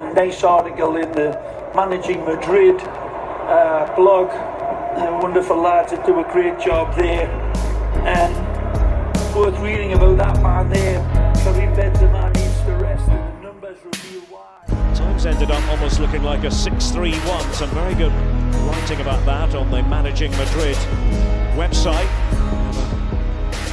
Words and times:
Nice 0.00 0.44
article 0.44 0.96
in 0.96 1.10
the 1.10 1.30
Managing 1.74 2.24
Madrid 2.24 2.80
uh, 2.80 3.92
blog. 3.96 4.28
Wonderful 5.22 5.56
lads 5.56 5.90
that 5.90 6.06
do 6.06 6.20
a 6.20 6.32
great 6.32 6.58
job 6.60 6.96
there. 6.96 7.28
And 8.06 8.34
worth 9.34 9.58
reading 9.58 9.94
about 9.94 10.16
that 10.18 10.40
man 10.40 10.70
there. 10.70 11.00
Karim 11.42 11.74
Benzema 11.74 12.34
needs 12.34 12.60
to 12.62 12.72
rest, 12.76 13.08
and 13.08 13.38
the 13.38 13.46
numbers 13.46 13.78
reveal 13.84 14.20
why. 14.30 14.94
Times 14.94 15.26
ended 15.26 15.50
up 15.50 15.68
almost 15.68 15.98
looking 15.98 16.22
like 16.22 16.44
a 16.44 16.48
6-3-1. 16.48 17.54
Some 17.54 17.70
very 17.70 17.94
good 17.96 18.12
writing 18.68 19.00
about 19.00 19.24
that 19.26 19.56
on 19.56 19.68
the 19.70 19.82
Managing 19.82 20.30
Madrid 20.32 20.76
website. 21.56 22.08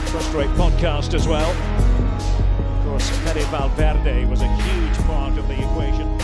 First 0.10 0.34
rate 0.34 0.50
podcast 0.52 1.14
as 1.14 1.28
well. 1.28 1.52
Of 2.80 2.86
course, 2.86 3.10
Fede 3.10 3.46
Valverde 3.48 4.26
was 4.26 4.42
a 4.42 4.48
huge 4.48 4.98
part 5.06 5.38
of 5.38 5.48
the 5.48 5.54
equation. 5.54 6.15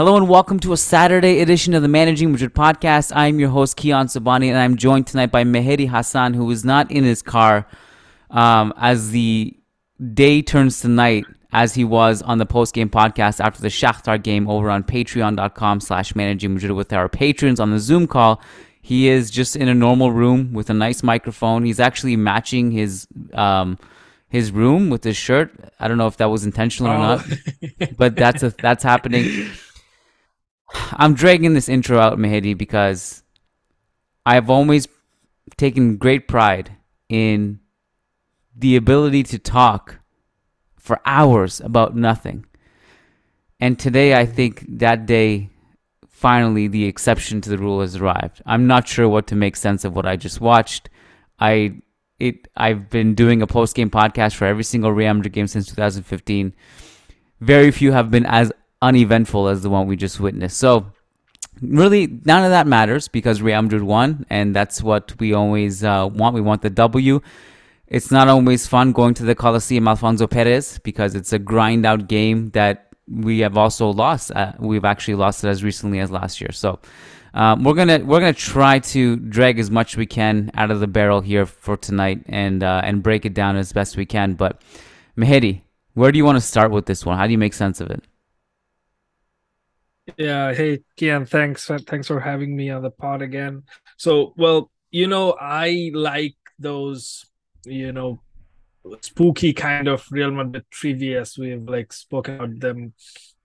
Hello 0.00 0.16
and 0.16 0.30
welcome 0.30 0.58
to 0.60 0.72
a 0.72 0.78
Saturday 0.78 1.40
edition 1.40 1.74
of 1.74 1.82
the 1.82 1.88
Managing 1.88 2.32
Madrid 2.32 2.54
podcast. 2.54 3.12
I'm 3.14 3.38
your 3.38 3.50
host 3.50 3.76
Kiyan 3.76 4.06
Sobhani, 4.06 4.48
and 4.48 4.56
I'm 4.56 4.78
joined 4.78 5.06
tonight 5.06 5.30
by 5.30 5.44
Mehedi 5.44 5.86
Hassan, 5.86 6.32
who 6.32 6.50
is 6.50 6.64
not 6.64 6.90
in 6.90 7.04
his 7.04 7.20
car 7.20 7.66
um, 8.30 8.72
as 8.78 9.10
the 9.10 9.54
day 10.14 10.40
turns 10.40 10.80
to 10.80 10.88
night, 10.88 11.26
as 11.52 11.74
he 11.74 11.84
was 11.84 12.22
on 12.22 12.38
the 12.38 12.46
post 12.46 12.72
game 12.72 12.88
podcast 12.88 13.44
after 13.44 13.60
the 13.60 13.68
Shakhtar 13.68 14.22
game 14.22 14.48
over 14.48 14.70
on 14.70 14.84
Patreon.com/slash 14.84 16.14
Managing 16.14 16.54
Madrid 16.54 16.72
with 16.72 16.94
our 16.94 17.10
patrons 17.10 17.60
on 17.60 17.70
the 17.70 17.78
Zoom 17.78 18.06
call. 18.06 18.40
He 18.80 19.08
is 19.08 19.30
just 19.30 19.56
in 19.56 19.68
a 19.68 19.74
normal 19.74 20.10
room 20.10 20.52
with 20.52 20.70
a 20.70 20.74
nice 20.74 21.02
microphone. 21.02 21.64
He's 21.64 21.80
actually 21.80 22.16
matching 22.16 22.70
his 22.70 23.06
um, 23.34 23.78
his 24.28 24.52
room 24.52 24.90
with 24.90 25.04
his 25.04 25.16
shirt. 25.16 25.52
I 25.78 25.88
don't 25.88 25.98
know 25.98 26.06
if 26.06 26.16
that 26.16 26.30
was 26.30 26.44
intentional 26.44 26.92
or 26.92 26.98
not, 26.98 27.26
but 27.96 28.16
that's 28.16 28.42
a, 28.42 28.50
that's 28.50 28.82
happening. 28.82 29.50
I'm 30.92 31.14
dragging 31.14 31.54
this 31.54 31.68
intro 31.68 31.98
out, 31.98 32.18
Mehedi, 32.18 32.56
because 32.56 33.22
I've 34.24 34.48
always 34.48 34.88
taken 35.56 35.96
great 35.96 36.28
pride 36.28 36.76
in 37.08 37.60
the 38.56 38.76
ability 38.76 39.24
to 39.24 39.38
talk 39.38 39.98
for 40.78 41.00
hours 41.04 41.60
about 41.60 41.96
nothing. 41.96 42.46
And 43.58 43.78
today, 43.78 44.14
I 44.18 44.26
think 44.26 44.64
that 44.78 45.06
day, 45.06 45.50
finally, 46.20 46.68
the 46.68 46.84
exception 46.84 47.40
to 47.40 47.48
the 47.48 47.56
rule 47.56 47.80
has 47.80 47.96
arrived. 47.96 48.42
I'm 48.44 48.66
not 48.66 48.86
sure 48.86 49.08
what 49.08 49.26
to 49.28 49.34
make 49.34 49.56
sense 49.56 49.86
of 49.86 49.96
what 49.96 50.04
I 50.04 50.16
just 50.16 50.38
watched. 50.40 50.90
I 51.38 51.80
it 52.18 52.46
I've 52.54 52.90
been 52.90 53.14
doing 53.14 53.40
a 53.40 53.46
post 53.46 53.74
game 53.74 53.90
podcast 53.90 54.34
for 54.34 54.44
every 54.44 54.64
single 54.64 54.92
Real 54.92 55.14
Madrid 55.14 55.32
game 55.32 55.46
since 55.46 55.66
2015. 55.68 56.54
Very 57.40 57.70
few 57.70 57.92
have 57.92 58.10
been 58.10 58.26
as 58.26 58.52
uneventful 58.82 59.48
as 59.48 59.62
the 59.62 59.70
one 59.70 59.86
we 59.86 59.96
just 59.96 60.20
witnessed. 60.20 60.58
So 60.58 60.92
really 61.62 62.06
none 62.06 62.44
of 62.44 62.50
that 62.50 62.66
matters 62.66 63.08
because 63.08 63.40
Real 63.40 63.62
Madrid 63.62 63.82
won, 63.82 64.26
and 64.28 64.54
that's 64.54 64.82
what 64.82 65.18
we 65.18 65.32
always 65.32 65.82
uh, 65.82 66.06
want. 66.12 66.34
We 66.34 66.42
want 66.42 66.60
the 66.60 66.70
W. 66.70 67.22
It's 67.86 68.10
not 68.10 68.28
always 68.28 68.66
fun 68.66 68.92
going 68.92 69.14
to 69.14 69.24
the 69.24 69.34
Coliseum 69.34 69.88
Alfonso 69.88 70.26
Perez 70.26 70.78
because 70.84 71.14
it's 71.14 71.32
a 71.32 71.38
grind 71.38 71.86
out 71.86 72.08
game 72.08 72.50
that 72.50 72.89
we 73.10 73.40
have 73.40 73.56
also 73.56 73.90
lost. 73.90 74.30
Uh, 74.32 74.52
we've 74.58 74.84
actually 74.84 75.14
lost 75.14 75.44
it 75.44 75.48
as 75.48 75.64
recently 75.64 75.98
as 76.00 76.10
last 76.10 76.40
year. 76.40 76.52
So 76.52 76.78
um, 77.34 77.64
we're 77.64 77.74
gonna 77.74 77.98
we're 77.98 78.20
gonna 78.20 78.32
try 78.32 78.78
to 78.78 79.16
drag 79.16 79.58
as 79.58 79.70
much 79.70 79.96
we 79.96 80.06
can 80.06 80.50
out 80.54 80.70
of 80.70 80.80
the 80.80 80.86
barrel 80.86 81.20
here 81.20 81.46
for 81.46 81.76
tonight 81.76 82.22
and 82.26 82.62
uh, 82.62 82.80
and 82.84 83.02
break 83.02 83.24
it 83.24 83.34
down 83.34 83.56
as 83.56 83.72
best 83.72 83.96
we 83.96 84.06
can. 84.06 84.34
But 84.34 84.60
Mehedi, 85.16 85.62
where 85.94 86.12
do 86.12 86.18
you 86.18 86.24
want 86.24 86.36
to 86.36 86.40
start 86.42 86.70
with 86.70 86.86
this 86.86 87.04
one? 87.04 87.18
How 87.18 87.26
do 87.26 87.32
you 87.32 87.38
make 87.38 87.54
sense 87.54 87.80
of 87.80 87.90
it? 87.90 88.04
Yeah, 90.16 90.52
hey 90.54 90.80
Kian, 90.96 91.28
thanks 91.28 91.66
thanks 91.86 92.08
for 92.08 92.20
having 92.20 92.56
me 92.56 92.70
on 92.70 92.82
the 92.82 92.90
pod 92.90 93.22
again. 93.22 93.62
So, 93.96 94.34
well, 94.36 94.70
you 94.90 95.06
know, 95.06 95.36
I 95.40 95.92
like 95.94 96.34
those, 96.58 97.26
you 97.64 97.92
know, 97.92 98.20
spooky 99.00 99.52
kind 99.52 99.88
of 99.88 100.06
Real 100.10 100.30
Madrid 100.30 100.64
trivias. 100.70 101.38
We've 101.38 101.62
like 101.62 101.92
spoken 101.92 102.36
about 102.36 102.60
them 102.60 102.94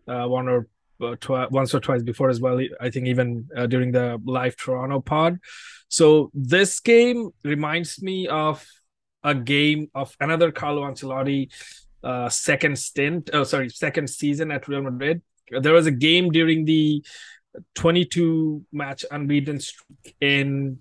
uh, 0.07 0.27
one 0.27 0.47
or 0.47 0.67
uh, 1.01 1.15
twi- 1.19 1.47
once 1.47 1.73
or 1.73 1.79
twice 1.79 2.03
before 2.03 2.29
as 2.29 2.39
well. 2.39 2.59
I 2.79 2.89
think 2.89 3.07
even 3.07 3.49
uh, 3.55 3.67
during 3.67 3.91
the 3.91 4.21
live 4.25 4.55
Toronto 4.55 5.01
pod. 5.01 5.39
So 5.87 6.31
this 6.33 6.79
game 6.79 7.31
reminds 7.43 8.01
me 8.01 8.27
of 8.27 8.65
a 9.23 9.35
game 9.35 9.89
of 9.93 10.15
another 10.19 10.51
Carlo 10.51 10.83
Ancelotti 10.83 11.51
uh, 12.03 12.29
second 12.29 12.77
stint. 12.77 13.29
Oh, 13.33 13.43
sorry, 13.43 13.69
second 13.69 14.09
season 14.09 14.51
at 14.51 14.67
Real 14.67 14.81
Madrid 14.81 15.21
there 15.51 15.73
was 15.73 15.87
a 15.87 15.91
game 15.91 16.31
during 16.31 16.65
the 16.65 17.03
22 17.75 18.65
match 18.71 19.05
unbeaten 19.11 19.59
streak 19.59 20.15
in 20.19 20.79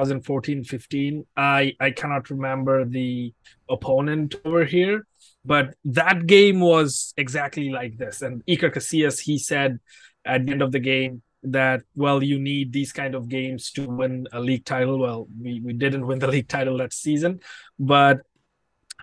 2014-15 0.00 1.24
i 1.36 1.72
i 1.80 1.90
cannot 1.90 2.28
remember 2.30 2.84
the 2.84 3.32
opponent 3.68 4.34
over 4.44 4.64
here 4.64 5.06
but 5.44 5.74
that 5.84 6.26
game 6.26 6.60
was 6.60 7.12
exactly 7.16 7.70
like 7.70 7.98
this. 7.98 8.22
And 8.22 8.44
Iker 8.46 8.72
Casillas 8.72 9.20
he 9.20 9.38
said 9.38 9.78
at 10.24 10.46
the 10.46 10.52
end 10.52 10.62
of 10.62 10.72
the 10.72 10.80
game 10.80 11.22
that 11.42 11.82
well 11.94 12.22
you 12.22 12.38
need 12.38 12.72
these 12.72 12.92
kind 12.92 13.14
of 13.14 13.28
games 13.28 13.70
to 13.72 13.86
win 13.86 14.26
a 14.32 14.40
league 14.40 14.64
title. 14.64 14.98
Well 14.98 15.28
we, 15.40 15.60
we 15.60 15.74
didn't 15.74 16.06
win 16.06 16.18
the 16.18 16.28
league 16.28 16.48
title 16.48 16.78
that 16.78 16.92
season 16.92 17.40
but 17.78 18.20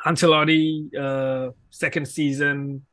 Ancelotti 0.04 0.96
uh, 0.98 1.52
second 1.70 2.08
season 2.08 2.86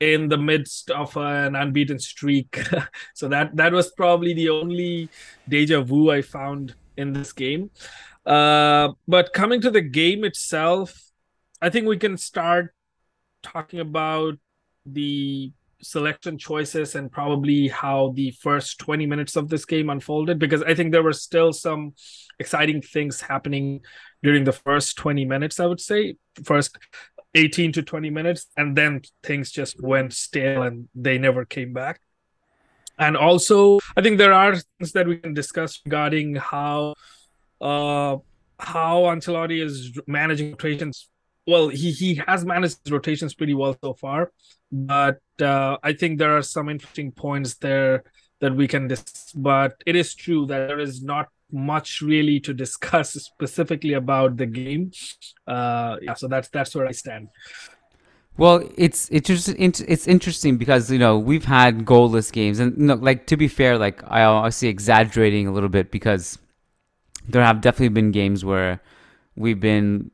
in 0.00 0.28
the 0.28 0.36
midst 0.38 0.90
of 0.90 1.16
an 1.16 1.56
unbeaten 1.56 1.98
streak. 1.98 2.62
so 3.14 3.28
that 3.28 3.56
that 3.56 3.72
was 3.72 3.90
probably 3.92 4.34
the 4.34 4.50
only 4.50 5.08
deja 5.48 5.80
vu 5.80 6.10
I 6.10 6.22
found 6.22 6.74
in 6.96 7.12
this 7.12 7.32
game. 7.32 7.70
Uh, 8.24 8.88
but 9.06 9.32
coming 9.32 9.60
to 9.60 9.70
the 9.70 9.80
game 9.80 10.24
itself, 10.24 11.10
I 11.62 11.70
think 11.70 11.86
we 11.86 11.96
can 11.96 12.16
start 12.16 12.74
talking 13.42 13.80
about 13.80 14.34
the 14.84 15.52
selection 15.82 16.38
choices 16.38 16.94
and 16.94 17.12
probably 17.12 17.68
how 17.68 18.12
the 18.16 18.30
first 18.40 18.78
20 18.80 19.06
minutes 19.06 19.36
of 19.36 19.48
this 19.48 19.64
game 19.64 19.90
unfolded 19.90 20.38
because 20.38 20.62
I 20.62 20.74
think 20.74 20.90
there 20.90 21.02
were 21.02 21.12
still 21.12 21.52
some 21.52 21.92
exciting 22.38 22.80
things 22.82 23.20
happening 23.20 23.82
during 24.22 24.44
the 24.44 24.52
first 24.52 24.96
20 24.96 25.24
minutes 25.26 25.60
I 25.60 25.66
would 25.66 25.80
say 25.80 26.16
first 26.44 26.78
18 27.36 27.72
to 27.72 27.82
20 27.82 28.10
minutes 28.10 28.46
and 28.56 28.76
then 28.76 29.02
things 29.22 29.52
just 29.52 29.80
went 29.80 30.12
stale 30.12 30.62
and 30.62 30.88
they 30.94 31.18
never 31.18 31.44
came 31.44 31.72
back. 31.72 32.00
And 32.98 33.14
also 33.16 33.78
i 33.96 34.00
think 34.00 34.16
there 34.16 34.32
are 34.32 34.56
things 34.56 34.92
that 34.92 35.06
we 35.06 35.18
can 35.18 35.34
discuss 35.34 35.80
regarding 35.84 36.36
how 36.36 36.94
uh 37.60 38.16
how 38.58 38.94
Ancelotti 39.12 39.62
is 39.62 39.76
managing 40.06 40.52
rotations. 40.52 41.10
Well 41.46 41.68
he 41.68 41.90
he 41.90 42.10
has 42.26 42.44
managed 42.44 42.90
rotations 42.90 43.34
pretty 43.34 43.52
well 43.52 43.76
so 43.84 43.92
far 43.92 44.32
but 44.72 45.20
uh, 45.40 45.76
i 45.82 45.92
think 45.92 46.18
there 46.18 46.36
are 46.36 46.42
some 46.42 46.68
interesting 46.68 47.12
points 47.12 47.54
there 47.56 48.02
that 48.40 48.54
we 48.54 48.66
can 48.66 48.88
discuss 48.88 49.32
but 49.32 49.82
it 49.86 49.96
is 49.96 50.14
true 50.14 50.46
that 50.46 50.68
there 50.68 50.80
is 50.80 51.02
not 51.02 51.28
much 51.52 52.00
really 52.00 52.40
to 52.40 52.52
discuss 52.52 53.12
specifically 53.14 53.92
about 53.92 54.36
the 54.36 54.46
game. 54.46 54.90
Uh, 55.46 55.96
yeah, 56.02 56.14
so 56.14 56.28
that's 56.28 56.48
that's 56.48 56.74
where 56.74 56.86
I 56.86 56.92
stand. 56.92 57.28
Well, 58.38 58.68
it's 58.76 59.08
it's 59.10 59.30
it's 59.48 60.06
interesting 60.06 60.58
because 60.58 60.90
you 60.90 60.98
know 60.98 61.18
we've 61.18 61.46
had 61.46 61.86
goalless 61.86 62.30
games, 62.30 62.58
and 62.58 62.76
you 62.76 62.84
know, 62.86 62.94
like 62.94 63.26
to 63.28 63.36
be 63.36 63.48
fair, 63.48 63.78
like 63.78 64.02
I 64.06 64.24
obviously 64.24 64.68
exaggerating 64.68 65.46
a 65.46 65.52
little 65.52 65.70
bit 65.70 65.90
because 65.90 66.38
there 67.28 67.42
have 67.42 67.60
definitely 67.60 67.88
been 67.88 68.12
games 68.12 68.44
where 68.44 68.80
we've 69.36 69.58
been 69.58 70.10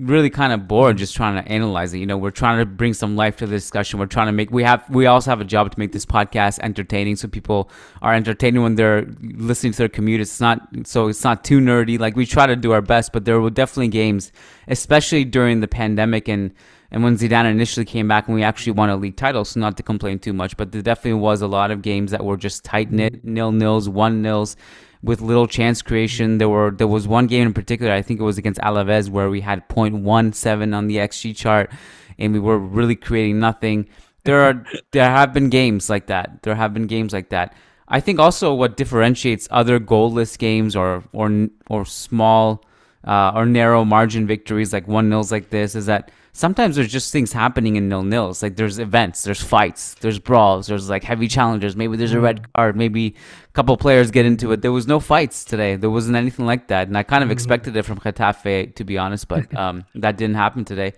really 0.00 0.28
kind 0.28 0.52
of 0.52 0.66
bored 0.66 0.98
just 0.98 1.14
trying 1.14 1.40
to 1.40 1.50
analyze 1.50 1.94
it. 1.94 1.98
You 1.98 2.06
know, 2.06 2.18
we're 2.18 2.32
trying 2.32 2.58
to 2.58 2.66
bring 2.66 2.94
some 2.94 3.14
life 3.14 3.36
to 3.36 3.46
the 3.46 3.54
discussion. 3.54 4.00
We're 4.00 4.06
trying 4.06 4.26
to 4.26 4.32
make 4.32 4.50
we 4.50 4.64
have 4.64 4.88
we 4.90 5.06
also 5.06 5.30
have 5.30 5.40
a 5.40 5.44
job 5.44 5.70
to 5.70 5.78
make 5.78 5.92
this 5.92 6.04
podcast 6.04 6.58
entertaining 6.60 7.16
so 7.16 7.28
people 7.28 7.70
are 8.02 8.12
entertained 8.12 8.60
when 8.62 8.74
they're 8.74 9.06
listening 9.22 9.72
to 9.72 9.78
their 9.78 9.88
commute. 9.88 10.20
It's 10.20 10.40
not 10.40 10.66
so 10.84 11.08
it's 11.08 11.22
not 11.22 11.44
too 11.44 11.60
nerdy. 11.60 11.98
Like 11.98 12.16
we 12.16 12.26
try 12.26 12.46
to 12.46 12.56
do 12.56 12.72
our 12.72 12.82
best, 12.82 13.12
but 13.12 13.24
there 13.24 13.40
were 13.40 13.50
definitely 13.50 13.88
games, 13.88 14.32
especially 14.66 15.24
during 15.24 15.60
the 15.60 15.68
pandemic 15.68 16.28
and 16.28 16.52
and 16.90 17.02
when 17.02 17.16
Zidane 17.16 17.50
initially 17.50 17.84
came 17.84 18.06
back 18.06 18.28
and 18.28 18.36
we 18.36 18.44
actually 18.44 18.72
won 18.72 18.88
a 18.88 18.96
league 18.96 19.16
title, 19.16 19.44
so 19.44 19.58
not 19.58 19.76
to 19.78 19.82
complain 19.82 20.20
too 20.20 20.32
much, 20.32 20.56
but 20.56 20.70
there 20.70 20.82
definitely 20.82 21.18
was 21.20 21.42
a 21.42 21.48
lot 21.48 21.72
of 21.72 21.82
games 21.82 22.12
that 22.12 22.24
were 22.24 22.36
just 22.36 22.64
tight 22.64 22.92
knit, 22.92 23.24
nil 23.24 23.50
nils, 23.50 23.88
one 23.88 24.22
nils 24.22 24.56
with 25.04 25.20
little 25.20 25.46
chance 25.46 25.82
creation. 25.82 26.38
There 26.38 26.48
were 26.48 26.70
there 26.70 26.88
was 26.88 27.06
one 27.06 27.26
game 27.26 27.46
in 27.46 27.54
particular, 27.54 27.92
I 27.92 28.02
think 28.02 28.20
it 28.20 28.24
was 28.24 28.38
against 28.38 28.60
Alaves, 28.60 29.08
where 29.10 29.28
we 29.28 29.42
had 29.42 29.68
0.17 29.68 30.74
on 30.74 30.86
the 30.86 30.96
XG 30.96 31.36
chart, 31.36 31.70
and 32.18 32.32
we 32.32 32.40
were 32.40 32.58
really 32.58 32.96
creating 32.96 33.38
nothing. 33.38 33.88
There 34.24 34.42
are 34.42 34.64
there 34.92 35.10
have 35.10 35.34
been 35.34 35.50
games 35.50 35.90
like 35.90 36.06
that. 36.06 36.42
There 36.42 36.54
have 36.54 36.72
been 36.72 36.86
games 36.86 37.12
like 37.12 37.28
that. 37.28 37.54
I 37.86 38.00
think 38.00 38.18
also 38.18 38.54
what 38.54 38.76
differentiates 38.76 39.46
other 39.50 39.78
goalless 39.78 40.38
games 40.38 40.74
or 40.74 41.04
or 41.12 41.48
or 41.68 41.84
small 41.84 42.64
uh, 43.06 43.32
or 43.34 43.44
narrow 43.44 43.84
margin 43.84 44.26
victories 44.26 44.72
like 44.72 44.88
one 44.88 45.10
nils 45.10 45.30
like 45.30 45.50
this 45.50 45.74
is 45.74 45.86
that 45.86 46.10
sometimes 46.34 46.76
there's 46.76 46.92
just 46.92 47.10
things 47.12 47.32
happening 47.32 47.76
in 47.76 47.88
nil 47.88 48.02
nils. 48.02 48.42
Like 48.42 48.56
there's 48.56 48.78
events, 48.78 49.22
there's 49.22 49.40
fights, 49.42 49.94
there's 50.00 50.18
brawls, 50.18 50.66
there's 50.66 50.90
like 50.90 51.02
heavy 51.04 51.28
challenges. 51.28 51.74
Maybe 51.76 51.96
there's 51.96 52.12
a 52.12 52.20
red 52.20 52.42
Mm-hmm. 52.42 52.52
card. 52.54 52.76
Maybe 52.76 53.14
a 53.48 53.52
couple 53.52 53.76
players 53.78 54.10
get 54.10 54.26
into 54.26 54.52
it. 54.52 54.60
There 54.60 54.72
was 54.72 54.86
no 54.86 55.00
fights 55.00 55.44
today. 55.44 55.76
There 55.76 55.88
wasn't 55.90 56.16
anything 56.16 56.44
like 56.44 56.68
that, 56.68 56.88
and 56.88 56.98
I 56.98 57.02
kind 57.04 57.22
of 57.22 57.28
Mm-hmm. 57.28 57.32
expected 57.32 57.76
it 57.76 57.84
from 57.84 57.98
Getafe 58.00 58.74
to 58.74 58.84
be 58.84 58.98
honest, 58.98 59.28
but 59.28 59.56
um, 59.62 59.84
that 59.94 60.18
didn't 60.18 60.36
happen 60.36 60.64
today. 60.66 60.92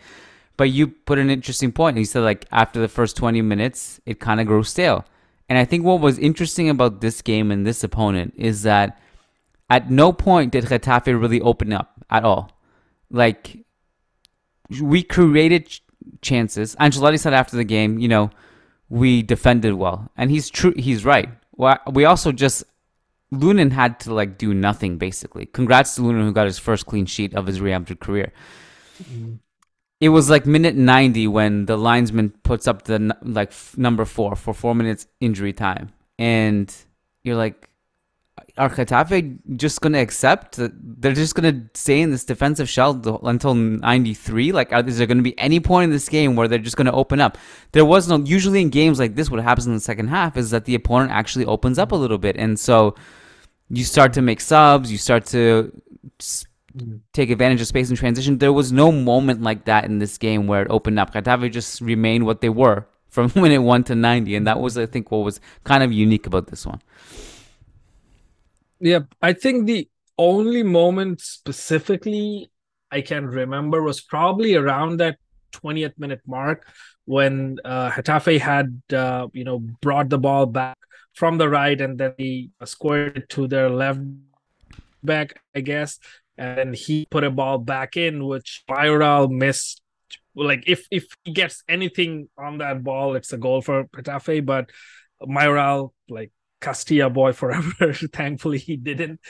But 0.56 0.70
you 0.70 0.88
put 0.88 1.18
an 1.18 1.28
interesting 1.30 1.70
point. 1.70 1.98
You 1.98 2.06
said 2.06 2.20
like 2.22 2.46
after 2.50 2.80
the 2.80 2.88
first 2.88 3.14
20 3.16 3.42
minutes, 3.42 4.00
it 4.06 4.18
kind 4.18 4.40
of 4.40 4.46
grew 4.48 4.64
stale. 4.64 5.04
And 5.48 5.58
I 5.58 5.64
think 5.66 5.84
what 5.84 6.00
was 6.00 6.18
interesting 6.18 6.68
about 6.70 7.00
this 7.02 7.20
game 7.22 7.50
and 7.52 7.64
this 7.66 7.84
opponent 7.84 8.32
is 8.36 8.62
that 8.62 8.98
at 9.68 9.90
no 9.90 10.12
point 10.12 10.52
did 10.52 10.64
Getafe 10.64 11.06
really 11.08 11.40
open 11.42 11.72
up 11.74 11.92
at 12.10 12.24
all. 12.24 12.50
Like 13.10 13.65
we 14.80 15.02
created 15.02 15.66
ch- 15.66 15.82
chances. 16.22 16.76
Ancelotti 16.76 17.18
said 17.18 17.34
after 17.34 17.56
the 17.56 17.64
game, 17.64 17.98
you 17.98 18.08
know, 18.08 18.30
we 18.88 19.22
defended 19.22 19.74
well, 19.74 20.10
and 20.16 20.30
he's 20.30 20.48
true. 20.50 20.74
He's 20.76 21.04
right. 21.04 21.28
Well, 21.56 21.78
we 21.90 22.04
also 22.04 22.32
just 22.32 22.64
Lunin 23.32 23.72
had 23.72 23.98
to 24.00 24.14
like 24.14 24.38
do 24.38 24.54
nothing 24.54 24.98
basically. 24.98 25.46
Congrats 25.46 25.94
to 25.96 26.02
Lunin 26.02 26.22
who 26.22 26.32
got 26.32 26.46
his 26.46 26.58
first 26.58 26.86
clean 26.86 27.06
sheet 27.06 27.34
of 27.34 27.46
his 27.46 27.60
Real 27.60 27.78
Madrid 27.78 28.00
career. 28.00 28.32
It 30.00 30.10
was 30.10 30.28
like 30.28 30.46
minute 30.46 30.76
90 30.76 31.26
when 31.28 31.66
the 31.66 31.76
linesman 31.76 32.30
puts 32.42 32.68
up 32.68 32.82
the 32.82 33.16
like 33.22 33.48
f- 33.48 33.76
number 33.78 34.04
4 34.04 34.36
for 34.36 34.52
4 34.52 34.74
minutes 34.74 35.06
injury 35.20 35.52
time 35.52 35.92
and 36.18 36.72
you're 37.24 37.36
like 37.36 37.70
are 38.58 38.70
Getafe 38.70 39.38
just 39.56 39.80
going 39.80 39.92
to 39.92 39.98
accept 39.98 40.56
that 40.56 40.72
they're 41.00 41.12
just 41.12 41.34
going 41.34 41.54
to 41.54 41.78
stay 41.78 42.00
in 42.00 42.10
this 42.10 42.24
defensive 42.24 42.68
shell 42.68 42.92
until 43.24 43.54
93 43.54 44.52
like 44.52 44.72
are, 44.72 44.86
is 44.86 44.98
there 44.98 45.06
going 45.06 45.18
to 45.18 45.22
be 45.22 45.38
any 45.38 45.60
point 45.60 45.84
in 45.84 45.90
this 45.90 46.08
game 46.08 46.36
where 46.36 46.48
they're 46.48 46.58
just 46.58 46.76
going 46.76 46.86
to 46.86 46.92
open 46.92 47.20
up? 47.20 47.36
There 47.72 47.84
was 47.84 48.08
no 48.08 48.18
usually 48.18 48.62
in 48.62 48.70
games 48.70 48.98
like 48.98 49.14
this 49.14 49.30
what 49.30 49.42
happens 49.42 49.66
in 49.66 49.74
the 49.74 49.80
second 49.80 50.08
half 50.08 50.36
is 50.36 50.50
that 50.50 50.64
the 50.64 50.74
opponent 50.74 51.12
actually 51.12 51.44
opens 51.44 51.78
up 51.78 51.92
a 51.92 51.96
little 51.96 52.18
bit. 52.18 52.36
And 52.36 52.58
so 52.58 52.94
you 53.68 53.84
start 53.84 54.12
to 54.14 54.22
make 54.22 54.40
subs 54.40 54.90
you 54.90 54.98
start 54.98 55.26
to 55.26 55.72
take 57.12 57.30
advantage 57.30 57.60
of 57.60 57.66
space 57.66 57.88
and 57.88 57.98
transition. 57.98 58.38
There 58.38 58.52
was 58.52 58.70
no 58.70 58.92
moment 58.92 59.42
like 59.42 59.64
that 59.64 59.84
in 59.84 59.98
this 59.98 60.18
game 60.18 60.46
where 60.46 60.62
it 60.62 60.68
opened 60.70 60.98
up. 60.98 61.12
Getafe 61.12 61.50
just 61.50 61.80
remained 61.80 62.26
what 62.26 62.40
they 62.40 62.50
were 62.50 62.86
from 63.08 63.32
minute 63.42 63.62
1 63.62 63.84
to 63.84 63.94
90 63.94 64.36
and 64.36 64.46
that 64.46 64.60
was 64.60 64.76
i 64.76 64.84
think 64.84 65.10
what 65.10 65.24
was 65.24 65.40
kind 65.64 65.82
of 65.82 65.90
unique 65.90 66.26
about 66.26 66.48
this 66.48 66.66
one 66.66 66.80
Yep. 68.80 69.14
I 69.22 69.32
think 69.32 69.66
the 69.66 69.88
only 70.18 70.62
moment 70.62 71.20
specifically 71.20 72.50
I 72.90 73.00
can 73.00 73.26
remember 73.26 73.82
was 73.82 74.00
probably 74.00 74.54
around 74.54 74.98
that 74.98 75.18
20th 75.52 75.98
minute 75.98 76.20
mark 76.26 76.66
when 77.04 77.58
uh, 77.64 77.90
Getafe 77.90 78.40
had, 78.40 78.82
uh, 78.92 79.28
you 79.32 79.44
know, 79.44 79.58
brought 79.58 80.08
the 80.08 80.18
ball 80.18 80.46
back 80.46 80.76
from 81.14 81.38
the 81.38 81.48
right 81.48 81.80
and 81.80 81.98
then 81.98 82.12
he 82.18 82.50
squared 82.64 83.16
it 83.16 83.28
to 83.30 83.46
their 83.48 83.70
left 83.70 84.00
back, 85.02 85.40
I 85.54 85.60
guess. 85.60 85.98
And 86.36 86.74
he 86.74 87.06
put 87.10 87.24
a 87.24 87.30
ball 87.30 87.58
back 87.58 87.96
in, 87.96 88.26
which 88.26 88.62
Mayoral 88.68 89.28
missed. 89.28 89.80
Like 90.34 90.64
if 90.66 90.86
if 90.90 91.06
he 91.24 91.32
gets 91.32 91.64
anything 91.66 92.28
on 92.36 92.58
that 92.58 92.84
ball, 92.84 93.16
it's 93.16 93.32
a 93.32 93.38
goal 93.38 93.62
for 93.62 93.84
Getafe. 93.84 94.44
But 94.44 94.68
Mayoral 95.24 95.94
like 96.10 96.30
Castilla 96.60 97.10
boy 97.10 97.32
forever. 97.32 97.92
Thankfully, 98.12 98.58
he 98.58 98.76
didn't. 98.76 99.20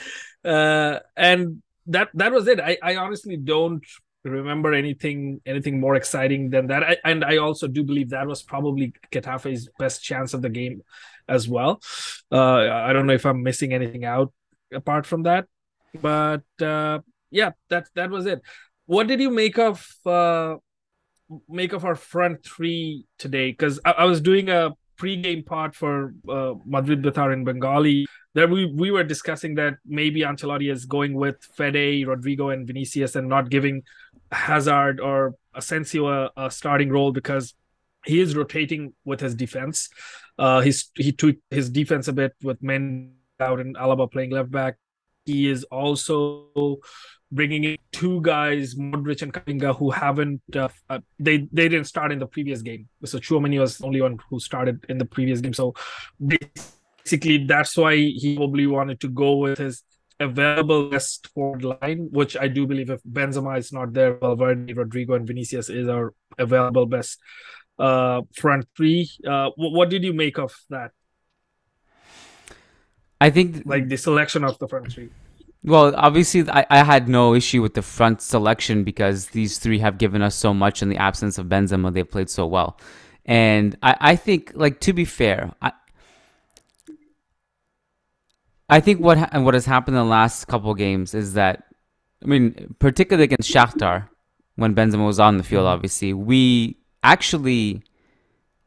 Uh, 0.43 0.99
and 1.15 1.61
that 1.87 2.09
that 2.13 2.31
was 2.31 2.47
it. 2.47 2.59
I, 2.59 2.77
I 2.81 2.95
honestly 2.95 3.37
don't 3.37 3.83
remember 4.23 4.73
anything 4.73 5.41
anything 5.45 5.79
more 5.79 5.95
exciting 5.95 6.49
than 6.49 6.67
that. 6.67 6.83
I, 6.83 6.97
and 7.05 7.23
I 7.23 7.37
also 7.37 7.67
do 7.67 7.83
believe 7.83 8.09
that 8.09 8.27
was 8.27 8.43
probably 8.43 8.93
Getafe's 9.11 9.69
best 9.79 10.03
chance 10.03 10.33
of 10.33 10.41
the 10.41 10.49
game 10.49 10.81
as 11.27 11.47
well. 11.47 11.81
Uh, 12.31 12.69
I 12.69 12.93
don't 12.93 13.07
know 13.07 13.13
if 13.13 13.25
I'm 13.25 13.43
missing 13.43 13.73
anything 13.73 14.05
out 14.05 14.33
apart 14.73 15.05
from 15.05 15.23
that, 15.23 15.45
but 16.01 16.43
uh, 16.61 16.99
yeah, 17.31 17.51
that 17.69 17.87
that 17.95 18.09
was 18.09 18.25
it. 18.25 18.41
What 18.85 19.07
did 19.07 19.19
you 19.19 19.29
make 19.29 19.57
of 19.57 19.87
uh, 20.05 20.55
make 21.49 21.73
of 21.73 21.85
our 21.85 21.95
front 21.95 22.43
three 22.43 23.05
today? 23.17 23.51
Because 23.51 23.79
I, 23.85 23.91
I 23.91 24.05
was 24.05 24.21
doing 24.21 24.49
a 24.49 24.71
pre-game 24.97 25.43
part 25.43 25.75
for 25.75 26.13
uh, 26.29 26.53
Madrid 26.65 27.01
Batar 27.01 27.31
in 27.33 27.43
Bengali. 27.43 28.05
There 28.33 28.47
we, 28.47 28.65
we 28.65 28.91
were 28.91 29.03
discussing 29.03 29.55
that 29.55 29.75
maybe 29.85 30.21
Ancelotti 30.21 30.71
is 30.71 30.85
going 30.85 31.13
with 31.15 31.37
Fede, 31.55 32.05
Rodrygo, 32.07 32.53
and 32.53 32.67
Vinicius 32.67 33.15
and 33.15 33.27
not 33.27 33.49
giving 33.49 33.83
Hazard 34.31 34.99
or 34.99 35.35
Asensio 35.55 36.07
a, 36.07 36.31
a 36.37 36.51
starting 36.51 36.89
role 36.89 37.11
because 37.11 37.53
he 38.05 38.19
is 38.19 38.35
rotating 38.35 38.93
with 39.05 39.19
his 39.19 39.35
defense. 39.35 39.89
Uh, 40.37 40.61
he's 40.61 40.91
he 40.95 41.11
tweaked 41.11 41.41
his 41.49 41.69
defense 41.69 42.07
a 42.07 42.13
bit 42.13 42.33
with 42.43 42.61
men 42.61 43.13
out 43.39 43.59
and 43.59 43.75
Alaba 43.75 44.11
playing 44.11 44.31
left 44.31 44.51
back. 44.51 44.77
He 45.27 45.49
is 45.49 45.63
also 45.65 46.79
bringing 47.31 47.65
in 47.65 47.77
two 47.91 48.21
guys, 48.21 48.75
Modric 48.75 49.21
and 49.21 49.33
Kaminga, 49.33 49.77
who 49.77 49.91
haven't 49.91 50.41
uh, 50.55 50.69
uh, 50.89 50.99
they 51.19 51.47
they 51.51 51.67
didn't 51.67 51.85
start 51.85 52.11
in 52.11 52.19
the 52.19 52.25
previous 52.27 52.61
game. 52.61 52.87
So 53.05 53.19
Tchouameni 53.19 53.59
was 53.59 53.77
the 53.77 53.85
only 53.85 54.01
one 54.01 54.17
who 54.29 54.39
started 54.39 54.85
in 54.89 54.97
the 54.97 55.05
previous 55.05 55.41
game. 55.41 55.53
So 55.53 55.73
basically, 56.25 57.45
that's 57.45 57.75
why 57.75 57.95
he 57.95 58.35
probably 58.37 58.67
wanted 58.67 58.99
to 59.01 59.09
go 59.09 59.35
with 59.35 59.59
his 59.59 59.83
available 60.19 60.89
best 60.89 61.27
forward 61.33 61.63
line, 61.63 62.07
which 62.11 62.35
I 62.37 62.47
do 62.47 62.65
believe 62.65 62.89
if 62.89 63.03
Benzema 63.03 63.57
is 63.57 63.71
not 63.71 63.93
there, 63.93 64.17
Valverde, 64.17 64.73
Rodrygo, 64.73 65.15
and 65.15 65.27
Vinicius 65.27 65.69
is 65.69 65.87
our 65.87 66.13
available 66.37 66.85
best 66.85 67.19
uh, 67.77 68.21
front 68.35 68.65
three. 68.75 69.09
Uh, 69.25 69.51
what, 69.55 69.73
what 69.73 69.89
did 69.89 70.03
you 70.03 70.13
make 70.13 70.39
of 70.39 70.55
that? 70.69 70.91
I 73.19 73.29
think 73.29 73.63
Like 73.65 73.89
the 73.89 73.97
selection 73.97 74.43
of 74.43 74.59
the 74.59 74.67
front 74.67 74.91
three. 74.91 75.09
Well, 75.63 75.93
obviously, 75.97 76.47
I, 76.49 76.65
I 76.69 76.83
had 76.83 77.09
no 77.09 77.33
issue 77.33 77.61
with 77.61 77.73
the 77.73 77.81
front 77.81 78.21
selection 78.21 78.83
because 78.83 79.29
these 79.29 79.57
three 79.57 79.79
have 79.79 79.97
given 79.97 80.21
us 80.21 80.35
so 80.35 80.53
much 80.53 80.81
in 80.81 80.89
the 80.89 80.97
absence 80.97 81.37
of 81.37 81.47
Benzema. 81.47 81.93
They've 81.93 82.09
played 82.09 82.29
so 82.29 82.45
well. 82.45 82.79
And 83.25 83.75
I, 83.83 83.97
I 83.99 84.15
think, 84.15 84.53
like, 84.55 84.79
to 84.81 84.93
be 84.93 85.03
fair, 85.03 85.51
I, 85.61 85.73
I 88.69 88.79
think 88.79 89.01
what 89.01 89.17
ha- 89.17 89.39
what 89.41 89.55
has 89.55 89.65
happened 89.65 89.97
in 89.97 90.03
the 90.03 90.09
last 90.09 90.45
couple 90.47 90.71
of 90.71 90.77
games 90.77 91.13
is 91.13 91.33
that, 91.33 91.63
I 92.23 92.27
mean, 92.27 92.75
particularly 92.79 93.25
against 93.25 93.51
Shakhtar, 93.51 94.07
when 94.55 94.73
Benzema 94.73 95.05
was 95.05 95.19
on 95.19 95.37
the 95.37 95.43
field, 95.43 95.65
obviously, 95.65 96.13
we 96.13 96.77
actually 97.03 97.83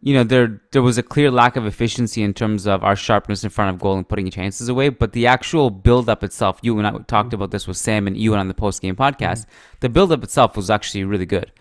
you 0.02 0.14
know, 0.14 0.25
there 0.25 0.62
there 0.73 0.83
was 0.83 0.97
a 0.97 1.02
clear 1.02 1.30
lack 1.30 1.57
of 1.57 1.66
efficiency 1.66 2.23
in 2.23 2.33
terms 2.33 2.66
of 2.66 2.83
our 2.83 2.97
sharpness 2.97 3.45
in 3.45 3.50
front 3.50 3.75
of 3.75 3.80
goal 3.80 3.97
and 3.97 4.09
putting 4.09 4.30
chances 4.30 4.69
away. 4.69 4.88
But 4.88 5.12
the 5.12 5.26
actual 5.26 5.71
build 5.71 6.09
up 6.09 6.25
itself, 6.25 6.59
you 6.62 6.78
and 6.78 6.87
I 6.87 6.97
talked 7.07 7.35
about 7.35 7.50
this 7.50 7.66
with 7.69 7.76
Sam 7.76 8.07
and 8.07 8.16
Ewan 8.16 8.38
on 8.38 8.49
the 8.49 8.54
post 8.54 8.80
game 8.80 8.97
podcast. 8.97 9.47
The 9.80 9.88
build 9.88 10.11
up 10.11 10.25
itself 10.25 10.57
was 10.57 10.71
actually 10.71 11.04
really 11.04 11.26
good, 11.26 11.52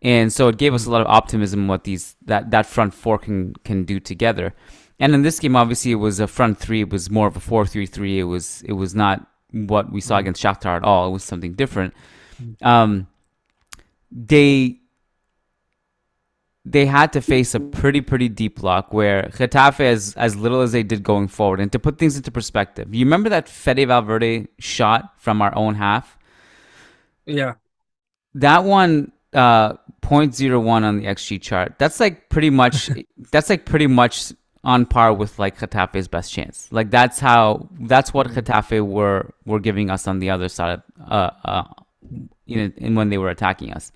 and 0.00 0.32
so 0.32 0.48
it 0.48 0.56
gave 0.56 0.72
us 0.72 0.86
a 0.86 0.90
lot 0.90 1.02
of 1.02 1.06
optimism 1.08 1.68
what 1.68 1.84
these 1.84 2.16
that 2.24 2.50
that 2.52 2.66
front 2.66 2.94
four 2.94 3.18
can 3.18 3.54
can 3.64 3.84
do 3.84 4.00
together. 4.00 4.54
And 5.00 5.12
in 5.12 5.22
this 5.22 5.40
game, 5.40 5.56
obviously, 5.56 5.90
it 5.90 5.96
was 5.96 6.20
a 6.20 6.26
front 6.26 6.58
three. 6.58 6.82
It 6.82 6.90
was 6.90 7.10
more 7.10 7.26
of 7.26 7.36
a 7.36 7.40
four-three-three. 7.40 8.20
It 8.20 8.24
was 8.24 8.62
it 8.62 8.74
was 8.74 8.94
not 8.94 9.26
what 9.50 9.92
we 9.92 10.00
saw 10.00 10.18
against 10.18 10.42
Shakhtar 10.42 10.76
at 10.76 10.84
all. 10.84 11.08
It 11.08 11.12
was 11.12 11.24
something 11.24 11.54
different. 11.54 11.94
Um, 12.62 13.08
they 14.10 14.78
they 16.64 16.86
had 16.86 17.12
to 17.12 17.20
face 17.20 17.54
a 17.54 17.60
pretty 17.60 18.00
pretty 18.00 18.28
deep 18.28 18.60
block 18.60 18.92
where 18.92 19.24
Getafe 19.34 19.80
as 19.80 20.14
as 20.16 20.36
little 20.36 20.60
as 20.62 20.72
they 20.72 20.82
did 20.82 21.02
going 21.02 21.28
forward 21.28 21.60
and 21.60 21.70
to 21.72 21.78
put 21.78 21.98
things 21.98 22.16
into 22.16 22.30
perspective 22.30 22.94
you 22.94 23.04
remember 23.04 23.28
that 23.28 23.48
Fede 23.48 23.86
Valverde 23.88 24.48
shot 24.58 25.12
from 25.18 25.42
our 25.42 25.54
own 25.54 25.74
half? 25.74 26.18
Yeah. 27.26 27.54
that 28.34 28.64
one 28.64 29.12
uh 29.32 29.74
0.01 30.02 30.84
on 30.84 30.98
the 31.00 31.06
xg 31.06 31.40
chart 31.40 31.74
that's 31.78 31.98
like 31.98 32.28
pretty 32.28 32.50
much 32.50 32.90
that's 33.32 33.50
like 33.50 33.64
pretty 33.64 33.86
much 33.86 34.32
on 34.64 34.86
par 34.86 35.12
with 35.12 35.38
like 35.38 35.58
Getafe's 35.58 36.08
best 36.08 36.32
chance. 36.32 36.68
Like 36.72 36.90
that's 36.90 37.20
how 37.20 37.68
that's 37.80 38.14
what 38.14 38.28
Getafe 38.28 38.80
were 38.84 39.34
were 39.44 39.60
giving 39.60 39.90
us 39.90 40.08
on 40.08 40.18
the 40.20 40.30
other 40.30 40.48
side 40.48 40.82
uh 41.10 41.30
uh 41.44 41.64
you 42.46 42.56
know 42.56 42.72
in 42.78 42.94
when 42.94 43.10
they 43.10 43.18
were 43.18 43.28
attacking 43.28 43.72
us. 43.72 43.92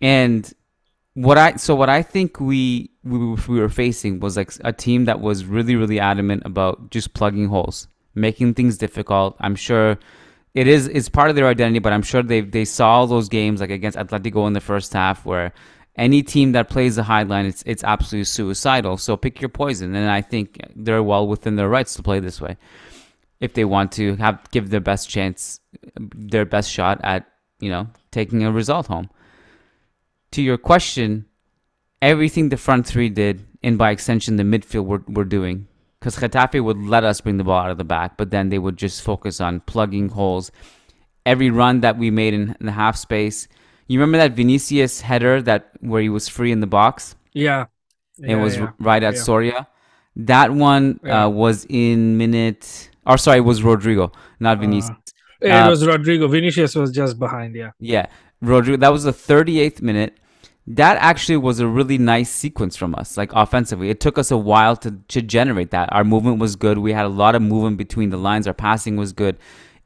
And 0.00 0.50
what 1.14 1.38
I 1.38 1.56
so 1.56 1.74
what 1.74 1.88
I 1.88 2.02
think 2.02 2.40
we 2.40 2.90
we, 3.04 3.18
we 3.48 3.60
were 3.60 3.68
facing 3.68 4.20
was 4.20 4.36
like 4.36 4.52
a 4.64 4.72
team 4.72 5.04
that 5.06 5.20
was 5.20 5.44
really 5.44 5.76
really 5.76 6.00
adamant 6.00 6.42
about 6.44 6.90
just 6.90 7.14
plugging 7.14 7.48
holes, 7.48 7.88
making 8.14 8.54
things 8.54 8.76
difficult. 8.76 9.36
I'm 9.40 9.56
sure 9.56 9.98
it 10.54 10.66
is 10.66 10.86
it's 10.88 11.08
part 11.08 11.30
of 11.30 11.36
their 11.36 11.46
identity, 11.46 11.78
but 11.78 11.92
I'm 11.92 12.02
sure 12.02 12.22
they 12.22 12.40
they 12.40 12.64
saw 12.64 13.06
those 13.06 13.28
games 13.28 13.60
like 13.60 13.70
against 13.70 13.98
Atletico 13.98 14.46
in 14.46 14.52
the 14.52 14.60
first 14.60 14.92
half 14.92 15.24
where 15.24 15.52
any 15.96 16.22
team 16.24 16.52
that 16.52 16.68
plays 16.68 16.96
the 16.96 17.04
high 17.04 17.22
line, 17.22 17.46
it's 17.46 17.62
it's 17.66 17.84
absolutely 17.84 18.24
suicidal. 18.24 18.96
So 18.96 19.16
pick 19.16 19.40
your 19.40 19.48
poison, 19.48 19.94
and 19.94 20.10
I 20.10 20.20
think 20.20 20.60
they're 20.74 21.02
well 21.02 21.28
within 21.28 21.56
their 21.56 21.68
rights 21.68 21.94
to 21.94 22.02
play 22.02 22.18
this 22.20 22.40
way 22.40 22.56
if 23.40 23.54
they 23.54 23.64
want 23.64 23.92
to 23.92 24.16
have 24.16 24.50
give 24.50 24.70
their 24.70 24.80
best 24.80 25.08
chance, 25.08 25.60
their 25.96 26.44
best 26.44 26.70
shot 26.70 27.00
at 27.04 27.26
you 27.60 27.70
know 27.70 27.86
taking 28.10 28.42
a 28.44 28.50
result 28.50 28.86
home. 28.86 29.08
To 30.34 30.42
your 30.42 30.58
question, 30.58 31.26
everything 32.02 32.48
the 32.48 32.56
front 32.56 32.88
three 32.88 33.08
did, 33.08 33.46
and 33.62 33.78
by 33.78 33.92
extension 33.92 34.34
the 34.34 34.42
midfield 34.42 34.84
were, 34.84 35.04
were 35.06 35.24
doing, 35.24 35.68
because 36.00 36.16
Getafe 36.16 36.60
would 36.60 36.76
let 36.76 37.04
us 37.04 37.20
bring 37.20 37.36
the 37.36 37.44
ball 37.44 37.60
out 37.60 37.70
of 37.70 37.78
the 37.78 37.84
back, 37.84 38.16
but 38.16 38.32
then 38.32 38.48
they 38.48 38.58
would 38.58 38.76
just 38.76 39.02
focus 39.02 39.40
on 39.40 39.60
plugging 39.60 40.08
holes. 40.08 40.50
Every 41.24 41.50
run 41.50 41.82
that 41.82 41.98
we 41.98 42.10
made 42.10 42.34
in, 42.34 42.56
in 42.58 42.66
the 42.66 42.72
half 42.72 42.96
space, 42.96 43.46
you 43.86 44.00
remember 44.00 44.18
that 44.18 44.32
Vinicius 44.32 45.02
header 45.02 45.40
that 45.42 45.70
where 45.78 46.02
he 46.02 46.08
was 46.08 46.28
free 46.28 46.50
in 46.50 46.58
the 46.58 46.66
box? 46.66 47.14
Yeah. 47.32 47.66
yeah 48.18 48.32
it 48.32 48.40
was 48.40 48.56
yeah. 48.56 48.72
right 48.80 49.04
at 49.04 49.14
yeah. 49.14 49.20
Soria. 49.20 49.68
That 50.16 50.50
one 50.50 50.98
uh, 51.08 51.30
was 51.32 51.64
in 51.68 52.18
minute, 52.18 52.90
or 53.06 53.18
sorry, 53.18 53.38
it 53.38 53.42
was 53.42 53.60
Rodrygo, 53.60 54.12
not 54.40 54.58
uh, 54.58 54.60
Vinicius. 54.62 54.90
Uh, 54.90 55.46
it 55.46 55.50
uh, 55.52 55.70
was 55.70 55.84
Rodrygo. 55.84 56.28
Vinicius 56.28 56.74
was 56.74 56.90
just 56.90 57.20
behind. 57.20 57.54
Yeah. 57.54 57.70
Yeah, 57.78 58.06
Rodrygo. 58.42 58.80
That 58.80 58.90
was 58.90 59.04
the 59.04 59.12
38th 59.12 59.80
minute. 59.80 60.18
That 60.66 60.96
actually 60.98 61.36
was 61.36 61.60
a 61.60 61.66
really 61.66 61.98
nice 61.98 62.30
sequence 62.30 62.74
from 62.74 62.94
us, 62.94 63.18
like 63.18 63.30
offensively. 63.34 63.90
It 63.90 64.00
took 64.00 64.16
us 64.16 64.30
a 64.30 64.36
while 64.36 64.76
to, 64.76 64.92
to 65.08 65.20
generate 65.20 65.72
that. 65.72 65.92
Our 65.92 66.04
movement 66.04 66.38
was 66.38 66.56
good. 66.56 66.78
We 66.78 66.94
had 66.94 67.04
a 67.04 67.10
lot 67.10 67.34
of 67.34 67.42
movement 67.42 67.76
between 67.76 68.10
the 68.10 68.16
lines. 68.16 68.46
Our 68.46 68.54
passing 68.54 68.96
was 68.96 69.12
good 69.12 69.36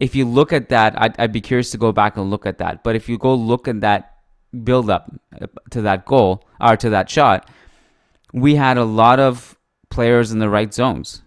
if 0.00 0.14
you 0.14 0.25
look 0.25 0.52
at 0.52 0.68
that, 0.68 1.00
I'd, 1.00 1.18
I'd 1.18 1.32
be 1.32 1.40
curious 1.40 1.70
to 1.73 1.78
go 1.78 1.92
back 1.92 2.16
and 2.16 2.30
look 2.30 2.47
at 2.47 2.58
that. 2.58 2.85
But 2.85 2.97
if 2.97 3.08
you 3.08 3.18
go 3.18 3.35
look 3.35 3.66
at 3.68 3.80
that 3.80 4.14
build 4.64 4.88
up 4.88 5.12
uh, 5.40 5.47
to 5.70 5.82
that 5.82 6.06
goal 6.06 6.44
or 6.61 6.76
to 6.76 6.90
that 6.90 7.11
shot, 7.11 7.50
we 8.32 8.54
had 8.54 8.78
a 8.78 8.85
lot 8.85 9.18
of 9.18 9.56
players 9.90 10.32
in 10.32 10.38
the 10.38 10.49
right 10.49 10.73
zones. 10.73 11.23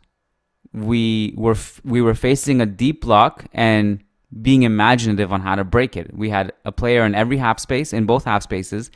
We 0.73 1.33
were 1.35 1.57
we 1.83 2.01
were 2.01 2.13
facing 2.13 2.61
a 2.61 2.65
deep 2.65 3.01
block 3.01 3.45
and 3.53 4.03
being 4.41 4.63
imaginative 4.63 5.33
on 5.33 5.41
how 5.41 5.55
to 5.55 5.65
break 5.65 5.97
it. 5.97 6.15
We 6.15 6.29
had 6.29 6.53
a 6.63 6.71
player 6.71 7.05
in 7.05 7.13
every 7.13 7.37
half 7.37 7.59
space, 7.59 7.91
in 7.91 8.05
both 8.05 8.23
half 8.23 8.43
spaces. 8.43 8.89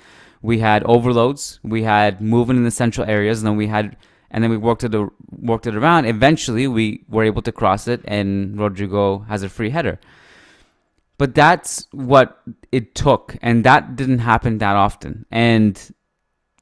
We 0.46 0.60
had 0.60 0.84
overloads. 0.84 1.60
We 1.64 1.84
had 1.84 2.22
moving 2.22 2.58
in 2.58 2.64
the 2.64 2.72
central 2.72 3.10
areas, 3.10 3.40
and 3.40 3.48
then 3.48 3.58
we 3.58 3.68
had 3.68 3.98
and 4.30 4.44
then 4.44 4.52
we 4.52 4.58
worked 4.58 4.84
it 4.84 4.94
worked 5.32 5.66
it 5.66 5.76
around. 5.76 6.06
Eventually, 6.06 6.68
we 6.68 7.04
were 7.10 7.24
able 7.24 7.42
to 7.42 7.52
cross 7.52 7.88
it, 7.88 8.02
and 8.06 8.56
Rodrygo 8.58 9.28
has 9.28 9.44
a 9.44 9.50
free 9.50 9.72
header. 9.72 10.00
But 11.18 11.34
that's 11.34 11.88
what 11.92 12.42
it 12.72 12.94
took, 12.94 13.38
and 13.42 13.64
that 13.64 13.96
didn't 13.96 14.20
happen 14.20 14.58
that 14.60 14.76
often. 14.76 15.26
And 15.32 15.82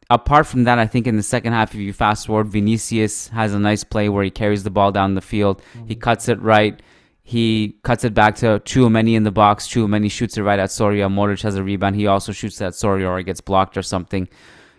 apart 0.09 0.45
from 0.45 0.63
that, 0.65 0.77
I 0.79 0.85
think 0.85 1.07
in 1.07 1.17
the 1.17 1.23
second 1.23 1.53
half, 1.53 1.73
if 1.73 1.81
you 1.81 1.91
fast 1.91 2.27
forward, 2.27 2.47
Vinicius 2.49 3.29
has 3.29 3.53
a 3.53 3.59
nice 3.59 3.83
play 3.83 4.07
where 4.07 4.23
he 4.23 4.29
carries 4.29 4.63
the 4.63 4.69
ball 4.69 4.91
down 4.91 5.15
the 5.15 5.21
field. 5.21 5.61
Mm-hmm. 5.61 5.87
He 5.87 5.95
cuts 5.95 6.29
it 6.29 6.39
right. 6.41 6.81
He 7.23 7.79
cuts 7.83 8.03
it 8.03 8.13
back 8.13 8.35
to 8.37 8.59
Tchouameni 8.59 9.15
in 9.15 9.23
the 9.23 9.31
box. 9.31 9.67
Tchouameni 9.67 10.11
shoots 10.11 10.37
it 10.37 10.43
right 10.43 10.59
at 10.59 10.71
Soria. 10.71 11.07
Modric 11.07 11.41
has 11.43 11.55
a 11.55 11.63
rebound. 11.63 11.95
He 11.95 12.05
also 12.05 12.33
shoots 12.33 12.61
at 12.61 12.75
Soria 12.75 13.07
or 13.07 13.21
gets 13.23 13.39
blocked 13.39 13.77
or 13.77 13.81
something. 13.81 14.27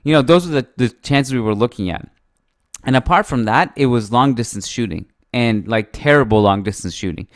You 0.02 0.12
know, 0.12 0.20
those 0.20 0.46
are 0.46 0.50
the, 0.50 0.68
the 0.76 0.90
chances 0.90 1.32
we 1.32 1.40
were 1.40 1.54
looking 1.54 1.88
at. 1.88 2.06
And 2.84 2.96
apart 2.96 3.24
from 3.24 3.46
that, 3.46 3.72
it 3.76 3.86
was 3.86 4.12
long 4.12 4.34
distance 4.34 4.66
shooting 4.66 5.06
and 5.32 5.66
like 5.66 5.88
terrible 5.92 6.42
long 6.42 6.62
distance 6.62 6.92
shooting. 6.92 7.28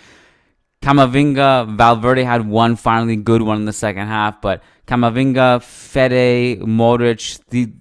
Camavinga, 0.82 1.76
Valverde 1.76 2.22
had 2.22 2.46
one 2.46 2.76
finally 2.76 3.16
good 3.16 3.42
one 3.42 3.56
in 3.56 3.64
the 3.64 3.72
second 3.72 4.06
half, 4.06 4.40
but 4.40 4.62
Camavinga, 4.86 5.62
Fede, 5.62 6.60
Modric, 6.60 7.40
the 7.48 7.72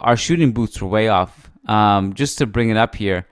our 0.00 0.16
shooting 0.16 0.52
boots 0.52 0.82
were 0.82 0.88
way 0.88 1.08
off. 1.08 1.50
Um, 1.66 2.14
just 2.14 2.38
to 2.38 2.46
bring 2.46 2.70
it 2.70 2.76
up 2.76 2.96
here, 2.96 3.28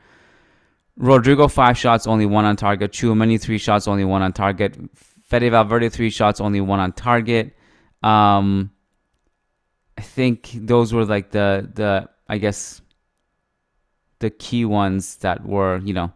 Rodrygo 0.99 1.51
five 1.51 1.79
shots, 1.79 2.07
only 2.07 2.27
one 2.27 2.45
on 2.45 2.57
target. 2.57 2.93
Tchouameni 2.93 3.41
three 3.41 3.59
shots, 3.59 3.89
only 3.89 4.05
one 4.05 4.23
on 4.23 4.33
target. 4.33 4.77
Fede 4.95 5.51
Valverde 5.51 5.89
three 5.89 6.11
shots, 6.11 6.41
only 6.41 6.61
one 6.61 6.81
on 6.81 6.93
target. 6.93 7.57
Um, 8.03 8.71
I 9.97 10.03
think 10.03 10.51
those 10.55 10.93
were 10.93 11.05
like 11.05 11.31
the 11.31 11.71
the 11.75 12.09
I 12.29 12.39
guess 12.39 12.81
the 14.21 14.31
key 14.31 14.65
ones 14.65 15.17
that 15.17 15.45
were, 15.45 15.79
you 15.79 15.93
know, 15.93 16.13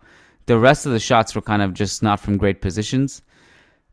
the 0.46 0.58
rest 0.58 0.86
of 0.86 0.92
the 0.92 1.00
shots 1.00 1.34
were 1.34 1.42
kind 1.42 1.62
of 1.62 1.74
just 1.74 2.02
not 2.02 2.20
from 2.20 2.36
great 2.36 2.60
positions. 2.60 3.22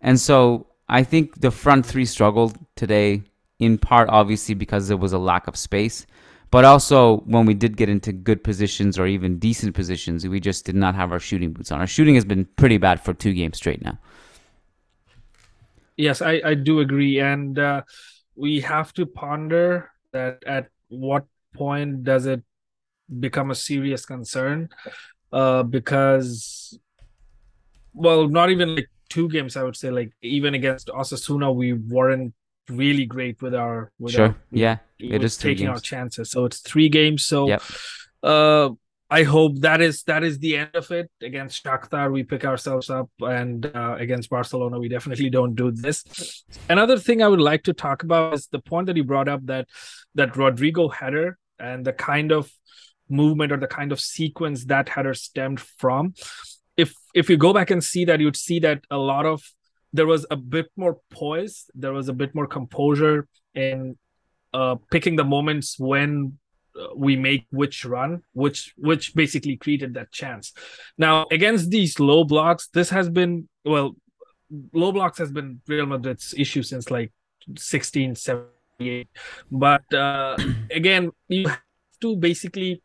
And 0.02 0.20
so 0.20 0.68
I 0.90 1.04
think 1.04 1.42
the 1.42 1.52
front 1.52 1.86
three 1.86 2.06
struggled 2.06 2.58
today, 2.76 3.24
in 3.60 3.78
part, 3.78 4.10
obviously, 4.10 4.56
because 4.56 4.88
there 4.88 4.98
was 4.98 5.14
a 5.14 5.18
lack 5.18 5.48
of 5.48 5.56
space. 5.56 6.06
But 6.52 6.66
also, 6.66 7.20
when 7.20 7.46
we 7.46 7.54
did 7.54 7.78
get 7.78 7.88
into 7.88 8.12
good 8.12 8.44
positions 8.44 9.00
or 9.00 9.08
even 9.08 9.40
decent 9.40 9.74
positions, 9.74 10.28
we 10.28 10.42
just 10.42 10.66
did 10.66 10.76
not 10.76 10.96
have 10.96 11.14
our 11.14 11.20
shooting 11.20 11.54
boots 11.54 11.72
on. 11.72 11.80
Our 11.80 11.88
shooting 11.88 12.16
has 12.16 12.26
been 12.26 12.44
pretty 12.58 12.78
bad 12.78 13.00
for 13.00 13.14
two 13.14 13.34
games 13.34 13.56
straight 13.56 13.82
now. 13.82 13.98
Yes, 15.96 16.22
I, 16.22 16.42
I 16.44 16.54
do 16.56 16.82
agree. 16.82 17.20
And 17.20 17.58
uh, 17.58 17.84
we 18.36 18.60
have 18.62 18.94
to 18.96 19.06
ponder 19.06 19.92
that 20.12 20.44
at 20.46 20.68
what 20.90 21.26
point 21.56 22.04
does 22.04 22.26
it 22.26 22.44
become 23.20 23.52
a 23.52 23.56
serious 23.56 24.06
concern 24.06 24.68
uh, 25.32 25.64
because, 25.64 26.78
well, 27.94 28.28
not 28.28 28.50
even 28.50 28.76
like 28.76 28.90
two 29.08 29.30
games, 29.30 29.56
I 29.56 29.64
would 29.64 29.78
say, 29.78 29.90
like 29.90 30.12
even 30.22 30.54
against 30.54 30.88
Osasuna, 30.90 31.56
we 31.56 31.72
weren't 31.74 32.34
really 32.78 33.06
great 33.06 33.42
with 33.42 33.56
our 33.56 33.92
with 34.00 34.14
sure 34.14 34.28
our, 34.28 34.36
yeah 34.52 34.78
it 35.00 35.24
is 35.24 35.38
taking 35.38 35.68
our 35.68 35.80
chances 35.80 36.32
so 36.32 36.46
it's 36.46 36.60
three 36.60 36.90
games 36.90 37.24
so 37.24 37.48
yep. 37.48 37.62
uh 38.24 38.70
I 39.14 39.24
hope 39.24 39.60
that 39.60 39.82
is 39.82 40.04
that 40.04 40.24
is 40.24 40.40
the 40.40 40.56
end 40.56 40.74
of 40.74 40.90
it. 40.90 41.12
Against 41.22 41.62
Shakhtar, 41.66 42.10
we 42.14 42.24
pick 42.24 42.46
ourselves 42.46 42.90
up, 42.90 43.10
and 43.20 43.66
uh, 43.66 43.98
against 44.00 44.30
Barcelona, 44.30 44.80
we 44.80 44.88
definitely 44.88 45.30
don't 45.30 45.54
do 45.54 45.70
this. 45.70 46.46
Another 46.70 46.98
thing 46.98 47.22
I 47.22 47.28
would 47.28 47.42
like 47.42 47.64
to 47.64 47.74
talk 47.74 48.04
about 48.04 48.36
is 48.36 48.48
the 48.48 48.60
point 48.60 48.88
that 48.88 48.96
you 48.96 49.04
brought 49.04 49.28
up 49.28 49.46
that 49.48 49.68
that 50.16 50.32
Rodrygo 50.36 50.94
header 50.94 51.38
and 51.60 51.84
the 51.84 51.92
kind 51.92 52.32
of 52.32 52.50
movement 53.10 53.52
or 53.52 53.58
the 53.58 53.68
kind 53.68 53.92
of 53.92 54.00
sequence 54.00 54.64
that 54.66 54.88
header 54.88 55.14
stemmed 55.14 55.60
from 55.60 56.14
if 56.78 56.96
if 57.14 57.30
you 57.30 57.38
go 57.38 57.54
back 57.54 57.70
and 57.72 57.84
see 57.84 58.06
that 58.06 58.20
you'd 58.20 58.38
see 58.38 58.60
that 58.60 58.84
a 58.90 58.98
lot 58.98 59.26
of 59.26 59.44
there 59.94 60.08
was 60.08 60.26
a 60.32 60.36
bit 60.36 60.68
more 60.76 61.00
poise 61.10 61.70
there 61.74 61.94
was 61.94 62.10
a 62.10 62.14
bit 62.14 62.34
more 62.34 62.48
composure 62.48 63.28
in 63.56 63.98
uh, 64.54 64.76
picking 64.92 65.16
the 65.16 65.24
moments 65.24 65.80
when 65.80 66.38
uh, 66.80 66.88
we 66.96 67.16
make 67.16 67.46
which 67.52 67.86
run 67.86 68.22
which 68.34 68.74
which 68.78 69.14
basically 69.16 69.58
created 69.58 69.94
that 69.94 70.12
chance 70.12 70.54
now 70.98 71.26
against 71.32 71.70
these 71.70 72.00
low 72.00 72.24
blocks 72.24 72.70
this 72.74 72.90
has 72.90 73.10
been 73.10 73.48
well 73.66 73.96
low 74.74 74.92
blocks 74.92 75.18
has 75.18 75.32
been 75.32 75.62
real 75.68 75.86
madrid's 75.86 76.34
issue 76.38 76.64
since 76.64 76.92
like 76.92 77.12
16 77.58 78.16
17 78.16 79.06
but 79.52 79.94
uh, 79.94 80.38
again 80.72 81.12
you 81.28 81.48
have 81.48 81.62
to 82.02 82.16
basically 82.16 82.82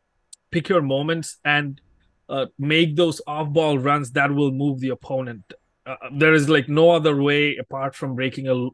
pick 0.51 0.69
your 0.69 0.81
moments 0.81 1.37
and 1.43 1.81
uh, 2.29 2.45
make 2.57 2.95
those 2.95 3.21
off 3.27 3.49
ball 3.49 3.77
runs 3.77 4.11
that 4.11 4.31
will 4.33 4.51
move 4.51 4.79
the 4.79 4.89
opponent. 4.89 5.53
Uh, 5.87 5.95
there 6.13 6.33
is 6.33 6.49
like 6.49 6.67
no 6.67 6.91
other 6.91 7.15
way 7.21 7.55
apart 7.55 7.95
from 7.95 8.15
breaking 8.15 8.47
a 8.47 8.69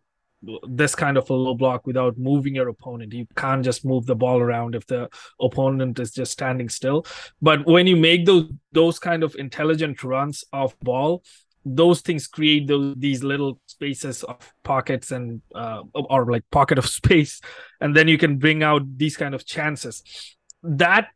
this 0.67 0.93
kind 0.95 1.17
of 1.17 1.29
a 1.29 1.33
low 1.33 1.53
block 1.53 1.85
without 1.87 2.17
moving 2.17 2.55
your 2.55 2.67
opponent. 2.67 3.13
You 3.13 3.27
can't 3.35 3.63
just 3.63 3.85
move 3.85 4.05
the 4.05 4.15
ball 4.15 4.41
around 4.41 4.75
if 4.75 4.85
the 4.85 5.09
opponent 5.39 5.99
is 5.99 6.11
just 6.11 6.31
standing 6.31 6.69
still. 6.69 7.05
But 7.41 7.65
when 7.65 7.87
you 7.87 7.95
make 7.95 8.25
those 8.25 8.51
those 8.71 8.99
kind 8.99 9.23
of 9.23 9.35
intelligent 9.35 10.03
runs 10.03 10.43
off 10.51 10.77
ball, 10.79 11.23
those 11.65 12.01
things 12.01 12.27
create 12.27 12.67
those 12.67 12.95
these 12.97 13.23
little 13.23 13.59
spaces 13.67 14.23
of 14.23 14.53
pockets 14.63 15.11
and 15.11 15.41
uh, 15.55 15.83
or 15.93 16.31
like 16.31 16.43
pocket 16.51 16.77
of 16.77 16.87
space, 17.01 17.39
and 17.79 17.95
then 17.95 18.07
you 18.07 18.17
can 18.17 18.37
bring 18.37 18.63
out 18.63 18.81
these 18.97 19.17
kind 19.17 19.35
of 19.35 19.45
chances. 19.45 20.03
That 20.63 21.07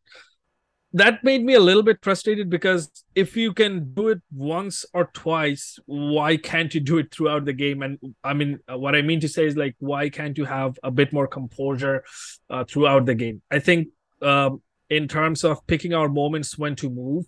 that 0.93 1.23
made 1.23 1.43
me 1.43 1.53
a 1.53 1.59
little 1.59 1.83
bit 1.83 1.97
frustrated 2.01 2.49
because 2.49 3.03
if 3.13 3.35
you 3.35 3.53
can 3.53 3.93
do 3.93 4.07
it 4.09 4.21
once 4.33 4.85
or 4.93 5.09
twice 5.13 5.77
why 5.85 6.37
can't 6.37 6.73
you 6.73 6.79
do 6.79 6.97
it 6.97 7.13
throughout 7.13 7.45
the 7.45 7.53
game? 7.53 7.81
And 7.81 7.99
i 8.23 8.33
mean 8.33 8.59
uh, 8.71 8.77
what 8.77 8.95
i 8.95 9.01
mean 9.01 9.19
to 9.19 9.27
say 9.27 9.45
is 9.45 9.55
like 9.55 9.75
why 9.79 10.09
can't 10.09 10.37
you 10.37 10.45
have 10.45 10.79
a 10.83 10.91
bit 10.91 11.11
more 11.11 11.27
composure 11.27 12.03
uh, 12.49 12.63
throughout 12.63 13.05
the 13.05 13.15
game? 13.15 13.41
I 13.51 13.59
think 13.59 13.89
um, 14.21 14.61
in 14.89 15.07
terms 15.07 15.43
of 15.43 15.65
picking 15.67 15.93
our 15.93 16.07
moments 16.07 16.57
when 16.57 16.75
to 16.77 16.89
move 16.89 17.25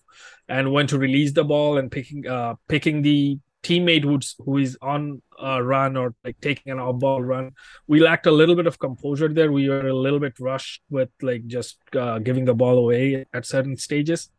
and 0.47 0.71
when 0.71 0.87
to 0.87 0.97
release 0.97 1.33
the 1.33 1.43
ball 1.43 1.77
and 1.77 1.91
picking 1.91 2.27
uh, 2.27 2.55
picking 2.67 3.01
the 3.01 3.39
teammate 3.63 4.03
who's 4.03 4.35
who 4.39 4.57
is 4.57 4.77
on 4.81 5.21
a 5.37 5.61
run 5.61 5.97
or 5.97 6.13
like 6.23 6.39
taking 6.39 6.71
an 6.71 6.79
off 6.79 6.99
ball 6.99 7.21
run 7.21 7.51
we 7.87 7.99
lacked 7.99 8.25
a 8.25 8.31
little 8.31 8.55
bit 8.55 8.67
of 8.67 8.79
composure 8.79 9.27
there. 9.29 9.51
We 9.51 9.69
were 9.69 9.87
a 9.87 9.95
little 9.95 10.19
bit 10.19 10.39
rushed 10.39 10.81
with 10.89 11.09
like 11.21 11.47
just 11.47 11.77
uh, 11.95 12.19
giving 12.19 12.45
the 12.45 12.53
ball 12.53 12.77
away 12.77 13.25
at 13.33 13.45
certain 13.45 13.77
stages. 13.77 14.29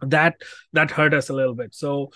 That 0.00 0.34
that 0.72 0.90
hurt 0.90 1.14
us 1.14 1.30
a 1.30 1.32
little 1.32 1.54
bit. 1.54 1.74
So 1.74 2.10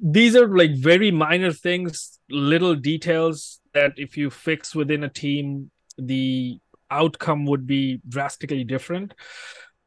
these 0.00 0.36
are 0.36 0.48
like 0.48 0.74
very 0.76 1.10
minor 1.10 1.52
things 1.52 2.18
little 2.30 2.74
details 2.74 3.60
that 3.74 3.92
if 3.96 4.16
you 4.16 4.30
fix 4.30 4.74
within 4.74 5.02
a 5.02 5.08
team 5.08 5.70
the 5.96 6.58
outcome 6.90 7.44
would 7.46 7.66
be 7.66 8.00
drastically 8.08 8.64
different. 8.64 9.14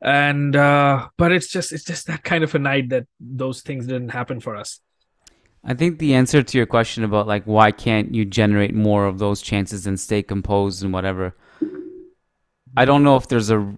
And 0.01 0.55
uh 0.55 1.07
but 1.17 1.31
it's 1.31 1.47
just 1.47 1.71
it's 1.71 1.85
just 1.85 2.07
that 2.07 2.23
kind 2.23 2.43
of 2.43 2.53
a 2.55 2.59
night 2.59 2.89
that 2.89 3.05
those 3.19 3.61
things 3.61 3.87
didn't 3.87 4.09
happen 4.09 4.39
for 4.39 4.55
us 4.55 4.79
I 5.63 5.75
think 5.75 5.99
the 5.99 6.15
answer 6.15 6.41
to 6.41 6.57
your 6.57 6.65
question 6.65 7.03
about 7.03 7.27
like 7.27 7.43
why 7.43 7.71
can't 7.71 8.13
you 8.15 8.25
generate 8.25 8.73
more 8.73 9.05
of 9.05 9.19
those 9.19 9.41
chances 9.41 9.85
and 9.85 9.99
stay 9.99 10.23
composed 10.23 10.83
and 10.83 10.91
whatever, 10.91 11.35
I 12.75 12.85
don't 12.85 13.03
know 13.03 13.15
if 13.15 13.27
there's 13.27 13.51
a 13.51 13.77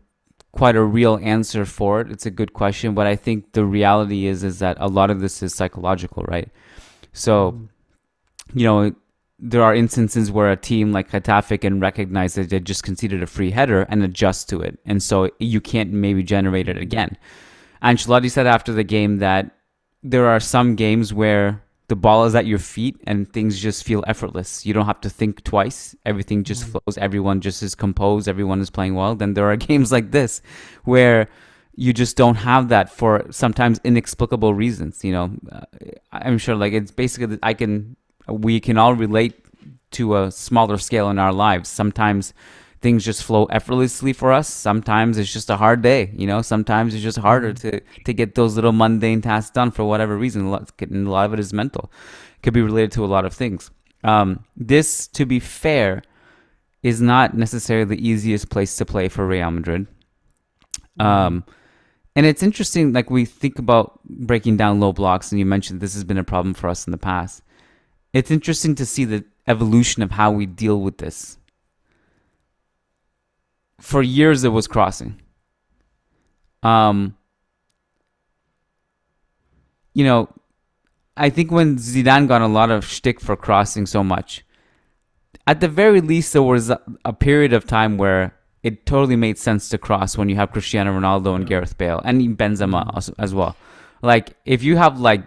quite 0.53 0.75
a 0.75 0.83
real 0.83 1.19
answer 1.21 1.65
for 1.65 1.99
it. 1.99 2.11
It's 2.11 2.25
a 2.25 2.31
good 2.31 2.53
question, 2.53 2.93
but 2.93 3.07
I 3.07 3.15
think 3.15 3.53
the 3.53 3.65
reality 3.65 4.27
is 4.27 4.43
is 4.43 4.59
that 4.59 4.77
a 4.79 4.87
lot 4.87 5.09
of 5.09 5.19
this 5.19 5.43
is 5.43 5.53
psychological, 5.53 6.23
right? 6.23 6.49
So, 7.11 7.51
mm-hmm. 7.51 8.59
you 8.59 8.65
know, 8.65 8.95
there 9.39 9.63
are 9.63 9.75
instances 9.75 10.31
where 10.31 10.51
a 10.51 10.55
team 10.55 10.93
like 10.93 11.11
Getafe 11.11 11.59
can 11.59 11.81
recognize 11.81 12.35
that 12.35 12.49
they 12.49 12.59
just 12.61 12.83
conceded 12.83 13.21
a 13.21 13.27
free 13.27 13.51
header 13.51 13.81
and 13.89 14.03
adjust 14.03 14.47
to 14.49 14.61
it, 14.61 14.79
and 14.85 15.03
so 15.03 15.29
you 15.39 15.59
can't 15.59 15.91
maybe 15.91 16.23
generate 16.23 16.69
it 16.69 16.77
again. 16.77 17.17
Ancelotti 17.81 18.31
said 18.31 18.47
after 18.47 18.71
the 18.71 18.85
game 18.85 19.17
that 19.17 19.51
there 20.01 20.27
are 20.27 20.39
some 20.39 20.75
games 20.75 21.13
where 21.13 21.61
the 21.93 21.97
ball 21.97 22.25
is 22.25 22.33
at 22.33 22.47
your 22.47 22.57
feet 22.57 22.99
and 23.05 23.31
things 23.31 23.59
just 23.59 23.83
feel 23.83 24.03
effortless. 24.07 24.65
You 24.65 24.73
don't 24.73 24.87
have 24.87 25.01
to 25.01 25.11
think 25.11 25.43
twice. 25.43 25.95
Everything 26.07 26.43
just 26.43 26.63
flows. 26.65 26.97
Everyone 26.97 27.39
just 27.39 27.61
is 27.61 27.75
composed. 27.75 28.27
Everyone 28.27 28.59
is 28.61 28.71
playing 28.71 28.95
well. 28.95 29.13
Then 29.13 29.35
there 29.35 29.47
are 29.51 29.55
games 29.71 29.91
like 29.91 30.09
this 30.09 30.41
where 30.85 31.27
you 31.75 31.93
just 31.93 32.17
don't 32.17 32.37
have 32.37 32.69
that 32.69 32.89
for 32.89 33.27
sometimes 33.29 33.79
inexplicable 33.83 34.55
reasons. 34.55 35.03
You 35.03 35.11
know, 35.11 35.31
uh, 35.51 35.61
I'm 36.11 36.39
sure 36.39 36.55
like 36.55 36.73
it's 36.73 36.89
basically 36.89 37.37
I 37.43 37.53
can 37.53 37.95
we 38.27 38.59
can 38.59 38.79
all 38.79 38.95
relate 38.95 39.35
to 39.91 40.17
a 40.17 40.31
smaller 40.31 40.79
scale 40.79 41.11
in 41.11 41.19
our 41.19 41.31
lives. 41.31 41.69
Sometimes 41.69 42.33
things 42.83 43.03
just 43.03 43.23
flow 43.23 43.45
effortlessly 43.45 44.13
for 44.13 44.31
us. 44.31 44.47
Sometimes 44.47 45.17
it's 45.17 45.33
just 45.33 45.49
a 45.49 45.57
hard 45.57 45.81
day, 45.81 46.11
you 46.15 46.27
know. 46.27 46.41
Sometimes 46.43 46.93
it's 46.93 47.01
just 47.01 47.17
harder 47.17 47.53
to 47.53 47.79
to 47.79 48.13
get 48.13 48.35
those 48.35 48.55
little 48.55 48.73
mundane 48.73 49.21
tasks 49.21 49.51
done 49.51 49.71
for 49.71 49.85
whatever 49.85 50.15
reason. 50.17 50.45
A 50.45 50.49
lot, 50.51 50.71
and 50.81 51.07
a 51.07 51.09
lot 51.09 51.25
of 51.25 51.33
it 51.33 51.39
is 51.39 51.53
mental. 51.53 51.91
It 52.35 52.43
could 52.43 52.53
be 52.53 52.61
related 52.61 52.91
to 52.91 53.05
a 53.05 53.07
lot 53.07 53.25
of 53.25 53.33
things. 53.33 53.71
Um, 54.03 54.43
this, 54.57 55.07
to 55.07 55.25
be 55.25 55.39
fair, 55.39 56.03
is 56.83 57.01
not 57.01 57.35
necessarily 57.35 57.85
the 57.85 58.07
easiest 58.07 58.49
place 58.49 58.75
to 58.77 58.85
play 58.85 59.07
for 59.07 59.25
Real 59.25 59.49
Madrid. 59.49 59.87
Um, 60.99 61.45
and 62.15 62.25
it's 62.25 62.43
interesting, 62.43 62.93
like 62.93 63.09
we 63.09 63.25
think 63.25 63.57
about 63.57 63.99
breaking 64.03 64.57
down 64.57 64.81
low 64.81 64.91
blocks, 64.93 65.31
and 65.31 65.39
you 65.39 65.45
mentioned 65.45 65.79
this 65.79 65.95
has 65.95 66.03
been 66.03 66.17
a 66.19 66.23
problem 66.23 66.53
for 66.53 66.67
us 66.67 66.85
in 66.85 66.91
the 66.91 66.97
past. 66.97 67.41
It's 68.11 68.29
interesting 68.29 68.75
to 68.75 68.85
see 68.85 69.05
the 69.05 69.23
evolution 69.47 70.03
of 70.03 70.11
how 70.11 70.29
we 70.31 70.45
deal 70.45 70.81
with 70.81 70.97
this 70.97 71.37
for 73.83 74.01
years 74.01 74.45
it 74.45 74.49
was 74.49 74.65
crossing. 74.65 75.21
Um, 76.63 77.17
you 79.93 80.05
know, 80.05 80.29
I 81.17 81.29
think 81.29 81.51
when 81.51 81.75
Zidane 81.75 82.29
got 82.29 82.41
a 82.41 82.47
lot 82.47 82.71
of 82.71 82.85
shtick 82.85 83.19
for 83.19 83.35
crossing 83.35 83.85
so 83.85 84.01
much, 84.01 84.45
at 85.45 85.59
the 85.59 85.67
very 85.67 85.99
least 85.99 86.31
there 86.31 86.41
was 86.41 86.69
a, 86.69 87.13
period 87.13 87.51
of 87.51 87.67
time 87.67 87.97
where 87.97 88.33
it 88.63 88.85
totally 88.85 89.17
made 89.17 89.37
sense 89.37 89.67
to 89.67 89.77
cross 89.77 90.17
when 90.17 90.29
you 90.29 90.37
have 90.37 90.53
Cristiano 90.53 90.97
Ronaldo 90.97 91.35
and 91.35 91.45
Gareth 91.45 91.77
Bale 91.77 92.01
and 92.05 92.37
Benzema 92.37 92.89
as, 92.95 93.09
as 93.19 93.33
well. 93.33 93.57
Like 94.01 94.37
if 94.45 94.63
you 94.63 94.77
have 94.77 95.01
like 95.01 95.23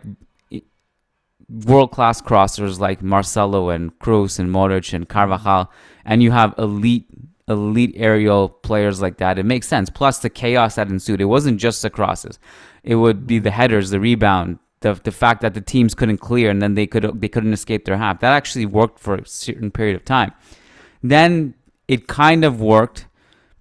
world 1.51 1.91
class 1.93 2.23
crossers 2.23 2.79
like 2.79 3.03
Marcelo 3.03 3.69
and 3.69 3.97
Kroos 3.99 4.39
and 4.39 4.49
Modric 4.49 4.95
and 4.95 5.07
Carvajal, 5.07 5.71
and 6.07 6.23
you 6.23 6.31
have 6.31 6.55
elite 6.57 7.07
elite 7.49 7.95
aerial 7.97 8.49
players 8.49 9.01
like 9.01 9.19
that, 9.19 9.39
it 9.39 9.45
makes 9.45 9.69
sense. 9.69 9.91
Plus 9.91 10.19
the 10.19 10.31
chaos 10.31 10.75
that 10.77 10.89
ensued. 10.89 11.21
It 11.21 11.27
wasn't 11.27 11.61
just 11.61 11.83
the 11.83 11.91
crosses. 11.91 12.39
It 12.83 12.97
would 12.97 13.27
be 13.27 13.39
the 13.39 13.51
headers, 13.51 13.91
the 13.91 14.01
rebound, 14.01 14.59
the 14.81 14.95
the 14.95 15.13
fact 15.13 15.41
that 15.43 15.55
the 15.55 15.61
teams 15.61 15.95
couldn't 15.95 16.19
clear 16.19 16.51
and 16.51 16.61
then 16.61 16.75
they 16.75 16.87
could 16.87 17.21
they 17.21 17.29
couldn't 17.29 17.53
escape 17.53 17.85
their 17.85 17.97
half. 17.97 18.21
That 18.21 18.33
actually 18.33 18.67
worked 18.67 18.99
for 18.99 19.17
a 19.17 19.27
certain 19.27 19.71
period 19.71 19.97
of 19.97 20.05
time. 20.05 20.33
Then 21.03 21.55
it 21.89 22.09
kind 22.09 22.45
of 22.45 22.61
worked, 22.61 23.07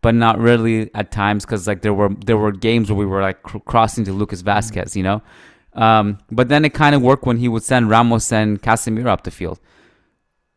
but 0.01 0.15
not 0.15 0.39
really 0.39 0.93
at 0.95 1.12
times 1.12 1.45
because 1.45 1.67
like 1.67 1.81
there 1.81 1.93
were 1.93 2.09
there 2.25 2.38
were 2.38 2.51
games 2.51 2.89
where 2.89 2.97
we 2.97 3.05
were 3.05 3.21
like 3.21 3.43
cr- 3.43 3.59
crossing 3.59 4.03
to 4.05 4.13
Lucas 4.13 4.41
Vázquez, 4.41 4.95
you 4.95 5.03
know. 5.03 5.21
Um, 5.73 6.19
but 6.31 6.47
then 6.47 6.63
it 6.63 6.73
kind 6.73 6.95
of 6.95 7.01
worked 7.01 7.25
when 7.25 7.38
he 7.38 7.49
would 7.49 7.63
send 7.63 7.89
Ramos 7.89 8.31
and 8.31 8.62
Casemiro 8.62 9.07
up 9.07 9.23
the 9.25 9.31
field 9.31 9.59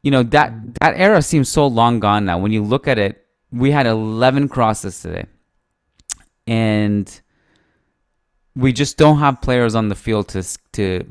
you 0.02 0.10
know 0.10 0.22
that 0.22 0.52
that 0.80 0.94
era 0.96 1.22
seems 1.22 1.48
so 1.48 1.66
long 1.66 2.00
gone 2.00 2.24
now. 2.24 2.38
When 2.38 2.52
you 2.52 2.62
look 2.62 2.86
at 2.88 2.98
it, 2.98 3.24
we 3.52 3.70
had 3.70 3.86
11 3.86 4.48
crosses 4.48 5.00
today, 5.00 5.26
and 6.46 7.20
we 8.54 8.72
just 8.72 8.96
don't 8.96 9.18
have 9.18 9.40
players 9.40 9.74
on 9.74 9.88
the 9.88 9.94
field 9.94 10.28
to 10.28 10.42
to 10.72 11.04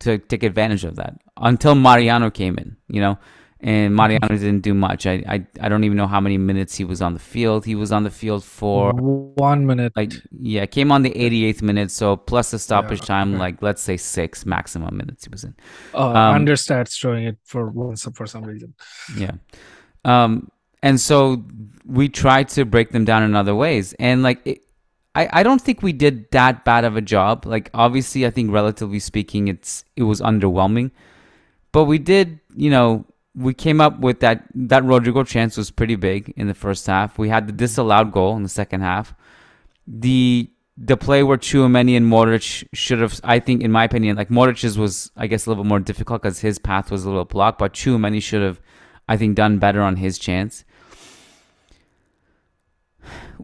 to 0.00 0.18
take 0.18 0.42
advantage 0.42 0.84
of 0.84 0.96
that 0.96 1.18
until 1.36 1.74
Mariano 1.74 2.30
came 2.30 2.58
in. 2.58 2.76
You 2.88 3.00
know, 3.00 3.18
and 3.60 3.94
Mariano 3.94 4.28
didn't 4.28 4.60
do 4.60 4.74
much. 4.74 5.06
I, 5.06 5.22
I 5.28 5.46
I 5.60 5.68
don't 5.68 5.84
even 5.84 5.96
know 5.96 6.06
how 6.06 6.20
many 6.20 6.36
minutes 6.36 6.74
he 6.74 6.84
was 6.84 7.00
on 7.00 7.14
the 7.14 7.20
field. 7.20 7.64
He 7.64 7.74
was 7.74 7.90
on 7.90 8.04
the 8.04 8.10
field 8.10 8.44
for 8.44 8.92
one 8.92 9.66
minute. 9.66 9.92
Like 9.96 10.12
yeah, 10.40 10.66
came 10.66 10.92
on 10.92 11.02
the 11.02 11.10
88th 11.10 11.62
minute, 11.62 11.90
so 11.90 12.16
plus 12.16 12.50
the 12.50 12.58
stoppage 12.58 13.00
yeah, 13.00 13.06
time, 13.06 13.30
okay. 13.32 13.38
like 13.38 13.62
let's 13.62 13.80
say 13.80 13.96
six 13.96 14.44
maximum 14.44 14.96
minutes 14.96 15.24
he 15.24 15.30
was 15.30 15.44
in. 15.44 15.54
Oh, 15.94 16.14
um, 16.14 16.44
Understat's 16.44 16.94
showing 16.94 17.24
it 17.24 17.38
for 17.44 17.68
once 17.70 18.06
for 18.14 18.26
some 18.26 18.44
reason. 18.44 18.74
Yeah, 19.16 19.32
um, 20.04 20.50
and 20.82 21.00
so 21.00 21.44
we 21.84 22.08
tried 22.08 22.48
to 22.50 22.64
break 22.64 22.90
them 22.90 23.04
down 23.04 23.22
in 23.22 23.34
other 23.34 23.54
ways, 23.54 23.94
and 23.98 24.22
like 24.22 24.40
it, 24.46 24.64
I 25.14 25.28
I 25.32 25.42
don't 25.42 25.60
think 25.60 25.82
we 25.82 25.92
did 25.92 26.30
that 26.30 26.64
bad 26.64 26.84
of 26.84 26.96
a 26.96 27.00
job. 27.00 27.46
Like 27.46 27.70
obviously, 27.74 28.26
I 28.26 28.30
think 28.30 28.52
relatively 28.52 28.98
speaking, 28.98 29.48
it's 29.48 29.84
it 29.96 30.04
was 30.04 30.20
underwhelming, 30.20 30.90
but 31.72 31.84
we 31.84 31.98
did 31.98 32.40
you 32.54 32.70
know 32.70 33.04
we 33.34 33.52
came 33.52 33.80
up 33.80 34.00
with 34.00 34.20
that 34.20 34.44
that 34.54 34.82
Rodrygo 34.82 35.26
chance 35.26 35.56
was 35.56 35.70
pretty 35.70 35.96
big 35.96 36.32
in 36.36 36.46
the 36.46 36.54
first 36.54 36.86
half. 36.86 37.18
We 37.18 37.28
had 37.28 37.46
the 37.46 37.52
disallowed 37.52 38.12
goal 38.12 38.36
in 38.36 38.42
the 38.42 38.48
second 38.48 38.80
half. 38.80 39.14
The 39.86 40.50
the 40.78 40.96
play 40.96 41.22
where 41.22 41.38
Tchouameni 41.38 41.96
and 41.96 42.06
Modric 42.06 42.66
should 42.74 43.00
have, 43.00 43.18
I 43.24 43.38
think, 43.38 43.62
in 43.62 43.72
my 43.72 43.84
opinion, 43.84 44.16
like 44.16 44.28
Modric's 44.28 44.76
was, 44.76 45.10
I 45.16 45.26
guess, 45.26 45.46
a 45.46 45.50
little 45.50 45.64
bit 45.64 45.68
more 45.68 45.80
difficult 45.80 46.22
because 46.22 46.40
his 46.40 46.58
path 46.58 46.90
was 46.90 47.04
a 47.04 47.08
little 47.08 47.24
blocked, 47.24 47.58
but 47.58 47.72
Tchouameni 47.72 48.22
should 48.22 48.42
have, 48.42 48.60
I 49.08 49.16
think, 49.16 49.36
done 49.36 49.58
better 49.58 49.82
on 49.82 49.96
his 49.96 50.18
chance. 50.18 50.64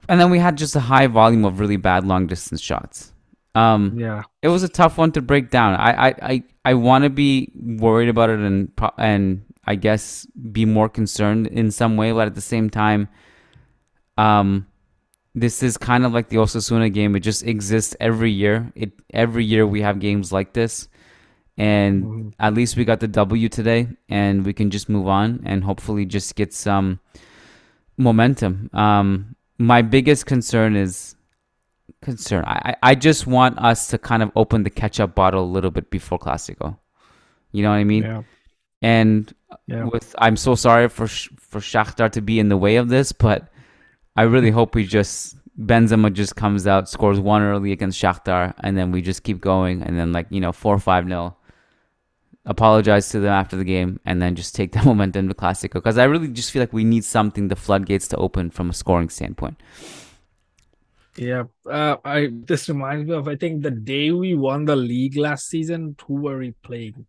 And 0.08 0.20
then 0.20 0.30
we 0.30 0.38
had 0.38 0.58
just 0.58 0.74
a 0.74 0.80
high 0.80 1.06
volume 1.06 1.44
of 1.44 1.60
really 1.60 1.76
bad 1.76 2.04
long 2.04 2.26
distance 2.26 2.60
shots. 2.60 3.12
Um, 3.54 3.98
yeah, 3.98 4.22
it 4.40 4.48
was 4.48 4.62
a 4.62 4.68
tough 4.68 4.98
one 4.98 5.12
to 5.12 5.22
break 5.22 5.50
down. 5.50 5.74
I 5.74 6.08
I 6.08 6.14
I, 6.22 6.42
I 6.64 6.74
want 6.74 7.04
to 7.04 7.10
be 7.10 7.52
worried 7.54 8.08
about 8.08 8.30
it 8.30 8.40
and 8.40 8.72
and 8.98 9.42
I 9.64 9.76
guess, 9.76 10.26
be 10.50 10.64
more 10.64 10.88
concerned 10.88 11.46
in 11.46 11.70
some 11.70 11.96
way, 11.96 12.10
but 12.12 12.26
at 12.26 12.34
the 12.34 12.40
same 12.40 12.68
time, 12.68 13.08
um, 14.18 14.66
this 15.34 15.62
is 15.62 15.78
kind 15.78 16.04
of 16.04 16.12
like 16.12 16.28
the 16.28 16.36
Osasuna 16.36 16.92
game. 16.92 17.14
It 17.14 17.20
just 17.20 17.46
exists 17.46 17.94
every 18.00 18.32
year. 18.32 18.72
It 18.74 18.92
every 19.14 19.44
year 19.44 19.66
we 19.66 19.82
have 19.82 20.00
games 20.00 20.32
like 20.32 20.52
this, 20.52 20.88
and 21.58 22.04
mm-hmm. 22.04 22.28
at 22.38 22.54
least 22.54 22.76
we 22.76 22.84
got 22.84 23.00
the 23.00 23.08
W 23.08 23.48
today, 23.48 23.88
and 24.08 24.44
we 24.44 24.52
can 24.52 24.70
just 24.70 24.88
move 24.88 25.08
on 25.08 25.42
and 25.44 25.64
hopefully 25.64 26.06
just 26.06 26.34
get 26.34 26.52
some 26.52 27.00
momentum. 27.96 28.70
Um, 28.72 29.36
my 29.58 29.82
biggest 29.82 30.26
concern 30.26 30.76
is 30.76 31.14
concern. 32.00 32.44
I 32.46 32.76
I 32.82 32.94
just 32.94 33.26
want 33.26 33.58
us 33.58 33.88
to 33.88 33.98
kind 33.98 34.22
of 34.22 34.30
open 34.34 34.62
the 34.64 34.70
ketchup 34.70 35.14
bottle 35.14 35.44
a 35.44 35.52
little 35.52 35.70
bit 35.70 35.90
before 35.90 36.18
Clasico. 36.18 36.76
You 37.52 37.62
know 37.62 37.70
what 37.70 37.76
I 37.76 37.84
mean? 37.84 38.02
Yeah. 38.02 38.22
And 38.80 39.32
yeah. 39.66 39.84
with 39.84 40.14
I'm 40.18 40.36
so 40.36 40.54
sorry 40.54 40.88
for 40.88 41.06
for 41.06 41.60
Shakhtar 41.60 42.10
to 42.12 42.20
be 42.20 42.38
in 42.38 42.48
the 42.48 42.56
way 42.56 42.76
of 42.76 42.88
this, 42.88 43.12
but 43.12 43.52
I 44.16 44.22
really 44.22 44.50
hope 44.50 44.74
we 44.74 44.84
just 44.84 45.36
Benzema 45.60 46.12
just 46.12 46.34
comes 46.34 46.66
out, 46.66 46.88
scores 46.88 47.20
one 47.20 47.42
early 47.42 47.72
against 47.72 48.00
Shakhtar, 48.00 48.54
and 48.60 48.76
then 48.76 48.90
we 48.90 49.02
just 49.02 49.22
keep 49.22 49.40
going, 49.40 49.82
and 49.82 49.98
then 49.98 50.12
like 50.12 50.26
you 50.30 50.40
know 50.40 50.52
four 50.52 50.74
or 50.74 50.80
five 50.80 51.06
nil. 51.06 51.36
Apologize 52.44 53.08
to 53.10 53.20
them 53.20 53.32
after 53.32 53.56
the 53.56 53.64
game, 53.64 54.00
and 54.04 54.20
then 54.20 54.34
just 54.34 54.54
take 54.54 54.72
the 54.76 54.82
momentum 54.82 55.28
to 55.28 55.34
Clasico 55.34 55.74
because 55.74 55.98
I 55.98 56.04
really 56.04 56.28
just 56.28 56.50
feel 56.50 56.60
like 56.60 56.72
we 56.72 56.84
need 56.84 57.04
something 57.04 57.48
the 57.48 57.56
floodgates 57.56 58.08
to 58.08 58.16
open 58.16 58.50
from 58.50 58.70
a 58.70 58.72
scoring 58.72 59.08
standpoint. 59.08 59.60
Yeah, 61.16 61.44
uh, 61.70 61.96
I 62.04 62.30
this 62.32 62.68
reminds 62.68 63.06
me 63.06 63.14
of 63.14 63.28
I 63.28 63.36
think 63.36 63.62
the 63.62 63.70
day 63.70 64.10
we 64.12 64.34
won 64.34 64.64
the 64.64 64.76
league 64.76 65.16
last 65.16 65.48
season. 65.48 65.94
Who 66.06 66.14
were 66.14 66.38
we 66.38 66.52
playing? 66.62 67.06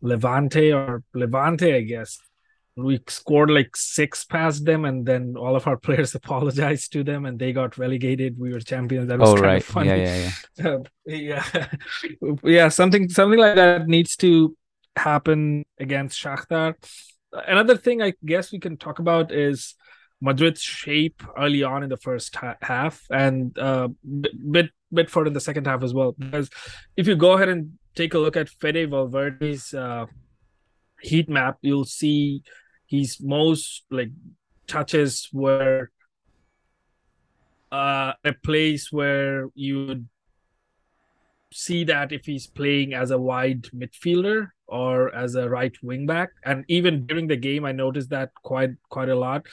Levante 0.00 0.72
or 0.72 1.02
Levante, 1.14 1.74
I 1.74 1.82
guess. 1.82 2.18
We 2.74 3.00
scored 3.06 3.50
like 3.50 3.76
six 3.76 4.24
past 4.24 4.64
them, 4.64 4.86
and 4.86 5.04
then 5.04 5.36
all 5.36 5.54
of 5.54 5.66
our 5.66 5.76
players 5.86 6.14
apologized 6.14 6.92
to 6.94 7.04
them, 7.04 7.26
and 7.26 7.38
they 7.38 7.52
got 7.52 7.76
relegated. 7.76 8.38
We 8.38 8.52
were 8.52 8.60
champions. 8.60 9.08
That 9.08 9.18
was 9.18 9.28
oh, 9.28 9.34
kind 9.34 9.46
right. 9.46 9.62
of 9.62 9.64
funny. 9.64 9.88
Yeah, 9.90 9.96
yeah, 9.96 10.30
yeah. 10.56 10.70
Uh, 10.70 10.78
yeah, 11.04 11.66
yeah. 12.42 12.68
Something, 12.68 13.10
something 13.10 13.38
like 13.38 13.56
that 13.56 13.86
needs 13.86 14.16
to 14.16 14.56
happen 14.96 15.64
against 15.78 16.20
Shakhtar. 16.20 16.74
Another 17.32 17.76
thing 17.76 18.02
I 18.02 18.12
guess 18.24 18.52
we 18.52 18.58
can 18.58 18.76
talk 18.76 18.98
about 18.98 19.32
is 19.32 19.74
Madrid's 20.20 20.62
shape 20.62 21.22
early 21.36 21.62
on 21.62 21.82
in 21.82 21.88
the 21.88 21.96
first 21.96 22.36
ha- 22.36 22.56
half 22.62 23.02
and 23.10 23.58
uh, 23.58 23.88
bit 24.50 24.70
bit 24.92 25.10
further 25.10 25.28
in 25.28 25.32
the 25.32 25.40
second 25.40 25.66
half 25.66 25.82
as 25.82 25.92
well. 25.94 26.12
Because 26.12 26.50
if 26.96 27.08
you 27.08 27.16
go 27.16 27.32
ahead 27.32 27.48
and 27.48 27.72
take 27.94 28.14
a 28.14 28.18
look 28.18 28.36
at 28.36 28.48
Fede 28.48 28.90
Valverde's 28.90 29.74
uh, 29.74 30.06
heat 31.00 31.28
map, 31.28 31.58
you'll 31.62 31.84
see 31.84 32.42
he's 32.86 33.20
most 33.20 33.84
like 33.90 34.10
touches 34.66 35.28
were 35.32 35.90
uh, 37.72 38.12
a 38.24 38.32
place 38.44 38.92
where 38.92 39.48
you 39.54 39.86
would 39.86 40.08
see 41.52 41.84
that 41.84 42.12
if 42.12 42.24
he's 42.24 42.46
playing 42.46 42.94
as 42.94 43.10
a 43.10 43.18
wide 43.18 43.62
midfielder 43.74 44.48
or 44.66 45.14
as 45.14 45.34
a 45.34 45.48
right 45.48 45.74
wing 45.82 46.06
back. 46.06 46.30
And 46.44 46.64
even 46.68 47.06
during 47.06 47.28
the 47.28 47.36
game 47.36 47.64
i 47.64 47.72
noticed 47.72 48.10
that 48.10 48.30
quite 48.42 48.70
quite 48.88 49.08
a 49.08 49.14
lot. 49.14 49.46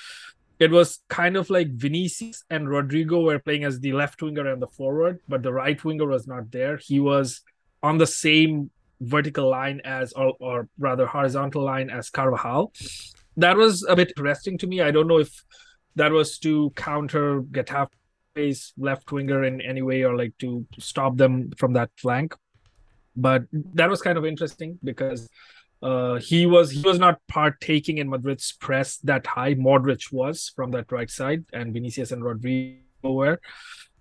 It 0.60 0.72
was 0.72 1.00
kind 1.08 1.38
of 1.38 1.50
like 1.50 1.72
vinicius 1.72 2.44
and 2.50 2.68
rodrygo 2.68 3.24
were 3.24 3.40
playing 3.40 3.64
as 3.64 3.80
the 3.80 3.94
left 3.94 4.22
winger 4.22 4.52
and 4.52 4.62
the 4.62 4.68
forward 4.68 5.20
but 5.28 5.42
the 5.42 5.54
right 5.54 5.82
winger 5.84 6.08
was 6.08 6.28
not 6.28 6.52
there. 6.52 6.78
He 6.78 7.00
was 7.00 7.42
on 7.82 7.98
the 7.98 8.08
same 8.08 8.72
vertical 9.02 9.50
line 9.50 9.82
as 9.86 10.12
or, 10.14 10.34
or 10.40 10.68
rather 10.78 11.06
horizontal 11.06 11.64
line 11.64 11.90
as 11.90 12.10
carvajal. 12.10 12.74
That 13.38 13.56
was 13.56 13.86
a 13.88 13.96
bit 13.96 14.10
interesting 14.10 14.58
to 14.58 14.68
me. 14.68 14.82
I 14.82 14.92
don't 14.92 15.08
know 15.08 15.20
if 15.20 15.44
that 15.96 16.12
was 16.12 16.38
to 16.40 16.72
counter 16.72 17.42
Getafe's 18.36 18.74
left 18.78 19.12
winger 19.12 19.44
in 19.44 19.62
any 19.62 19.82
way 19.82 20.04
or 20.04 20.18
like 20.18 20.38
to 20.40 20.66
stop 20.80 21.18
them 21.18 21.52
from 21.58 21.74
that 21.74 21.90
flank 21.98 22.34
but 23.20 23.44
that 23.74 23.90
was 23.90 24.02
kind 24.02 24.18
of 24.18 24.26
interesting 24.26 24.80
because 24.84 25.30
uh, 25.82 26.16
he 26.16 26.46
was 26.46 26.72
he 26.72 26.82
was 26.82 27.00
not 27.00 27.20
partaking 27.28 27.98
in 27.98 28.10
Madrid's 28.10 28.52
press 28.54 28.98
that 28.98 29.26
high. 29.26 29.56
Modric 29.56 30.12
was 30.12 30.52
from 30.56 30.72
that 30.72 30.92
right 30.92 31.10
side, 31.10 31.46
and 31.54 31.74
Vinicius 31.74 32.12
and 32.12 32.22
Rodrygo 32.24 32.80
were. 33.04 33.40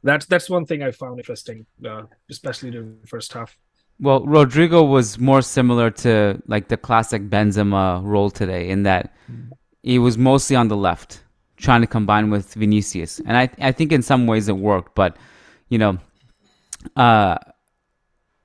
That's 0.02 0.26
that's 0.26 0.48
one 0.50 0.66
thing 0.66 0.82
I 0.82 0.90
found 0.90 1.18
interesting, 1.18 1.66
uh, 1.84 2.02
especially 2.30 2.70
during 2.70 3.00
the 3.00 3.06
first 3.06 3.32
half. 3.32 3.56
Well, 4.00 4.22
Rodrygo 4.22 4.88
was 4.88 5.18
more 5.18 5.42
similar 5.42 5.90
to 6.02 6.40
like 6.46 6.68
the 6.68 6.76
classic 6.76 7.28
Benzema 7.28 8.00
role 8.04 8.30
today 8.30 8.68
in 8.68 8.84
that 8.84 9.12
he 9.82 9.98
was 9.98 10.16
mostly 10.16 10.54
on 10.56 10.68
the 10.68 10.76
left, 10.76 11.24
trying 11.58 11.80
to 11.82 11.86
combine 11.86 12.30
with 12.30 12.54
Vinicius, 12.54 13.20
and 13.20 13.36
I 13.36 13.50
I 13.60 13.72
think 13.72 13.92
in 13.92 14.02
some 14.02 14.26
ways 14.26 14.48
it 14.48 14.56
worked, 14.56 14.94
but 14.94 15.16
you 15.68 15.78
know, 15.78 15.98
uh, 16.96 17.36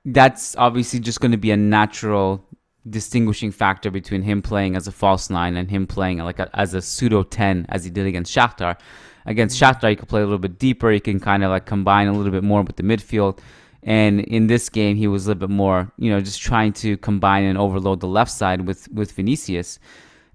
that's 0.04 0.54
obviously 0.56 1.00
just 1.00 1.20
going 1.20 1.32
to 1.32 1.38
be 1.38 1.50
a 1.50 1.56
natural 1.56 2.44
distinguishing 2.88 3.50
factor 3.50 3.90
between 3.90 4.22
him 4.22 4.42
playing 4.42 4.76
as 4.76 4.86
a 4.86 4.92
false 4.92 5.30
nine 5.30 5.56
and 5.56 5.70
him 5.70 5.86
playing 5.86 6.18
like 6.18 6.38
a, 6.38 6.50
as 6.54 6.74
a 6.74 6.82
pseudo 6.82 7.22
10 7.22 7.66
as 7.70 7.84
he 7.84 7.90
did 7.90 8.06
against 8.06 8.34
Shakhtar. 8.34 8.76
Against 9.26 9.58
Shakhtar, 9.58 9.88
he 9.88 9.96
could 9.96 10.08
play 10.08 10.20
a 10.20 10.24
little 10.24 10.38
bit 10.38 10.58
deeper. 10.58 10.90
He 10.90 11.00
can 11.00 11.18
kind 11.18 11.42
of 11.42 11.50
like 11.50 11.64
combine 11.64 12.08
a 12.08 12.12
little 12.12 12.32
bit 12.32 12.44
more 12.44 12.62
with 12.62 12.76
the 12.76 12.82
midfield. 12.82 13.38
And 13.82 14.20
in 14.20 14.46
this 14.46 14.68
game, 14.68 14.96
he 14.96 15.06
was 15.06 15.24
a 15.24 15.30
little 15.30 15.48
bit 15.48 15.54
more, 15.54 15.90
you 15.96 16.10
know, 16.10 16.20
just 16.20 16.40
trying 16.40 16.72
to 16.74 16.96
combine 16.98 17.44
and 17.44 17.56
overload 17.56 18.00
the 18.00 18.08
left 18.08 18.30
side 18.30 18.66
with 18.66 18.88
with 18.92 19.12
Vinicius. 19.12 19.78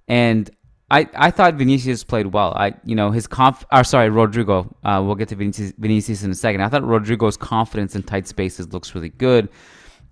And 0.08 0.50
I, 0.91 1.08
I 1.13 1.32
thought 1.32 1.56
Vinicius 1.56 2.04
played 2.04 2.28
well. 2.28 2.54
I 2.56 2.73
you 2.84 2.95
know 2.95 3.12
his 3.12 3.28
conf 3.28 3.65
or 3.71 3.84
sorry 3.84 4.10
Rodrygo. 4.10 4.73
Uh, 4.84 5.02
we'll 5.06 5.15
get 5.15 5.30
to 5.30 5.36
Vinicius, 5.36 5.73
Vinicius 5.78 6.23
in 6.23 6.32
a 6.32 6.36
second. 6.36 6.62
I 6.62 6.69
thought 6.69 6.82
Rodrygo's 6.82 7.38
confidence 7.38 7.95
in 7.95 8.04
tight 8.04 8.28
spaces 8.28 8.73
looks 8.73 8.95
really 8.95 9.10
good. 9.10 9.49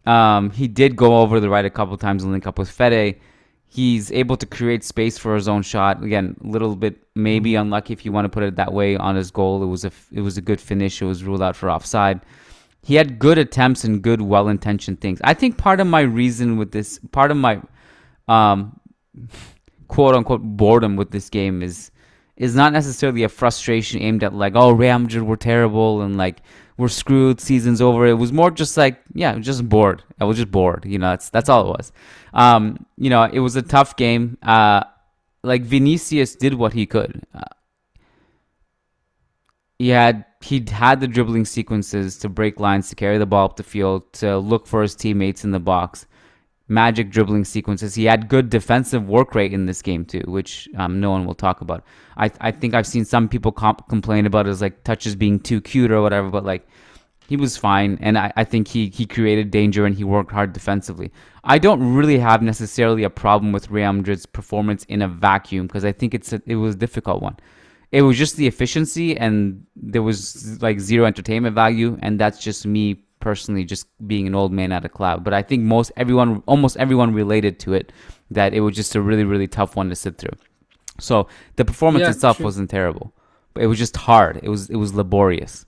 Um, 0.05 0.51
he 0.51 0.67
did 0.67 0.95
go 0.95 1.17
over 1.17 1.39
the 1.39 1.49
right 1.49 1.65
a 1.65 1.69
couple 1.69 1.97
times 1.97 2.23
and 2.23 2.31
link 2.31 2.47
up 2.47 2.57
with 2.59 2.69
Fede. 2.69 3.19
He's 3.69 4.11
able 4.11 4.37
to 4.37 4.45
create 4.45 4.83
space 4.85 5.17
for 5.17 5.35
his 5.35 5.49
own 5.49 5.61
shot. 5.61 6.01
Again, 6.01 6.37
a 6.41 6.47
little 6.47 6.75
bit 6.75 6.95
maybe 7.15 7.55
unlucky 7.55 7.91
if 7.91 8.05
you 8.05 8.13
want 8.13 8.25
to 8.25 8.29
put 8.29 8.43
it 8.43 8.55
that 8.55 8.71
way 8.71 8.95
on 8.95 9.15
his 9.15 9.31
goal. 9.31 9.61
It 9.63 9.67
was 9.67 9.83
a 9.83 9.91
it 10.11 10.21
was 10.21 10.37
a 10.37 10.41
good 10.41 10.61
finish. 10.61 11.01
It 11.01 11.05
was 11.05 11.23
ruled 11.23 11.41
out 11.41 11.55
for 11.55 11.69
offside. 11.69 12.21
He 12.83 12.95
had 12.95 13.19
good 13.19 13.37
attempts 13.37 13.83
and 13.83 14.01
good 14.01 14.21
well-intentioned 14.21 15.01
things. 15.01 15.19
I 15.23 15.33
think 15.33 15.57
part 15.57 15.81
of 15.81 15.87
my 15.87 16.01
reason 16.01 16.55
with 16.55 16.71
this, 16.71 16.99
part 17.11 17.31
of 17.31 17.37
my 17.37 17.61
um, 18.29 18.79
quote 19.87 20.15
unquote 20.15 20.41
boredom 20.41 20.95
with 20.95 21.11
this 21.11 21.29
game 21.29 21.61
is 21.61 21.91
is 22.35 22.55
not 22.55 22.71
necessarily 22.71 23.23
a 23.23 23.29
frustration 23.29 24.01
aimed 24.01 24.23
at 24.23 24.33
like 24.33 24.53
oh 24.55 24.75
Madrid 24.75 25.23
were 25.23 25.37
terrible 25.37 26.01
and 26.01 26.17
like 26.17 26.41
we're 26.77 26.87
screwed 26.87 27.41
season's 27.41 27.81
over. 27.81 28.05
It 28.05 28.13
was 28.13 28.31
more 28.31 28.51
just 28.51 28.77
like 28.77 29.01
yeah 29.13 29.37
just 29.39 29.67
bored. 29.67 30.03
I 30.19 30.25
was 30.25 30.37
just 30.37 30.51
bored 30.51 30.85
you 30.85 30.99
know 30.99 31.09
that's 31.09 31.29
that's 31.29 31.49
all 31.49 31.69
it 31.69 31.77
was. 31.77 31.91
Um 32.33 32.85
you 32.97 33.09
know 33.09 33.23
it 33.23 33.39
was 33.39 33.55
a 33.55 33.61
tough 33.61 33.95
game. 33.95 34.37
Uh 34.41 34.83
like 35.43 35.63
Vinicius 35.63 36.35
did 36.35 36.53
what 36.53 36.73
he 36.73 36.85
could. 36.85 37.23
Uh, 37.33 37.41
he 39.79 39.89
had 39.89 40.25
he 40.41 40.63
had 40.69 40.99
the 40.99 41.07
dribbling 41.07 41.45
sequences 41.45 42.17
to 42.19 42.29
break 42.29 42.59
lines 42.59 42.89
to 42.89 42.95
carry 42.95 43.17
the 43.17 43.25
ball 43.25 43.45
up 43.45 43.55
the 43.55 43.63
field 43.63 44.11
to 44.13 44.37
look 44.37 44.67
for 44.67 44.81
his 44.81 44.95
teammates 44.95 45.43
in 45.43 45.51
the 45.51 45.59
box 45.59 46.05
magic 46.67 47.09
dribbling 47.09 47.45
sequences. 47.45 47.95
He 47.95 48.05
had 48.05 48.27
good 48.27 48.49
defensive 48.49 49.07
work 49.07 49.35
rate 49.35 49.53
in 49.53 49.65
this 49.65 49.81
game 49.81 50.05
too, 50.05 50.23
which 50.27 50.67
um, 50.77 50.99
no 50.99 51.11
one 51.11 51.25
will 51.25 51.35
talk 51.35 51.61
about. 51.61 51.83
I 52.17 52.31
I 52.41 52.51
think 52.51 52.73
I've 52.73 52.87
seen 52.87 53.05
some 53.05 53.29
people 53.29 53.51
comp- 53.51 53.87
complain 53.87 54.25
about 54.25 54.45
his 54.45 54.61
like 54.61 54.83
touches 54.83 55.15
being 55.15 55.39
too 55.39 55.61
cute 55.61 55.91
or 55.91 56.01
whatever, 56.01 56.29
but 56.29 56.43
like 56.43 56.67
he 57.27 57.35
was 57.35 57.57
fine, 57.57 57.97
and 58.01 58.17
I, 58.17 58.31
I 58.37 58.43
think 58.43 58.67
he 58.67 58.89
he 58.89 59.05
created 59.05 59.51
danger 59.51 59.85
and 59.85 59.95
he 59.95 60.03
worked 60.03 60.31
hard 60.31 60.53
defensively. 60.53 61.11
I 61.43 61.57
don't 61.57 61.93
really 61.93 62.19
have 62.19 62.41
necessarily 62.41 63.03
a 63.03 63.09
problem 63.09 63.51
with 63.51 63.69
Real 63.69 63.91
Madrid's 63.93 64.25
performance 64.25 64.83
in 64.85 65.01
a 65.01 65.07
vacuum 65.07 65.67
because 65.67 65.85
I 65.85 65.91
think 65.91 66.13
it's 66.13 66.33
a, 66.33 66.41
it 66.45 66.55
was 66.55 66.75
a 66.75 66.77
difficult 66.77 67.21
one. 67.21 67.37
It 67.91 68.01
was 68.01 68.17
just 68.17 68.35
the 68.35 68.47
efficiency, 68.47 69.17
and 69.17 69.65
there 69.75 70.03
was 70.03 70.61
like 70.61 70.79
zero 70.79 71.05
entertainment 71.05 71.55
value, 71.55 71.97
and 72.01 72.19
that's 72.19 72.39
just 72.39 72.65
me 72.65 73.03
personally 73.27 73.65
just 73.65 73.87
being 74.07 74.27
an 74.27 74.35
old 74.35 74.51
man 74.53 74.71
at 74.71 74.85
a 74.85 74.89
cloud. 74.89 75.23
But 75.23 75.33
I 75.33 75.41
think 75.43 75.63
most 75.63 75.91
everyone, 75.97 76.43
almost 76.45 76.77
everyone 76.77 77.13
related 77.13 77.59
to 77.61 77.73
it 77.73 77.91
that 78.31 78.53
it 78.53 78.61
was 78.61 78.75
just 78.75 78.95
a 78.95 79.01
really, 79.01 79.23
really 79.23 79.47
tough 79.47 79.75
one 79.75 79.89
to 79.89 79.95
sit 79.95 80.17
through. 80.17 80.37
So 80.99 81.27
the 81.57 81.65
performance 81.65 82.07
Yeah, 82.07 82.13
itself 82.13 82.43
wasn't 82.43 82.69
terrible, 82.69 83.13
but 83.53 83.63
it 83.63 83.67
was 83.67 83.79
just 83.79 83.97
hard. 83.97 84.39
It 84.43 84.49
was 84.49 84.69
it 84.69 84.77
was 84.77 84.93
laborious. 84.93 85.65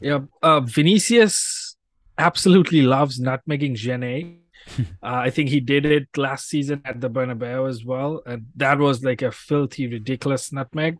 Yeah, 0.00 0.20
uh, 0.42 0.60
Vinicius 0.60 1.76
absolutely 2.18 2.82
loves 2.82 3.18
nutmegging 3.20 3.74
Djené. 3.76 4.38
uh, 5.02 5.20
I 5.26 5.30
think 5.30 5.48
he 5.48 5.60
did 5.60 5.86
it 5.86 6.08
last 6.16 6.48
season 6.48 6.82
at 6.84 7.00
the 7.00 7.08
Bernabeu 7.10 7.68
as 7.68 7.84
well, 7.84 8.22
and 8.26 8.46
that 8.56 8.78
was 8.78 9.04
like 9.04 9.22
a 9.22 9.32
filthy, 9.32 9.86
ridiculous 9.88 10.52
nutmeg. 10.52 10.98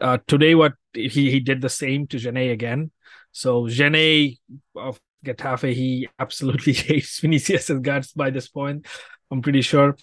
Uh, 0.00 0.18
today, 0.26 0.54
what 0.54 0.74
he 0.94 1.08
he 1.30 1.40
did 1.40 1.60
the 1.62 1.68
same 1.70 2.06
to 2.08 2.18
Djené 2.18 2.52
again. 2.52 2.90
So 3.38 3.66
Djené 3.66 4.36
of 4.74 4.98
Getafe, 5.24 5.72
he 5.72 6.08
absolutely 6.18 6.72
hates 6.72 7.20
Vinicius' 7.20 7.70
guts 7.80 8.12
by 8.12 8.30
this 8.30 8.48
point. 8.48 8.84
I'm 9.30 9.42
pretty 9.42 9.62
sure, 9.62 9.96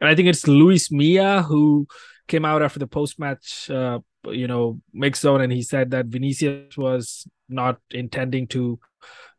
and 0.00 0.10
I 0.10 0.16
think 0.16 0.26
it's 0.26 0.48
Luis 0.48 0.90
Milla 0.90 1.42
who 1.42 1.86
came 2.26 2.44
out 2.44 2.62
after 2.62 2.80
the 2.80 2.88
post-match, 2.88 3.70
uh, 3.70 4.00
you 4.24 4.48
know, 4.48 4.80
mix 4.92 5.20
zone, 5.20 5.40
and 5.40 5.52
he 5.52 5.62
said 5.62 5.92
that 5.92 6.06
Vinicius 6.06 6.76
was 6.76 7.28
not 7.48 7.78
intending 7.92 8.48
to 8.48 8.80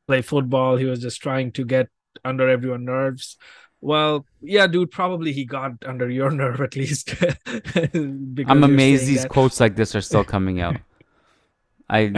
play 0.08 0.22
football. 0.22 0.78
He 0.78 0.86
was 0.86 1.02
just 1.02 1.22
trying 1.22 1.52
to 1.54 1.66
get 1.66 1.90
under 2.24 2.48
everyone's 2.48 2.86
nerves. 2.86 3.38
Well, 3.82 4.26
yeah, 4.42 4.68
dude, 4.68 4.92
probably 4.92 5.34
he 5.34 5.44
got 5.44 5.74
under 5.86 6.10
your 6.10 6.32
nerve 6.42 6.62
at 6.62 6.78
least. 6.78 7.16
I'm 8.48 8.64
amazed 8.64 9.08
these 9.08 9.24
that. 9.24 9.30
quotes 9.30 9.60
like 9.60 9.76
this 9.76 9.94
are 9.94 10.02
still 10.02 10.24
coming 10.24 10.62
out. 10.62 10.78
I 11.90 12.14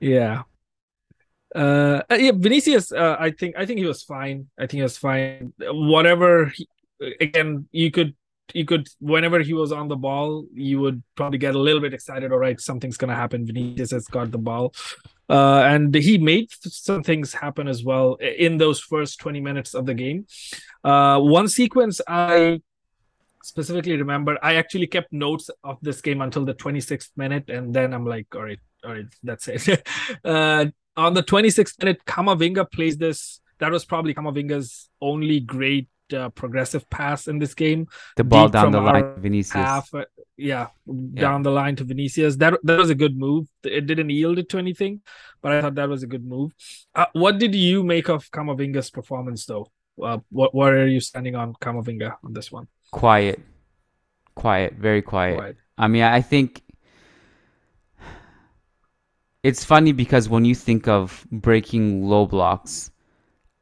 Yeah. 0.00 0.42
Uh, 1.54 2.02
yeah, 2.10 2.32
Vinicius. 2.34 2.92
Uh, 2.92 3.16
I 3.18 3.30
think 3.30 3.56
I 3.56 3.64
think 3.64 3.78
he 3.78 3.86
was 3.86 4.02
fine. 4.02 4.48
I 4.58 4.62
think 4.62 4.72
he 4.72 4.82
was 4.82 4.98
fine. 4.98 5.52
Whatever. 5.58 6.46
He, 6.46 6.68
again, 7.20 7.66
you 7.72 7.90
could 7.90 8.14
you 8.54 8.64
could 8.64 8.88
whenever 9.00 9.40
he 9.40 9.54
was 9.54 9.72
on 9.72 9.88
the 9.88 9.96
ball, 9.96 10.46
you 10.52 10.80
would 10.80 11.02
probably 11.14 11.38
get 11.38 11.54
a 11.54 11.58
little 11.58 11.80
bit 11.80 11.94
excited. 11.94 12.32
All 12.32 12.38
right, 12.38 12.60
something's 12.60 12.96
gonna 12.96 13.16
happen. 13.16 13.46
Vinicius 13.46 13.92
has 13.92 14.06
got 14.06 14.30
the 14.30 14.38
ball, 14.38 14.74
uh, 15.28 15.62
and 15.64 15.94
he 15.94 16.18
made 16.18 16.50
some 16.50 17.02
things 17.02 17.32
happen 17.32 17.66
as 17.66 17.82
well 17.82 18.14
in 18.16 18.58
those 18.58 18.80
first 18.80 19.18
twenty 19.18 19.40
minutes 19.40 19.74
of 19.74 19.86
the 19.86 19.94
game. 19.94 20.26
Uh, 20.84 21.18
one 21.18 21.48
sequence 21.48 22.00
I 22.06 22.60
specifically 23.42 23.96
remember, 23.96 24.36
I 24.42 24.56
actually 24.56 24.86
kept 24.86 25.12
notes 25.12 25.48
of 25.64 25.78
this 25.80 26.02
game 26.02 26.20
until 26.20 26.44
the 26.44 26.54
twenty 26.54 26.80
sixth 26.80 27.10
minute, 27.16 27.48
and 27.48 27.72
then 27.72 27.94
I'm 27.94 28.04
like, 28.04 28.26
all 28.34 28.42
right 28.42 28.60
all 28.84 28.92
right, 28.92 29.06
that's 29.22 29.48
it. 29.48 29.86
uh, 30.24 30.66
on 30.96 31.14
the 31.14 31.22
26th 31.22 31.78
minute, 31.78 32.04
Camavinga 32.06 32.70
plays 32.70 32.96
this. 32.96 33.40
That 33.58 33.72
was 33.72 33.84
probably 33.84 34.14
Camavinga's 34.14 34.88
only 35.00 35.40
great 35.40 35.88
uh, 36.12 36.28
progressive 36.30 36.88
pass 36.90 37.28
in 37.28 37.38
this 37.38 37.54
game. 37.54 37.86
the 38.16 38.24
ball 38.24 38.46
Deep 38.46 38.52
down 38.52 38.72
the 38.72 38.80
line, 38.80 39.14
Vinicius. 39.18 39.52
Half, 39.52 39.94
uh, 39.94 40.04
yeah, 40.36 40.68
down 41.14 41.42
the 41.42 41.50
line 41.50 41.76
to 41.76 41.84
Vinicius. 41.84 42.36
That 42.36 42.54
that 42.62 42.78
was 42.78 42.90
a 42.90 42.94
good 42.94 43.16
move. 43.16 43.46
It 43.64 43.86
didn't 43.86 44.10
yield 44.10 44.38
it 44.38 44.48
to 44.50 44.58
anything, 44.58 45.02
but 45.42 45.52
I 45.52 45.60
thought 45.60 45.74
that 45.76 45.88
was 45.88 46.02
a 46.02 46.06
good 46.06 46.24
move. 46.24 46.52
Uh, 46.94 47.06
what 47.12 47.38
did 47.38 47.54
you 47.54 47.82
make 47.82 48.08
of 48.08 48.30
Camavinga's 48.30 48.90
performance, 48.90 49.46
though? 49.46 49.70
Uh, 50.02 50.18
what 50.30 50.54
what 50.54 50.72
are 50.72 50.86
you 50.86 51.00
standing 51.00 51.34
on 51.34 51.54
Camavinga 51.54 52.16
on 52.24 52.32
this 52.32 52.50
one? 52.52 52.68
quiet. 52.90 53.40
quiet, 54.34 54.74
very 54.74 55.02
quiet. 55.02 55.36
Quiet. 55.36 55.56
I 55.76 55.88
mean, 55.88 56.02
I 56.02 56.22
think 56.22 56.62
it's 59.48 59.64
funny 59.64 59.92
because 59.92 60.28
when 60.28 60.44
you 60.44 60.54
think 60.54 60.86
of 60.86 61.26
breaking 61.32 62.06
low 62.06 62.26
blocks 62.26 62.90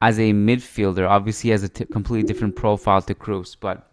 as 0.03 0.19
a 0.19 0.33
midfielder, 0.33 1.09
obviously 1.09 1.51
has 1.51 1.63
a 1.63 1.69
t- 1.69 1.85
completely 1.85 2.27
different 2.27 2.57
profile 2.57 3.01
to 3.03 3.15
Kroos, 3.15 3.57
but 3.59 3.89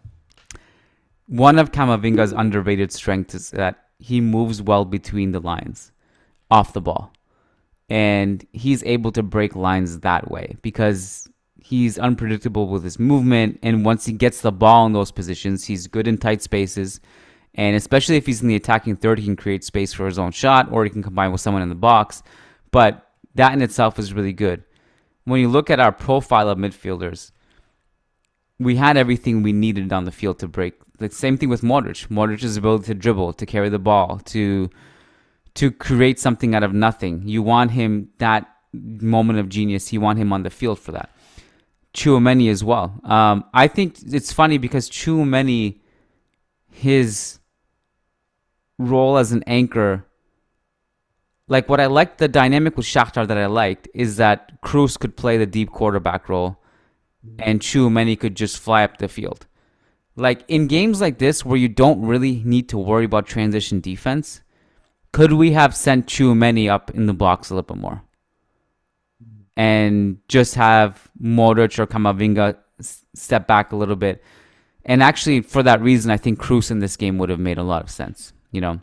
one 1.28 1.56
of 1.56 1.70
Camavinga's 1.70 2.32
underrated 2.32 2.90
strengths 2.92 3.36
is 3.36 3.50
that 3.50 3.90
he 4.00 4.20
moves 4.20 4.60
well 4.60 4.84
between 4.84 5.30
the 5.30 5.38
lines 5.38 5.92
off 6.50 6.72
the 6.72 6.80
ball. 6.80 7.12
And 7.88 8.44
he's 8.52 8.82
able 8.82 9.12
to 9.12 9.22
break 9.22 9.54
lines 9.54 10.00
that 10.00 10.28
way 10.32 10.56
because 10.62 11.28
he's 11.62 11.96
unpredictable 11.96 12.66
with 12.66 12.82
his 12.82 12.98
movement. 12.98 13.60
And 13.62 13.84
once 13.84 14.04
he 14.04 14.12
gets 14.12 14.40
the 14.40 14.50
ball 14.50 14.86
in 14.86 14.94
those 14.94 15.12
positions, 15.12 15.64
he's 15.64 15.86
good 15.86 16.08
in 16.08 16.18
tight 16.18 16.42
spaces. 16.42 17.00
And 17.54 17.76
especially 17.76 18.16
if 18.16 18.26
he's 18.26 18.42
in 18.42 18.48
the 18.48 18.56
attacking 18.56 18.96
third, 18.96 19.18
he 19.18 19.26
can 19.26 19.36
create 19.36 19.64
space 19.64 19.92
for 19.92 20.06
his 20.06 20.18
own 20.18 20.32
shot 20.32 20.70
or 20.72 20.84
he 20.84 20.90
can 20.90 21.02
combine 21.02 21.30
with 21.30 21.40
someone 21.40 21.62
in 21.62 21.68
the 21.68 21.74
box. 21.74 22.22
But 22.70 23.06
that 23.34 23.52
in 23.52 23.62
itself 23.62 23.98
is 23.98 24.12
really 24.12 24.32
good. 24.32 24.64
When 25.24 25.40
you 25.40 25.48
look 25.48 25.70
at 25.70 25.80
our 25.80 25.92
profile 25.92 26.48
of 26.48 26.58
midfielders, 26.58 27.30
we 28.58 28.76
had 28.76 28.96
everything 28.96 29.42
we 29.42 29.52
needed 29.52 29.92
on 29.92 30.04
the 30.04 30.12
field 30.12 30.38
to 30.40 30.48
break. 30.48 30.74
The 30.98 31.10
same 31.10 31.36
thing 31.36 31.48
with 31.48 31.62
Modric. 31.62 32.08
Modric's 32.08 32.56
ability 32.56 32.86
to 32.86 32.94
dribble, 32.94 33.32
to 33.34 33.46
carry 33.46 33.68
the 33.68 33.78
ball, 33.78 34.20
to 34.26 34.70
to 35.54 35.70
create 35.70 36.18
something 36.18 36.54
out 36.54 36.64
of 36.64 36.72
nothing. 36.72 37.22
You 37.28 37.42
want 37.42 37.70
him 37.70 38.10
that 38.18 38.48
moment 38.72 39.38
of 39.38 39.48
genius. 39.48 39.92
You 39.92 40.00
want 40.00 40.18
him 40.18 40.32
on 40.32 40.42
the 40.42 40.50
field 40.50 40.80
for 40.80 40.92
that. 40.92 41.10
Tchouameni 41.94 42.50
as 42.50 42.64
well. 42.64 43.00
Um, 43.04 43.44
I 43.54 43.68
think 43.68 43.98
it's 44.04 44.32
funny 44.32 44.58
because 44.58 44.90
Tchouameni, 44.90 45.78
his 46.70 47.38
role 48.78 49.16
as 49.16 49.32
an 49.32 49.42
anchor, 49.46 50.06
like 51.48 51.68
what 51.68 51.80
I 51.80 51.86
liked, 51.86 52.18
the 52.18 52.28
dynamic 52.28 52.76
with 52.76 52.86
Shakhtar 52.86 53.26
that 53.26 53.38
I 53.38 53.46
liked 53.46 53.88
is 53.94 54.16
that 54.16 54.60
Kroos 54.62 54.98
could 54.98 55.16
play 55.16 55.36
the 55.36 55.46
deep 55.46 55.70
quarterback 55.70 56.28
role 56.28 56.58
and 57.38 57.60
Tchouameni 57.60 58.18
could 58.18 58.34
just 58.34 58.58
fly 58.58 58.84
up 58.84 58.98
the 58.98 59.08
field. 59.08 59.46
Like 60.16 60.44
in 60.48 60.68
games 60.68 61.00
like 61.00 61.18
this 61.18 61.44
where 61.44 61.56
you 61.56 61.68
don't 61.68 62.02
really 62.02 62.42
need 62.44 62.68
to 62.70 62.78
worry 62.78 63.04
about 63.04 63.26
transition 63.26 63.80
defense, 63.80 64.42
could 65.12 65.32
we 65.32 65.52
have 65.52 65.76
sent 65.76 66.06
Tchouameni 66.06 66.68
up 66.68 66.90
in 66.90 67.06
the 67.06 67.14
box 67.14 67.50
a 67.50 67.54
little 67.54 67.74
bit 67.74 67.80
more? 67.80 68.02
And 69.56 70.18
just 70.28 70.56
have 70.56 71.08
Modric 71.22 71.78
or 71.78 71.86
Camavinga 71.86 72.56
s- 72.80 73.04
step 73.14 73.46
back 73.46 73.70
a 73.72 73.76
little 73.76 73.96
bit. 73.96 74.22
And 74.84 75.02
actually, 75.02 75.40
for 75.40 75.62
that 75.62 75.80
reason, 75.80 76.10
I 76.10 76.16
think 76.16 76.40
Kroos 76.40 76.70
in 76.70 76.80
this 76.80 76.96
game 76.96 77.16
would 77.18 77.30
have 77.30 77.38
made 77.38 77.58
a 77.58 77.62
lot 77.62 77.82
of 77.82 77.90
sense. 77.90 78.33
You 78.54 78.60
know, 78.60 78.80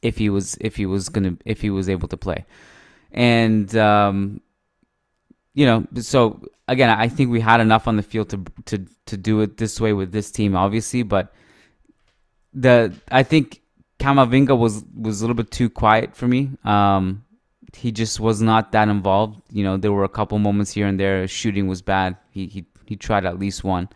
if 0.00 0.16
he 0.16 0.30
was 0.30 0.56
if 0.60 0.76
he 0.76 0.86
was 0.86 1.08
gonna 1.08 1.36
if 1.44 1.60
he 1.60 1.70
was 1.70 1.88
able 1.88 2.06
to 2.06 2.16
play, 2.16 2.44
and 3.10 3.74
um, 3.76 4.40
you 5.54 5.66
know, 5.66 5.84
so 5.96 6.40
again, 6.68 6.88
I 6.88 7.08
think 7.08 7.30
we 7.30 7.40
had 7.40 7.60
enough 7.60 7.88
on 7.88 7.96
the 7.96 8.04
field 8.04 8.30
to 8.30 8.44
to 8.66 8.86
to 9.06 9.16
do 9.16 9.40
it 9.40 9.56
this 9.56 9.80
way 9.80 9.92
with 9.92 10.12
this 10.12 10.30
team, 10.30 10.54
obviously. 10.54 11.02
But 11.02 11.34
the 12.54 12.94
I 13.10 13.24
think 13.24 13.60
Camavinga 13.98 14.56
was 14.56 14.84
was 14.94 15.20
a 15.20 15.24
little 15.24 15.34
bit 15.34 15.50
too 15.50 15.68
quiet 15.68 16.14
for 16.14 16.28
me. 16.28 16.50
Um, 16.64 17.24
he 17.74 17.90
just 17.90 18.20
was 18.20 18.40
not 18.40 18.70
that 18.70 18.88
involved. 18.88 19.42
You 19.50 19.64
know, 19.64 19.76
there 19.76 19.92
were 19.92 20.04
a 20.04 20.08
couple 20.08 20.38
moments 20.38 20.70
here 20.70 20.86
and 20.86 21.00
there. 21.00 21.26
Shooting 21.26 21.66
was 21.66 21.82
bad. 21.82 22.16
He 22.30 22.46
he 22.46 22.66
he 22.84 22.94
tried 22.94 23.26
at 23.26 23.40
least 23.40 23.64
one. 23.64 23.88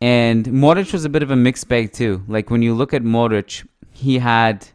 And 0.00 0.44
Modric 0.46 0.92
was 0.92 1.04
a 1.04 1.08
bit 1.08 1.22
of 1.22 1.30
a 1.30 1.36
mixed 1.36 1.68
bag 1.68 1.92
too. 1.92 2.22
Like 2.28 2.50
when 2.50 2.62
you 2.62 2.74
look 2.74 2.92
at 2.92 3.02
Modric, 3.02 3.66
he 3.92 4.18
had 4.18 4.68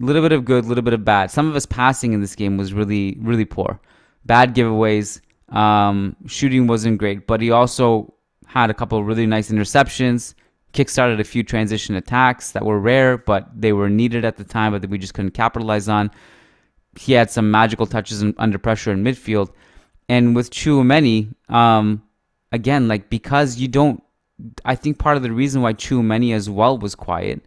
a 0.00 0.04
little 0.04 0.22
bit 0.22 0.32
of 0.32 0.44
good, 0.44 0.64
a 0.64 0.68
little 0.68 0.82
bit 0.82 0.92
of 0.92 1.04
bad. 1.04 1.30
Some 1.30 1.48
of 1.48 1.54
his 1.54 1.66
passing 1.66 2.12
in 2.12 2.20
this 2.20 2.34
game 2.34 2.56
was 2.56 2.72
really 2.72 3.16
really 3.20 3.44
poor. 3.44 3.80
Bad 4.26 4.54
giveaways. 4.54 5.20
Um, 5.48 6.16
shooting 6.26 6.66
wasn't 6.66 6.98
great, 6.98 7.26
but 7.26 7.40
he 7.40 7.50
also 7.50 8.14
had 8.46 8.70
a 8.70 8.74
couple 8.74 9.02
really 9.02 9.26
nice 9.26 9.50
interceptions. 9.50 10.34
Kickstarted 10.72 11.20
a 11.20 11.24
few 11.24 11.42
transition 11.42 11.94
attacks 11.94 12.52
that 12.52 12.64
were 12.64 12.80
rare, 12.80 13.16
but 13.16 13.48
they 13.54 13.72
were 13.72 13.88
needed 13.88 14.24
at 14.24 14.36
the 14.36 14.44
time, 14.44 14.72
but 14.72 14.82
that 14.82 14.90
we 14.90 14.98
just 14.98 15.14
couldn't 15.14 15.30
capitalize 15.30 15.88
on. 15.88 16.10
He 16.98 17.12
had 17.12 17.30
some 17.30 17.50
magical 17.50 17.86
touches 17.86 18.22
in, 18.22 18.34
under 18.38 18.58
pressure 18.58 18.92
in 18.92 19.04
midfield, 19.04 19.50
and 20.08 20.34
with 20.36 20.50
Tchouameni, 20.50 21.34
um, 21.48 22.02
again, 22.52 22.88
like 22.88 23.10
because 23.10 23.58
you 23.58 23.68
don't, 23.68 24.02
I 24.64 24.74
think 24.74 24.98
part 24.98 25.16
of 25.16 25.22
the 25.22 25.32
reason 25.32 25.62
why 25.62 25.74
Tchouameni 25.74 26.34
as 26.34 26.50
well 26.50 26.78
was 26.78 26.94
quiet 26.94 27.44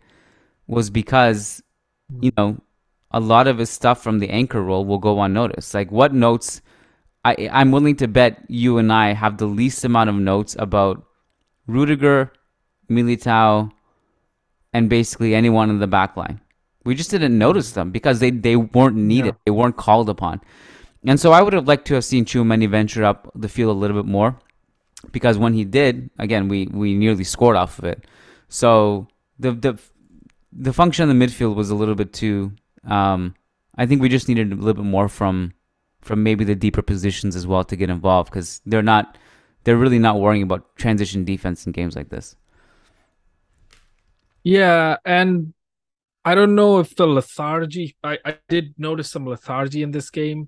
was 0.67 0.89
because, 0.89 1.61
hmm. 2.11 2.23
you 2.23 2.31
know, 2.37 2.57
a 3.11 3.19
lot 3.19 3.47
of 3.47 3.57
his 3.57 3.69
stuff 3.69 4.01
from 4.01 4.19
the 4.19 4.29
anchor 4.29 4.61
role 4.61 4.85
will 4.85 4.97
go 4.97 5.21
unnoticed. 5.21 5.73
Like 5.73 5.91
what 5.91 6.13
notes 6.13 6.61
I 7.23 7.49
I'm 7.51 7.71
willing 7.71 7.95
to 7.97 8.07
bet 8.07 8.43
you 8.47 8.77
and 8.77 8.91
I 8.91 9.13
have 9.13 9.37
the 9.37 9.45
least 9.45 9.83
amount 9.83 10.09
of 10.09 10.15
notes 10.15 10.55
about 10.59 11.05
Rudiger, 11.67 12.31
Militao, 12.89 13.71
and 14.73 14.89
basically 14.89 15.35
anyone 15.35 15.69
in 15.69 15.79
the 15.79 15.87
back 15.87 16.15
line. 16.15 16.39
We 16.85 16.95
just 16.95 17.11
didn't 17.11 17.37
notice 17.37 17.71
them 17.71 17.91
because 17.91 18.19
they, 18.19 18.31
they 18.31 18.55
weren't 18.55 18.95
needed. 18.95 19.35
Yeah. 19.35 19.41
They 19.45 19.51
weren't 19.51 19.75
called 19.75 20.09
upon. 20.09 20.39
And 21.05 21.19
so 21.19 21.33
I 21.33 21.41
would 21.41 21.53
have 21.53 21.67
liked 21.67 21.85
to 21.87 21.95
have 21.95 22.05
seen 22.05 22.23
Tchouameni 22.23 22.69
venture 22.69 23.03
up 23.03 23.29
the 23.35 23.49
field 23.49 23.75
a 23.75 23.79
little 23.79 24.01
bit 24.01 24.09
more 24.09 24.39
because 25.17 25.37
when 25.37 25.53
he 25.53 25.65
did, 25.65 26.09
again, 26.19 26.47
we, 26.47 26.67
we 26.67 26.93
nearly 26.93 27.23
scored 27.23 27.55
off 27.55 27.79
of 27.79 27.85
it. 27.85 28.05
So 28.49 29.07
the 29.39 29.51
the 29.51 29.79
the 30.51 30.73
function 30.73 31.09
in 31.09 31.17
the 31.17 31.25
midfield 31.25 31.55
was 31.55 31.69
a 31.69 31.75
little 31.75 31.95
bit 31.95 32.13
too. 32.13 32.53
Um, 32.85 33.35
I 33.75 33.85
think 33.85 34.01
we 34.01 34.09
just 34.09 34.27
needed 34.27 34.51
a 34.51 34.55
little 34.55 34.81
bit 34.81 34.89
more 34.89 35.09
from 35.09 35.53
from 36.01 36.23
maybe 36.23 36.43
the 36.43 36.55
deeper 36.55 36.81
positions 36.81 37.35
as 37.35 37.45
well 37.45 37.63
to 37.65 37.75
get 37.75 37.89
involved 37.89 38.29
because 38.29 38.61
they're 38.65 38.81
not 38.81 39.17
they're 39.63 39.77
really 39.77 39.99
not 39.99 40.19
worrying 40.19 40.43
about 40.43 40.75
transition 40.77 41.25
defense 41.25 41.65
in 41.65 41.73
games 41.73 41.95
like 41.95 42.09
this. 42.09 42.35
Yeah, 44.43 44.97
and 45.03 45.53
I 46.23 46.35
don't 46.35 46.55
know 46.55 46.79
if 46.79 46.95
the 46.95 47.05
lethargy. 47.07 47.95
I, 48.03 48.17
I 48.23 48.37
did 48.47 48.75
notice 48.77 49.11
some 49.11 49.25
lethargy 49.25 49.83
in 49.83 49.91
this 49.91 50.09
game. 50.09 50.47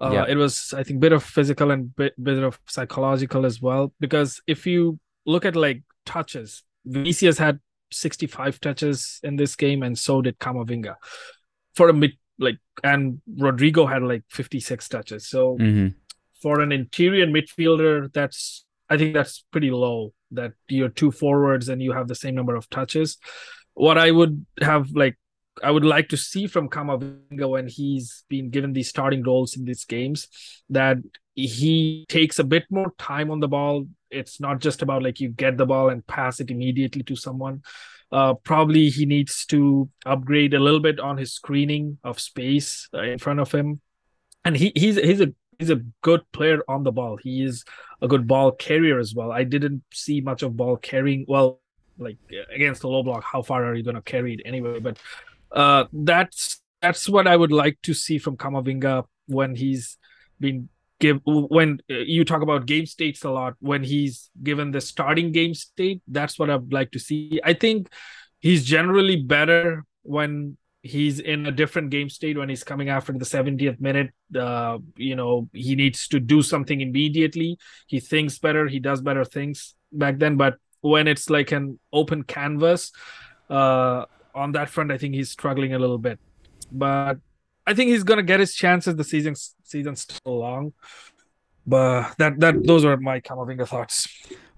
Uh, 0.00 0.10
Yeah. 0.12 0.24
It 0.28 0.36
was, 0.36 0.72
I 0.76 0.82
think, 0.82 1.00
bit 1.00 1.12
of 1.12 1.22
physical 1.22 1.70
and 1.70 1.94
bit 1.94 2.14
bit 2.22 2.42
of 2.42 2.58
psychological 2.68 3.44
as 3.46 3.60
well. 3.60 3.92
Because 4.00 4.40
if 4.46 4.66
you 4.66 4.98
look 5.26 5.44
at 5.44 5.56
like 5.56 5.82
touches, 6.06 6.62
Vinicius 6.86 7.38
had 7.38 7.58
65 7.92 8.60
touches 8.60 9.20
in 9.22 9.36
this 9.36 9.56
game, 9.56 9.82
and 9.82 9.98
so 9.98 10.22
did 10.22 10.38
Camavinga. 10.38 10.94
For 11.74 11.88
a 11.88 11.92
mid, 11.92 12.12
like, 12.38 12.58
and 12.82 13.20
Rodrygo 13.38 13.88
had 13.88 14.02
like 14.02 14.22
56 14.30 14.88
touches. 14.88 15.28
So 15.28 15.56
Mm-hmm. 15.58 15.88
for 16.42 16.60
an 16.60 16.72
interior 16.72 17.26
midfielder, 17.26 18.12
that's 18.12 18.64
I 18.88 18.96
think 18.96 19.14
that's 19.14 19.44
pretty 19.52 19.70
low. 19.70 20.12
That 20.32 20.52
you're 20.68 20.88
two 20.88 21.10
forwards 21.10 21.68
and 21.68 21.82
you 21.82 21.92
have 21.92 22.08
the 22.08 22.14
same 22.14 22.34
number 22.36 22.54
of 22.54 22.68
touches. 22.70 23.18
What 23.74 23.98
I 23.98 24.10
would 24.10 24.46
have 24.62 24.90
like 24.92 25.18
I 25.62 25.70
would 25.70 25.84
like 25.84 26.08
to 26.10 26.16
see 26.16 26.46
from 26.46 26.68
Camavinga 26.68 27.48
when 27.48 27.68
he's 27.68 28.24
been 28.28 28.50
given 28.50 28.72
these 28.72 28.88
starting 28.88 29.22
roles 29.22 29.56
in 29.56 29.64
these 29.64 29.84
games 29.84 30.28
that 30.70 30.98
he 31.34 32.06
takes 32.08 32.38
a 32.38 32.44
bit 32.44 32.64
more 32.70 32.92
time 32.98 33.30
on 33.30 33.40
the 33.40 33.48
ball. 33.48 33.86
It's 34.10 34.40
not 34.40 34.60
just 34.60 34.82
about 34.82 35.02
like 35.02 35.20
you 35.20 35.28
get 35.28 35.56
the 35.56 35.66
ball 35.66 35.90
and 35.90 36.06
pass 36.06 36.40
it 36.40 36.50
immediately 36.50 37.02
to 37.04 37.16
someone. 37.16 37.62
Uh, 38.12 38.34
probably 38.34 38.88
he 38.88 39.06
needs 39.06 39.46
to 39.46 39.88
upgrade 40.04 40.54
a 40.54 40.58
little 40.58 40.80
bit 40.80 40.98
on 40.98 41.16
his 41.16 41.32
screening 41.32 41.98
of 42.02 42.18
space 42.18 42.88
uh, 42.92 43.02
in 43.02 43.18
front 43.18 43.38
of 43.40 43.52
him. 43.52 43.80
And 44.44 44.56
he 44.56 44.72
he's 44.74 44.96
he's 44.96 45.20
a 45.20 45.32
he's 45.58 45.70
a 45.70 45.82
good 46.02 46.22
player 46.32 46.62
on 46.66 46.82
the 46.82 46.90
ball. 46.92 47.18
He 47.22 47.42
is 47.42 47.64
a 48.00 48.08
good 48.08 48.26
ball 48.26 48.52
carrier 48.52 48.98
as 48.98 49.14
well. 49.14 49.30
I 49.30 49.44
didn't 49.44 49.82
see 49.92 50.20
much 50.20 50.42
of 50.42 50.56
ball 50.56 50.76
carrying. 50.76 51.24
Well, 51.28 51.60
like 51.98 52.16
against 52.52 52.80
the 52.80 52.88
low 52.88 53.02
block, 53.02 53.22
how 53.22 53.42
far 53.42 53.64
are 53.64 53.74
you 53.74 53.84
going 53.84 53.96
to 53.96 54.02
carry 54.02 54.34
it 54.34 54.40
anyway? 54.44 54.80
But 54.80 54.98
uh, 55.52 55.84
that's 55.92 56.60
that's 56.82 57.08
what 57.08 57.26
I 57.26 57.36
would 57.36 57.52
like 57.52 57.78
to 57.82 57.94
see 57.94 58.18
from 58.18 58.36
Camavinga 58.36 59.04
when 59.26 59.54
he's 59.54 59.98
been 60.38 60.68
give 61.00 61.20
when 61.24 61.80
uh, 61.90 61.94
you 61.94 62.24
talk 62.24 62.42
about 62.42 62.66
game 62.66 62.86
states 62.86 63.24
a 63.24 63.30
lot. 63.30 63.54
When 63.60 63.82
he's 63.82 64.30
given 64.42 64.70
the 64.70 64.80
starting 64.80 65.32
game 65.32 65.54
state, 65.54 66.02
that's 66.06 66.38
what 66.38 66.50
I'd 66.50 66.72
like 66.72 66.92
to 66.92 66.98
see. 66.98 67.40
I 67.44 67.54
think 67.54 67.88
he's 68.40 68.64
generally 68.64 69.16
better 69.16 69.84
when 70.02 70.56
he's 70.82 71.20
in 71.20 71.44
a 71.46 71.52
different 71.52 71.90
game 71.90 72.08
state 72.08 72.38
when 72.38 72.48
he's 72.48 72.64
coming 72.64 72.88
after 72.88 73.12
the 73.12 73.24
70th 73.24 73.78
minute 73.80 74.10
uh 74.38 74.78
you 74.96 75.14
know 75.14 75.46
he 75.52 75.74
needs 75.74 76.08
to 76.08 76.18
do 76.18 76.40
something 76.40 76.80
immediately 76.80 77.58
he 77.86 78.00
thinks 78.00 78.38
better 78.38 78.66
he 78.66 78.78
does 78.78 79.02
better 79.02 79.22
things 79.22 79.74
back 79.92 80.18
then 80.18 80.38
but 80.38 80.54
when 80.80 81.06
it's 81.06 81.28
like 81.28 81.52
an 81.52 81.78
open 81.92 82.22
canvas 82.22 82.92
uh 83.50 84.06
on 84.34 84.52
that 84.52 84.68
front 84.70 84.90
i 84.92 84.98
think 84.98 85.14
he's 85.14 85.30
struggling 85.30 85.74
a 85.74 85.78
little 85.78 85.98
bit 85.98 86.18
but 86.72 87.18
i 87.66 87.74
think 87.74 87.90
he's 87.90 88.02
gonna 88.04 88.22
get 88.22 88.40
his 88.40 88.54
chances 88.54 88.94
the 88.96 89.04
season 89.04 89.34
season's 89.64 90.00
still 90.00 90.38
long 90.38 90.72
but 91.66 92.14
that 92.18 92.40
that 92.40 92.64
those 92.66 92.84
are 92.84 92.96
my 92.96 93.20
Camavinga 93.20 93.66
thoughts 93.68 94.08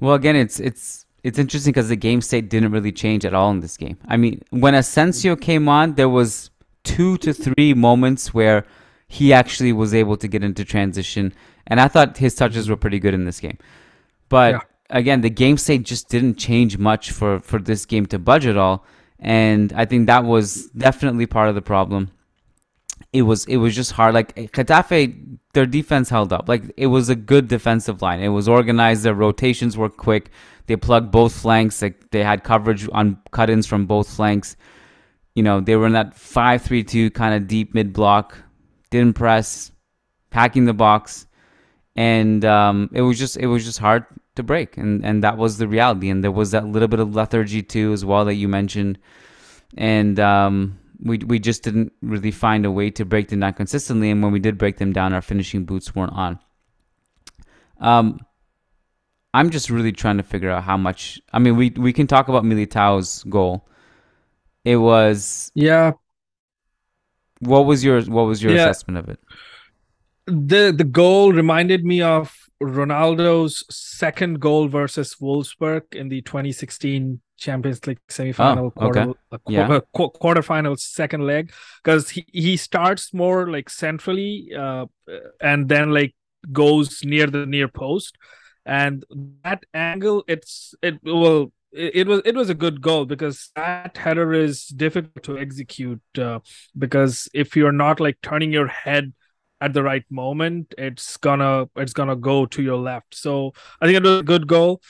Well, 0.00 0.14
again, 0.14 0.37
it's 0.37 0.58
it's 0.61 1.06
it's 1.22 1.38
interesting 1.38 1.72
because 1.72 1.88
the 1.88 1.96
game 1.96 2.20
state 2.20 2.48
didn't 2.48 2.72
really 2.72 2.90
change 2.92 3.24
at 3.24 3.35
all 3.35 3.50
in 3.50 3.61
this 3.61 3.76
game. 3.76 3.96
I 4.08 4.16
mean, 4.16 4.42
when 4.50 4.74
Asensio 4.74 5.37
came 5.37 5.68
on, 5.68 5.94
there 5.94 6.08
was 6.08 6.50
two 6.82 7.16
to 7.18 7.32
three 7.32 7.74
moments 7.74 8.35
where 8.35 8.64
he 9.06 9.32
actually 9.32 9.72
was 9.72 9.94
able 9.94 10.16
to 10.16 10.26
get 10.26 10.42
into 10.42 10.64
transition, 10.64 11.32
and 11.68 11.80
I 11.80 11.87
thought 11.88 12.16
his 12.18 12.35
touches 12.35 12.68
were 12.68 12.76
pretty 12.76 12.98
good 12.98 13.14
in 13.14 13.24
this 13.24 13.38
game. 13.40 13.58
But 14.28 14.52
Yeah. 14.54 14.61
again, 14.90 15.20
the 15.20 15.30
game 15.30 15.56
state 15.56 15.82
just 15.85 16.08
didn't 16.08 16.37
change 16.38 16.78
much 16.78 17.11
for 17.12 17.40
for 17.40 17.58
this 17.61 17.87
game 17.87 18.06
to 18.06 18.18
budge 18.18 18.46
at 18.46 18.56
all, 18.56 18.85
and 19.22 19.72
I 19.74 19.85
think 19.85 20.08
that 20.08 20.24
was 20.24 20.66
definitely 20.70 21.26
part 21.26 21.48
of 21.48 21.54
the 21.54 21.62
problem. 21.62 22.11
It 23.12 23.22
was 23.22 23.44
it 23.46 23.56
was 23.56 23.74
just 23.74 23.92
hard. 23.92 24.14
Like 24.14 24.35
Getafe, 24.35 25.38
their 25.54 25.66
defense 25.66 26.08
held 26.08 26.32
up. 26.32 26.48
Like 26.48 26.64
it 26.76 26.88
was 26.88 27.08
a 27.08 27.14
good 27.14 27.46
defensive 27.46 28.02
line. 28.02 28.20
It 28.20 28.28
was 28.28 28.48
organized. 28.48 29.04
Their 29.04 29.14
rotations 29.14 29.76
were 29.76 29.88
quick. 29.88 30.30
They 30.66 30.76
plugged 30.76 31.12
both 31.12 31.32
flanks. 31.32 31.80
Like 31.80 32.11
they 32.11 32.24
had 32.24 32.42
coverage 32.42 32.88
on 32.92 33.18
cut-ins 33.30 33.66
from 33.66 33.87
both 33.87 34.08
flanks. 34.08 34.56
You 35.35 35.44
know 35.44 35.61
they 35.61 35.76
were 35.76 35.87
in 35.87 35.92
that 35.92 36.14
five-three-two 36.14 37.11
kind 37.12 37.35
of 37.35 37.46
deep 37.46 37.74
mid 37.74 37.92
block. 37.92 38.37
Didn't 38.90 39.14
press, 39.14 39.70
packing 40.30 40.64
the 40.64 40.74
box, 40.74 41.26
and 41.94 42.44
um, 42.44 42.90
it 42.92 43.02
was 43.02 43.18
just 43.18 43.37
it 43.37 43.46
was 43.46 43.64
just 43.64 43.78
hard 43.78 44.04
to 44.36 44.42
break. 44.42 44.76
And 44.76 45.04
and 45.04 45.22
that 45.22 45.36
was 45.38 45.58
the 45.58 45.68
reality. 45.68 46.08
And 46.08 46.22
there 46.22 46.32
was 46.32 46.50
that 46.52 46.66
little 46.66 46.88
bit 46.88 47.00
of 47.00 47.14
lethargy 47.14 47.62
too 47.62 47.92
as 47.92 48.04
well 48.04 48.24
that 48.24 48.34
you 48.34 48.48
mentioned. 48.48 48.98
And 49.76 50.18
um, 50.20 50.78
we 51.00 51.18
we 51.18 51.38
just 51.38 51.62
didn't 51.62 51.92
really 52.02 52.30
find 52.30 52.64
a 52.66 52.70
way 52.70 52.90
to 52.90 53.04
break 53.04 53.28
them 53.28 53.40
down 53.40 53.54
consistently. 53.54 54.10
And 54.10 54.22
when 54.22 54.32
we 54.32 54.38
did 54.40 54.58
break 54.58 54.78
them 54.78 54.92
down, 54.92 55.12
our 55.12 55.22
finishing 55.22 55.64
boots 55.64 55.94
weren't 55.94 56.12
on. 56.12 56.38
Um, 57.80 58.20
I'm 59.34 59.50
just 59.50 59.70
really 59.70 59.92
trying 59.92 60.18
to 60.18 60.22
figure 60.22 60.50
out 60.50 60.62
how 60.64 60.76
much. 60.76 61.20
I 61.32 61.38
mean, 61.38 61.56
we 61.56 61.70
we 61.70 61.92
can 61.92 62.06
talk 62.06 62.28
about 62.28 62.44
Militao's 62.44 63.24
goal. 63.24 63.66
It 64.64 64.76
was 64.76 65.50
Yeah, 65.54 65.92
what 67.40 67.66
was 67.66 67.82
your 67.82 68.02
what 68.02 68.22
was 68.24 68.42
your 68.42 68.52
Yeah. 68.52 68.68
assessment 68.68 68.98
of 68.98 69.08
it? 69.08 69.18
the 70.26 70.72
the 70.76 70.84
goal 70.84 71.32
reminded 71.32 71.84
me 71.84 72.00
of 72.00 72.41
Ronaldo's 72.62 73.64
second 73.70 74.40
goal 74.40 74.68
versus 74.68 75.16
Wolfsburg 75.20 75.94
in 75.94 76.09
the 76.09 76.22
2016 76.22 77.20
Champions 77.37 77.87
League 77.87 77.98
semifinal 78.09 78.72
Oh, 78.77 78.87
okay. 78.87 79.05
quarter, 79.05 79.11
uh, 79.33 79.38
Yeah. 79.48 79.81
qu- 79.94 80.11
quarterfinals 80.12 80.81
second 80.81 81.27
leg 81.27 81.53
because 81.83 82.11
he, 82.11 82.25
he 82.33 82.57
starts 82.57 83.12
more 83.12 83.51
like 83.51 83.68
centrally 83.68 84.51
uh, 84.57 84.87
and 85.40 85.68
then 85.68 85.90
like 85.90 86.14
goes 86.53 87.03
near 87.05 87.27
the 87.27 87.46
near 87.46 87.68
post 87.68 88.16
and 88.64 89.05
that 89.42 89.64
angle 89.75 90.25
it's 90.29 90.75
it 90.83 90.98
will 91.03 91.53
it, 91.72 91.92
it 91.94 92.07
was 92.07 92.20
it 92.25 92.35
was 92.37 92.48
a 92.51 92.55
good 92.55 92.81
goal 92.81 93.05
because 93.05 93.51
that 93.57 93.96
header 93.96 94.33
is 94.33 94.66
difficult 94.68 95.22
to 95.25 95.38
execute 95.38 96.01
uh, 96.18 96.38
because 96.79 97.29
if 97.35 97.57
you're 97.57 97.72
not 97.72 97.98
like 98.01 98.18
turning 98.22 98.53
your 98.53 98.68
head 98.68 99.12
at 99.62 99.72
the 99.72 99.83
right 99.83 100.05
moment 100.11 100.75
it's 100.77 101.16
gonna 101.16 101.68
it's 101.77 101.92
gonna 101.92 102.16
go 102.16 102.46
to 102.46 102.62
your 102.62 102.79
left. 102.79 103.14
So 103.14 103.53
i 103.81 103.87
think 103.87 103.96
it 103.96 104.03
was 104.03 104.20
a 104.20 104.31
good 104.35 104.46
goal. 104.46 104.83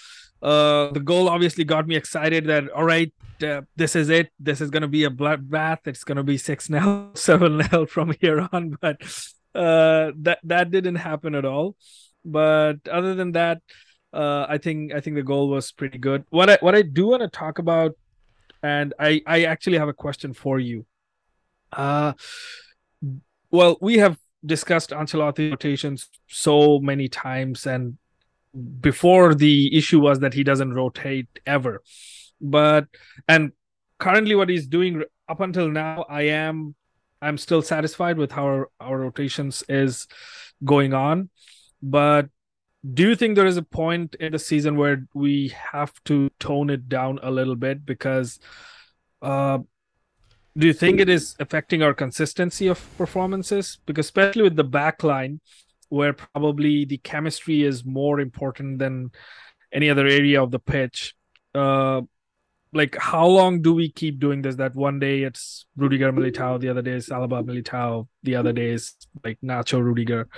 Uh 0.42 0.90
the 0.96 1.04
goal 1.12 1.28
obviously 1.28 1.64
got 1.64 1.86
me 1.86 1.96
excited 1.96 2.46
that 2.46 2.68
all 2.70 2.84
right 2.84 3.12
uh, 3.42 3.62
this 3.76 3.96
is 3.96 4.08
it. 4.08 4.30
This 4.38 4.60
is 4.60 4.70
gonna 4.70 4.88
be 4.88 5.04
a 5.04 5.10
bloodbath. 5.10 5.86
It's 5.86 6.04
gonna 6.04 6.22
be 6.22 6.38
6 6.38 6.66
0 6.72 7.10
7 7.14 7.62
0 7.62 7.86
from 7.86 8.14
here 8.20 8.48
on. 8.52 8.76
But 8.80 9.02
uh 9.54 10.12
that 10.26 10.38
that 10.44 10.70
didn't 10.70 10.96
happen 10.96 11.34
at 11.34 11.44
all. 11.44 11.76
But 12.24 12.88
other 12.90 13.14
than 13.14 13.32
that 13.32 13.60
uh 14.12 14.46
i 14.48 14.58
think 14.58 14.92
i 14.92 15.00
think 15.00 15.16
the 15.16 15.28
goal 15.32 15.48
was 15.48 15.70
pretty 15.72 15.98
good. 15.98 16.24
What 16.30 16.48
i 16.48 16.58
what 16.60 16.74
i 16.74 16.82
do 16.82 17.08
want 17.08 17.22
to 17.22 17.28
talk 17.28 17.58
about 17.58 17.92
and 18.62 18.94
i 18.98 19.20
i 19.26 19.44
actually 19.44 19.78
have 19.78 19.88
a 19.88 19.98
question 20.06 20.32
for 20.32 20.58
you. 20.58 20.86
Uh 21.72 22.12
well 23.50 23.76
we 23.80 23.98
have 23.98 24.16
discussed 24.44 24.90
Ancelotti 24.90 25.50
rotations 25.50 26.08
so 26.28 26.78
many 26.80 27.08
times, 27.08 27.66
and 27.66 27.98
before 28.80 29.34
the 29.34 29.76
issue 29.76 30.00
was 30.00 30.20
that 30.20 30.34
he 30.34 30.44
doesn't 30.44 30.74
rotate 30.74 31.28
ever. 31.46 31.82
But 32.40 32.86
and 33.28 33.52
currently, 33.98 34.34
what 34.34 34.48
he's 34.48 34.66
doing 34.66 35.04
up 35.28 35.40
until 35.40 35.68
now, 35.68 36.04
I 36.08 36.22
am 36.22 36.74
I'm 37.20 37.38
still 37.38 37.62
satisfied 37.62 38.18
with 38.18 38.32
how 38.32 38.44
our, 38.44 38.70
our 38.80 38.98
rotations 38.98 39.62
is 39.68 40.08
going 40.64 40.92
on. 40.92 41.30
But 41.80 42.28
do 42.92 43.08
you 43.08 43.14
think 43.14 43.36
there 43.36 43.46
is 43.46 43.56
a 43.56 43.62
point 43.62 44.16
in 44.16 44.32
the 44.32 44.38
season 44.38 44.76
where 44.76 45.06
we 45.14 45.54
have 45.72 45.92
to 46.04 46.30
tone 46.40 46.68
it 46.68 46.88
down 46.88 47.20
a 47.22 47.30
little 47.30 47.54
bit 47.54 47.86
because 47.86 48.40
uh 49.22 49.58
do 50.56 50.66
you 50.66 50.72
think 50.72 51.00
it 51.00 51.08
is 51.08 51.34
affecting 51.38 51.82
our 51.82 51.94
consistency 51.94 52.66
of 52.68 52.78
performances? 52.98 53.78
Because 53.86 54.06
especially 54.06 54.42
with 54.42 54.56
the 54.56 54.64
back 54.64 55.02
line 55.02 55.40
where 55.88 56.12
probably 56.12 56.84
the 56.84 56.98
chemistry 56.98 57.62
is 57.62 57.84
more 57.84 58.20
important 58.20 58.78
than 58.78 59.10
any 59.72 59.88
other 59.90 60.06
area 60.06 60.42
of 60.42 60.50
the 60.50 60.58
pitch 60.58 61.14
uh 61.54 62.00
like 62.74 62.96
how 62.96 63.26
long 63.26 63.60
do 63.60 63.74
we 63.74 63.90
keep 63.90 64.18
doing 64.18 64.40
this? 64.40 64.56
That 64.56 64.74
one 64.74 64.98
day 64.98 65.22
it's 65.24 65.66
Rudiger 65.76 66.10
Militao 66.10 66.58
the 66.58 66.70
other 66.70 66.80
day 66.80 66.92
is 66.92 67.08
Alaba 67.08 67.44
Militao 67.44 68.08
the 68.22 68.36
other 68.36 68.52
day 68.52 68.70
is 68.70 68.94
like 69.22 69.38
Nacho 69.44 69.82
Rudiger. 69.82 70.28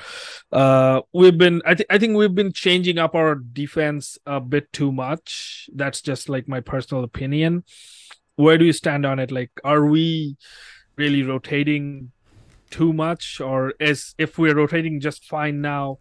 Uh 0.51 1.03
we've 1.13 1.39
been 1.39 1.63
I, 1.65 1.75
th- 1.75 1.87
I 1.89 1.99
think 1.99 2.17
we've 2.17 2.35
been 2.35 2.53
changing 2.53 2.99
up 2.99 3.15
our 3.15 3.37
defense 3.37 4.19
a 4.27 4.41
bit 4.41 4.73
too 4.73 4.91
much. 4.91 5.71
That's 5.75 6.03
just 6.03 6.29
like 6.29 6.49
my 6.49 6.61
personal 6.61 7.05
opinion 7.05 7.63
where 8.37 8.59
do 8.59 8.65
you 8.65 8.73
stand 8.73 9.07
on 9.07 9.19
it 9.19 9.31
like 9.31 9.51
are 9.65 9.87
we 9.87 10.37
really 10.97 11.23
rotating 11.23 12.11
too 12.71 12.93
much 12.93 13.41
or 13.41 13.73
is 13.79 14.15
if 14.19 14.39
we're 14.39 14.55
rotating 14.55 15.01
just 15.01 15.25
fine 15.25 15.61
now 15.61 15.99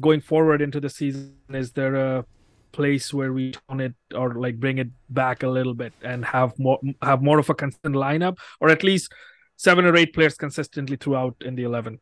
going 0.00 0.20
forward 0.20 0.60
into 0.60 0.80
the 0.80 0.90
season 0.90 1.36
is 1.50 1.72
there 1.72 1.94
a 1.94 2.24
place 2.72 3.14
where 3.14 3.32
we 3.32 3.52
tone 3.52 3.80
it 3.80 3.94
or 4.14 4.34
like 4.34 4.58
bring 4.58 4.78
it 4.78 4.88
back 5.08 5.42
a 5.42 5.48
little 5.48 5.74
bit 5.74 5.92
and 6.02 6.24
have 6.24 6.52
more 6.58 6.78
have 7.02 7.22
more 7.22 7.38
of 7.38 7.48
a 7.48 7.54
consistent 7.54 7.94
lineup 7.94 8.38
or 8.60 8.68
at 8.68 8.82
least 8.82 9.12
seven 9.56 9.84
or 9.84 9.96
eight 9.96 10.12
players 10.12 10.34
consistently 10.34 10.96
throughout 10.96 11.34
in 11.40 11.54
the 11.54 11.62
11 11.62 11.98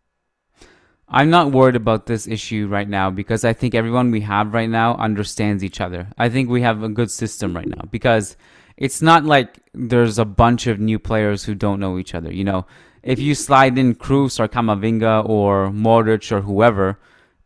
I'm 1.08 1.30
not 1.30 1.52
worried 1.52 1.76
about 1.76 2.06
this 2.06 2.26
issue 2.26 2.66
right 2.66 2.88
now 2.88 3.10
because 3.10 3.44
I 3.44 3.52
think 3.52 3.74
everyone 3.76 4.10
we 4.10 4.22
have 4.22 4.52
right 4.52 4.68
now 4.68 4.96
understands 4.96 5.62
each 5.62 5.80
other. 5.80 6.08
I 6.18 6.28
think 6.28 6.50
we 6.50 6.62
have 6.62 6.82
a 6.82 6.88
good 6.88 7.12
system 7.12 7.54
right 7.54 7.68
now 7.68 7.82
because 7.92 8.36
it's 8.76 9.00
not 9.00 9.24
like 9.24 9.58
there's 9.72 10.18
a 10.18 10.24
bunch 10.24 10.66
of 10.66 10.78
new 10.78 10.98
players 10.98 11.44
who 11.44 11.54
don't 11.54 11.80
know 11.80 11.98
each 11.98 12.14
other. 12.14 12.32
You 12.32 12.44
know, 12.44 12.66
if 13.02 13.18
you 13.18 13.34
slide 13.34 13.78
in 13.78 13.94
Kroos 13.94 14.40
or 14.40 14.48
Camavinga 14.48 15.28
or 15.28 15.68
Modric 15.68 16.30
or 16.32 16.40
whoever, 16.40 16.98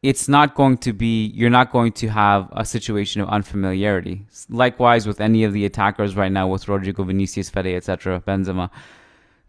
it's 0.03 0.29
not 0.29 0.55
going 0.55 0.79
to 0.79 0.93
be, 0.93 1.27
you're 1.27 1.51
not 1.51 1.71
going 1.71 1.93
to 1.93 2.09
have 2.09 2.49
a 2.53 2.65
situation 2.65 3.21
of 3.21 3.29
unfamiliarity. 3.29 4.25
Likewise 4.49 5.07
with 5.07 5.21
any 5.21 5.45
of 5.45 5.53
the 5.53 5.67
attackers 5.67 6.17
right 6.17 6.33
now 6.33 6.49
with 6.49 6.65
Rodrygo, 6.67 7.07
Vinicius, 7.07 7.51
Fede, 7.51 7.77
etc., 7.77 8.21
Benzema. 8.21 8.71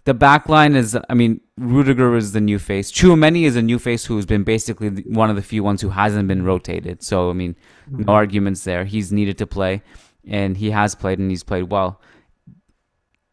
The 0.04 0.14
back 0.14 0.50
line 0.50 0.76
is, 0.76 0.98
I 1.10 1.14
mean, 1.14 1.42
Rudiger 1.58 2.16
is 2.16 2.32
the 2.32 2.42
new 2.42 2.58
face. 2.58 2.92
Tchouameni 2.92 3.44
is 3.44 3.56
a 3.56 3.62
new 3.62 3.78
face 3.78 4.04
who's 4.06 4.26
been 4.26 4.44
basically 4.44 4.90
one 4.90 5.30
of 5.30 5.36
the 5.36 5.44
few 5.44 5.64
ones 5.64 5.80
who 5.80 5.90
hasn't 5.90 6.28
been 6.28 6.44
rotated. 6.44 7.04
So, 7.04 7.30
I 7.30 7.34
mean, 7.34 7.56
no 7.88 8.00
mm-hmm. 8.00 8.10
arguments 8.10 8.64
there. 8.64 8.84
He's 8.84 9.12
needed 9.12 9.38
to 9.38 9.48
play, 9.48 9.84
and 10.28 10.58
he 10.58 10.72
has 10.72 10.96
played, 10.96 11.20
and 11.20 11.30
he's 11.30 11.44
played 11.44 11.70
well. 11.70 12.02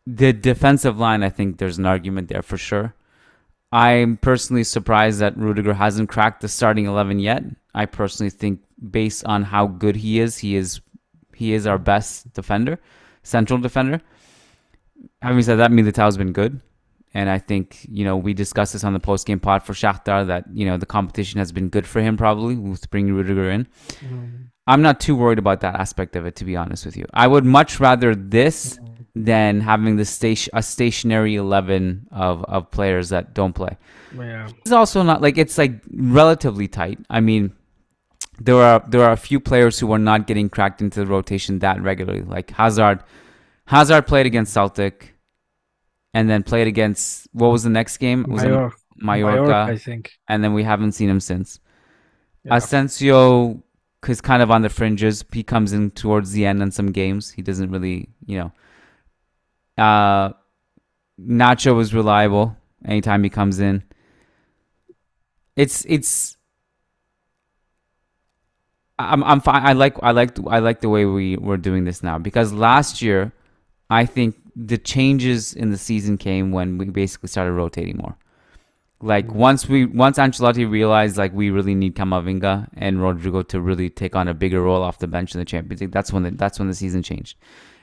The 0.06 0.32
defensive 0.32 0.98
line, 0.98 1.22
I 1.22 1.28
think 1.28 1.58
there's 1.58 1.78
an 1.78 1.86
argument 1.86 2.28
there 2.28 2.42
for 2.42 2.56
sure. 2.56 2.94
I'm 3.70 4.16
personally 4.16 4.64
surprised 4.64 5.20
that 5.20 5.36
Rudiger 5.36 5.74
hasn't 5.74 6.08
cracked 6.08 6.40
the 6.40 6.48
starting 6.48 6.86
11 6.86 7.18
yet. 7.18 7.42
I 7.74 7.84
personally 7.84 8.30
think, 8.30 8.60
based 8.90 9.24
on 9.26 9.42
how 9.42 9.66
good 9.66 9.96
he 9.96 10.20
is, 10.20 10.38
he 10.38 10.56
is 10.56 10.80
he 11.34 11.52
is 11.52 11.66
our 11.66 11.78
best 11.78 12.32
defender, 12.32 12.80
central 13.22 13.60
defender 13.60 14.00
having 15.22 15.42
said 15.42 15.56
that, 15.56 15.72
Militao's 15.72 16.16
been 16.16 16.32
good. 16.32 16.60
And 17.18 17.28
I 17.28 17.38
think, 17.38 17.84
you 17.90 18.04
know, 18.04 18.16
we 18.16 18.32
discussed 18.32 18.74
this 18.74 18.84
on 18.84 18.92
the 18.92 19.00
post 19.00 19.26
game 19.26 19.40
pod 19.40 19.64
for 19.64 19.72
Shakhtar 19.72 20.28
that, 20.28 20.44
you 20.52 20.64
know, 20.64 20.76
the 20.76 20.86
competition 20.86 21.40
has 21.40 21.50
been 21.50 21.68
good 21.68 21.84
for 21.84 22.00
him 22.00 22.16
probably 22.16 22.54
with 22.54 22.88
bringing 22.90 23.12
Rudiger 23.12 23.50
in. 23.50 23.64
Mm-hmm. 23.64 24.26
I'm 24.68 24.82
not 24.82 25.00
too 25.00 25.16
worried 25.16 25.40
about 25.40 25.60
that 25.62 25.74
aspect 25.74 26.14
of 26.14 26.26
it, 26.26 26.36
to 26.36 26.44
be 26.44 26.54
honest 26.54 26.86
with 26.86 26.96
you. 26.96 27.06
I 27.12 27.26
would 27.26 27.44
much 27.44 27.80
rather 27.80 28.14
this 28.14 28.76
mm-hmm. 28.76 29.24
than 29.24 29.60
having 29.62 29.96
the 29.96 30.04
station 30.04 30.52
a 30.54 30.62
stationary 30.62 31.34
11 31.34 32.06
of, 32.12 32.44
of 32.44 32.70
players 32.70 33.08
that 33.08 33.34
don't 33.34 33.52
play. 33.52 33.76
yeah 34.16 34.48
It's 34.60 34.70
also 34.70 35.02
not 35.02 35.20
like 35.20 35.38
it's 35.38 35.58
like 35.58 35.72
relatively 35.92 36.68
tight. 36.68 37.00
I 37.10 37.18
mean, 37.18 37.52
there 38.38 38.62
are 38.62 38.84
there 38.86 39.02
are 39.02 39.10
a 39.10 39.16
few 39.16 39.40
players 39.40 39.80
who 39.80 39.90
are 39.92 39.98
not 39.98 40.28
getting 40.28 40.48
cracked 40.48 40.80
into 40.80 41.00
the 41.00 41.06
rotation 41.06 41.58
that 41.58 41.82
regularly. 41.82 42.22
Like 42.22 42.52
Hazard, 42.52 43.02
Hazard 43.66 44.06
played 44.06 44.26
against 44.26 44.52
Celtic, 44.52 45.17
and 46.14 46.28
then 46.28 46.42
played 46.42 46.66
against 46.66 47.28
what 47.32 47.48
was 47.48 47.62
the 47.62 47.70
next 47.70 47.98
game? 47.98 48.24
Was 48.28 48.42
Mallorca, 48.42 48.76
Mallorca, 48.96 49.72
I 49.72 49.76
think 49.76 50.18
and 50.28 50.42
then 50.42 50.54
we 50.54 50.62
haven't 50.64 50.92
seen 50.92 51.08
him 51.08 51.20
since. 51.20 51.60
Yeah. 52.44 52.56
Asensio 52.56 53.62
he's 54.06 54.20
kind 54.20 54.42
of 54.42 54.50
on 54.50 54.62
the 54.62 54.68
fringes. 54.68 55.24
He 55.32 55.42
comes 55.42 55.72
in 55.72 55.90
towards 55.90 56.32
the 56.32 56.46
end 56.46 56.62
in 56.62 56.70
some 56.70 56.92
games. 56.92 57.30
He 57.30 57.42
doesn't 57.42 57.70
really, 57.70 58.08
you 58.26 58.38
know. 58.38 58.52
Uh, 59.82 60.32
Nacho 61.20 61.74
was 61.74 61.94
reliable 61.94 62.56
anytime 62.84 63.24
he 63.24 63.30
comes 63.30 63.58
in. 63.58 63.82
It's 65.56 65.84
it's. 65.88 66.36
I'm 69.00 69.22
I'm 69.24 69.40
fine. 69.40 69.64
I 69.64 69.72
like 69.72 69.96
I 70.02 70.10
like 70.10 70.38
I 70.48 70.58
like 70.58 70.80
the 70.80 70.88
way 70.88 71.04
we 71.04 71.36
we're 71.36 71.56
doing 71.56 71.84
this 71.84 72.02
now 72.02 72.18
because 72.18 72.52
last 72.52 73.00
year, 73.02 73.32
I 73.90 74.06
think 74.06 74.36
the 74.58 74.76
changes 74.78 75.54
in 75.54 75.70
the 75.70 75.78
season 75.78 76.18
came 76.18 76.50
when 76.50 76.78
we 76.78 76.86
basically 76.86 77.28
started 77.28 77.52
rotating 77.52 77.96
more. 77.96 78.16
Like 79.00 79.32
once 79.32 79.68
we 79.68 79.86
once 79.86 80.18
Ancelotti 80.18 80.68
realized 80.68 81.16
like 81.16 81.32
we 81.32 81.50
really 81.50 81.76
need 81.76 81.94
Camavinga 81.94 82.68
and 82.76 82.98
Rodrygo 82.98 83.46
to 83.48 83.60
really 83.60 83.88
take 83.88 84.16
on 84.16 84.26
a 84.26 84.34
bigger 84.34 84.60
role 84.60 84.82
off 84.82 84.98
the 84.98 85.06
bench 85.06 85.32
in 85.32 85.38
the 85.38 85.44
Champions 85.44 85.80
League, 85.80 85.92
that's 85.92 86.12
when 86.12 86.24
the, 86.24 86.30
that's 86.32 86.58
when 86.58 86.66
the 86.66 86.74
season 86.74 87.04
changed. 87.04 87.38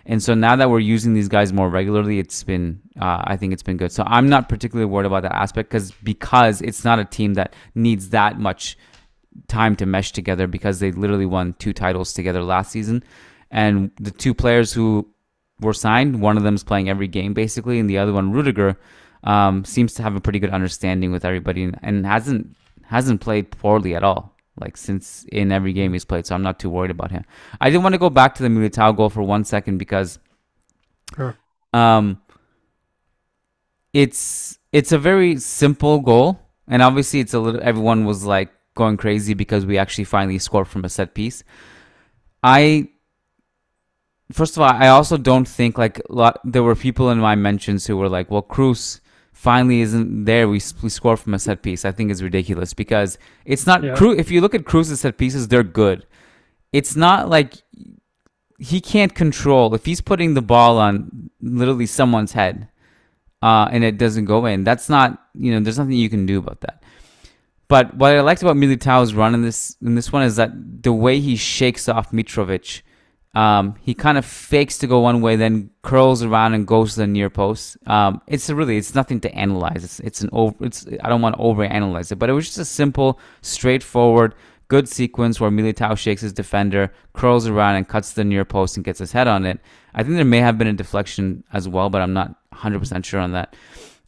And 0.05 0.21
so 0.21 0.33
now 0.33 0.57
that 0.57 0.69
we're 0.69 0.79
using 0.79 1.13
these 1.13 1.29
guys 1.29 1.53
more 1.53 1.69
regularly, 1.69 2.19
it's 2.19 2.43
been 2.43 2.81
uh, 2.99 3.23
I 3.23 3.37
think 3.37 3.53
it's 3.53 3.63
been 3.63 3.77
good. 3.77 3.93
So 3.93 4.03
I'm 4.05 4.27
not 4.27 4.49
particularly 4.49 4.91
worried 4.91 5.05
about 5.05 5.23
that 5.23 5.33
aspect 5.33 5.69
because 5.69 5.91
because 6.03 6.61
it's 6.61 6.83
not 6.83 6.99
a 6.99 7.05
team 7.05 7.35
that 7.35 7.53
needs 7.75 8.09
that 8.09 8.37
much 8.37 8.77
time 9.47 9.77
to 9.77 9.85
mesh 9.85 10.11
together 10.11 10.47
because 10.47 10.79
they 10.79 10.91
literally 10.91 11.25
won 11.25 11.55
two 11.59 11.71
titles 11.71 12.11
together 12.11 12.43
last 12.43 12.71
season, 12.71 13.05
and 13.49 13.91
the 14.01 14.11
two 14.11 14.33
players 14.33 14.73
who 14.73 15.07
were 15.59 15.73
signed, 15.73 16.21
one 16.21 16.37
of 16.37 16.43
them 16.43 16.55
is 16.55 16.63
playing 16.63 16.89
every 16.89 17.07
game 17.07 17.33
basically, 17.33 17.79
and 17.79 17.89
the 17.89 17.97
other 17.97 18.13
one 18.13 18.31
Rudiger 18.31 18.77
um, 19.23 19.65
seems 19.65 19.93
to 19.95 20.03
have 20.03 20.15
a 20.15 20.21
pretty 20.21 20.39
good 20.39 20.49
understanding 20.51 21.11
with 21.11 21.25
everybody 21.25 21.63
and, 21.63 21.79
and 21.81 22.05
hasn't 22.05 22.55
hasn't 22.83 23.21
played 23.21 23.51
poorly 23.51 23.95
at 23.95 24.03
all. 24.03 24.33
Like 24.59 24.77
since 24.77 25.25
in 25.31 25.51
every 25.51 25.73
game 25.73 25.93
he's 25.93 26.05
played, 26.05 26.25
so 26.25 26.35
I'm 26.35 26.43
not 26.43 26.59
too 26.59 26.69
worried 26.69 26.91
about 26.91 27.11
him. 27.11 27.25
I 27.59 27.69
did 27.69 27.79
want 27.83 27.93
to 27.93 27.99
go 27.99 28.09
back 28.09 28.35
to 28.35 28.43
the 28.43 28.49
Militao 28.49 28.95
goal 28.95 29.09
for 29.09 29.21
one 29.21 29.43
second 29.43 29.77
because, 29.79 30.19
Sure. 31.15 31.35
um, 31.73 32.21
it's 33.93 34.57
it's 34.71 34.91
a 34.91 34.97
very 34.99 35.37
simple 35.37 35.99
goal, 35.99 36.39
and 36.67 36.81
obviously 36.81 37.19
it's 37.19 37.33
a 37.33 37.39
little. 37.39 37.61
Everyone 37.63 38.05
was 38.05 38.23
like 38.25 38.49
going 38.75 38.97
crazy 38.97 39.33
because 39.33 39.65
we 39.65 39.77
actually 39.77 40.03
finally 40.03 40.37
scored 40.39 40.67
from 40.67 40.85
a 40.85 40.89
set 40.89 41.13
piece. 41.13 41.43
I 42.43 42.89
first 44.31 44.55
of 44.57 44.61
all, 44.63 44.71
I 44.71 44.87
also 44.87 45.17
don't 45.17 45.47
think 45.47 45.77
like 45.77 45.99
a 45.99 46.13
lot. 46.13 46.39
There 46.43 46.63
were 46.63 46.75
people 46.75 47.09
in 47.09 47.19
my 47.19 47.35
mentions 47.35 47.85
who 47.85 47.97
were 47.97 48.09
like, 48.09 48.29
"Well, 48.31 48.43
Kroos 48.43 48.99
finally 49.33 49.81
isn't 49.81 50.25
there. 50.25 50.47
We, 50.47 50.61
we 50.81 50.89
score 50.89 51.17
from 51.17 51.33
a 51.33 51.39
set 51.39 51.61
piece." 51.61 51.85
I 51.85 51.91
think 51.91 52.11
is 52.11 52.23
ridiculous 52.23 52.73
because 52.73 53.17
it's 53.45 53.65
not 53.65 53.83
Yeah. 53.83 53.95
Kroos. 53.95 54.17
If 54.19 54.31
you 54.31 54.41
look 54.41 54.55
at 54.55 54.63
Kroos's 54.65 55.01
set 55.01 55.17
pieces, 55.17 55.47
they're 55.47 55.63
good. 55.63 56.05
It's 56.73 56.95
not 56.95 57.29
like 57.29 57.55
he 58.57 58.79
can't 58.81 59.13
control 59.13 59.73
if 59.75 59.85
he's 59.85 60.01
putting 60.01 60.33
the 60.33 60.41
ball 60.41 60.77
on 60.77 61.29
literally 61.41 61.85
someone's 61.85 62.31
head, 62.33 62.69
uh, 63.41 63.67
and 63.71 63.83
it 63.83 63.97
doesn't 63.97 64.25
go 64.25 64.45
in. 64.45 64.63
That's 64.63 64.89
not 64.89 65.21
you 65.33 65.51
know. 65.51 65.59
There's 65.59 65.77
nothing 65.77 65.93
you 65.93 66.09
can 66.09 66.25
do 66.25 66.39
about 66.39 66.61
that. 66.61 66.83
But 67.67 67.95
what 67.95 68.15
I 68.15 68.21
liked 68.21 68.43
about 68.43 68.57
Militao's 68.57 69.13
run 69.15 69.33
in 69.33 69.41
this 69.41 69.75
in 69.81 69.95
this 69.95 70.11
one 70.11 70.23
is 70.23 70.35
that 70.35 70.51
the 70.83 70.93
way 70.93 71.19
he 71.19 71.35
shakes 71.35 71.89
off 71.89 72.11
Mitrovic, 72.11 72.81
um, 73.35 73.75
he 73.81 73.93
kind 73.93 74.17
of 74.17 74.25
fakes 74.25 74.77
to 74.77 74.87
go 74.87 75.01
one 75.01 75.19
way, 75.19 75.35
then 75.35 75.69
curls 75.81 76.23
around 76.23 76.53
and 76.53 76.65
goes 76.65 76.93
to 76.93 77.01
the 77.01 77.07
near 77.07 77.29
post. 77.29 77.77
Um, 77.85 78.21
it's 78.27 78.49
really 78.49 78.77
it's 78.77 78.95
nothing 78.95 79.19
to 79.21 79.35
analyze. 79.35 79.83
It's 79.83 79.99
it's 79.99 80.21
an 80.21 80.29
over. 80.31 80.55
It's 80.65 80.87
I 81.03 81.09
don't 81.09 81.21
want 81.21 81.35
to 81.35 81.41
over 81.41 81.65
analyze 81.65 82.13
it, 82.13 82.15
but 82.15 82.29
it 82.29 82.33
was 82.33 82.45
just 82.45 82.59
a 82.59 82.65
simple, 82.65 83.19
straightforward, 83.41 84.35
good 84.69 84.87
sequence 84.87 85.41
where 85.41 85.51
Militao 85.51 85.97
shakes 85.97 86.21
his 86.21 86.31
defender, 86.31 86.93
curls 87.11 87.45
around 87.45 87.75
and 87.75 87.85
cuts 87.85 88.13
the 88.13 88.23
near 88.23 88.45
post 88.45 88.77
and 88.77 88.85
gets 88.85 88.99
his 88.99 89.11
head 89.11 89.27
on 89.27 89.45
it. 89.45 89.59
I 89.93 90.03
think 90.03 90.15
there 90.15 90.23
may 90.23 90.39
have 90.39 90.57
been 90.57 90.67
a 90.67 90.73
deflection 90.73 91.43
as 91.51 91.67
well, 91.67 91.89
but 91.89 92.01
I'm 92.01 92.13
not 92.13 92.29
100 92.49 92.79
percent 92.79 93.05
sure 93.05 93.19
on 93.19 93.33
that. 93.33 93.53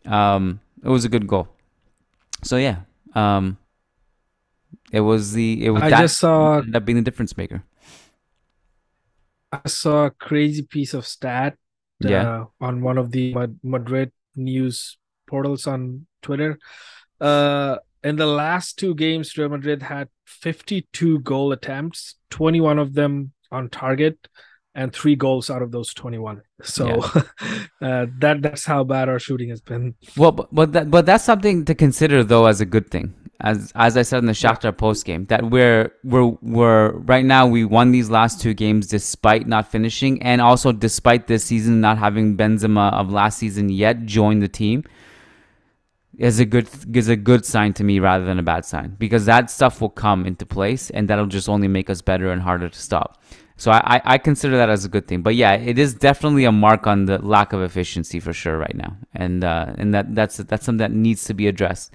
Um, 0.05 0.61
it 0.81 0.89
was 0.89 1.03
a 1.03 1.09
good 1.09 1.27
goal. 1.27 1.49
So 2.45 2.55
yeah, 2.55 2.77
um, 3.13 3.57
it 4.93 5.01
was 5.01 5.33
the 5.33 5.65
it 5.65 5.71
was 5.71 5.83
I 5.83 5.89
that 5.89 5.99
just 5.99 6.17
saw 6.17 6.59
ended 6.59 6.77
up 6.77 6.85
being 6.85 6.95
the 6.95 7.01
difference 7.01 7.35
maker. 7.35 7.63
I 9.65 9.67
saw 9.69 10.05
a 10.05 10.11
crazy 10.11 10.63
piece 10.63 10.93
of 10.93 11.05
stat 11.05 11.55
Yeah. 11.99 12.21
uh, 12.29 12.45
on 12.61 12.81
one 12.81 12.97
of 12.97 13.11
the 13.11 13.35
Madrid 13.63 14.11
news 14.35 14.97
portals 15.27 15.67
on 15.67 16.05
Twitter. 16.21 16.59
Uh, 17.19 17.77
in 18.03 18.15
the 18.15 18.25
last 18.27 18.77
two 18.77 18.93
games, 18.95 19.37
Real 19.37 19.49
Madrid 19.49 19.81
had 19.81 20.07
52 20.25 21.19
goal 21.19 21.51
attempts, 21.51 22.15
21 22.29 22.79
of 22.79 22.93
them 22.93 23.31
on 23.51 23.69
target, 23.69 24.17
and 24.75 24.93
three 24.93 25.15
goals 25.15 25.49
out 25.49 25.63
of 25.63 25.71
those 25.71 25.93
21. 25.93 26.41
So 26.61 27.01
uh, 27.81 28.05
that 28.19 28.41
that's 28.41 28.65
how 28.65 28.83
bad 28.83 29.09
our 29.09 29.19
shooting 29.19 29.49
has 29.49 29.61
been. 29.61 29.95
Well, 30.15 30.31
but 30.31 30.53
but, 30.53 30.71
that, 30.73 30.91
but 30.91 31.05
that's 31.05 31.23
something 31.23 31.65
to 31.65 31.73
consider 31.73 32.23
though 32.23 32.45
as 32.45 32.61
a 32.61 32.65
good 32.65 32.89
thing. 32.91 33.13
As 33.39 33.71
as 33.75 33.95
I 33.97 34.01
said 34.01 34.19
in 34.19 34.25
the 34.25 34.33
Shakhtar 34.33 34.75
post 34.75 35.05
game, 35.05 35.25
that 35.25 35.51
we're 35.51 35.91
we're 36.03 36.35
we're 36.41 36.91
right 36.91 37.23
now 37.23 37.45
we 37.45 37.65
won 37.65 37.91
these 37.91 38.09
last 38.09 38.41
two 38.41 38.55
games 38.55 38.87
despite 38.87 39.47
not 39.47 39.69
finishing, 39.71 40.21
and 40.23 40.41
also 40.41 40.71
despite 40.71 41.27
this 41.27 41.43
season 41.43 41.79
not 41.79 41.99
having 41.99 42.35
Benzema 42.35 42.91
of 42.93 43.11
last 43.11 43.37
season 43.37 43.69
yet 43.69 44.05
join 44.05 44.39
the 44.39 44.47
team. 44.47 44.83
Is 46.17 46.39
a 46.39 46.45
good 46.45 46.67
is 46.95 47.09
a 47.09 47.15
good 47.15 47.45
sign 47.45 47.73
to 47.73 47.83
me 47.83 47.99
rather 47.99 48.25
than 48.25 48.39
a 48.39 48.43
bad 48.43 48.65
sign 48.65 48.95
because 48.97 49.25
that 49.25 49.51
stuff 49.51 49.81
will 49.81 49.89
come 49.89 50.25
into 50.25 50.47
place 50.47 50.89
and 50.89 51.07
that'll 51.07 51.27
just 51.27 51.47
only 51.47 51.67
make 51.67 51.91
us 51.91 52.01
better 52.01 52.31
and 52.31 52.41
harder 52.41 52.69
to 52.69 52.79
stop. 52.79 53.21
So 53.57 53.69
I, 53.71 53.97
I 53.97 54.01
I 54.05 54.17
consider 54.17 54.57
that 54.57 54.69
as 54.69 54.83
a 54.83 54.89
good 54.89 55.07
thing. 55.07 55.21
But 55.21 55.35
yeah, 55.35 55.53
it 55.53 55.77
is 55.77 55.93
definitely 55.93 56.45
a 56.45 56.51
mark 56.51 56.87
on 56.87 57.05
the 57.05 57.19
lack 57.19 57.53
of 57.53 57.61
efficiency 57.61 58.19
for 58.19 58.33
sure 58.33 58.57
right 58.57 58.75
now, 58.75 58.97
and 59.13 59.43
uh, 59.43 59.73
and 59.77 59.93
that 59.93 60.15
that's 60.15 60.37
that's 60.37 60.65
something 60.65 60.77
that 60.77 60.91
needs 60.91 61.25
to 61.25 61.35
be 61.35 61.47
addressed. 61.47 61.93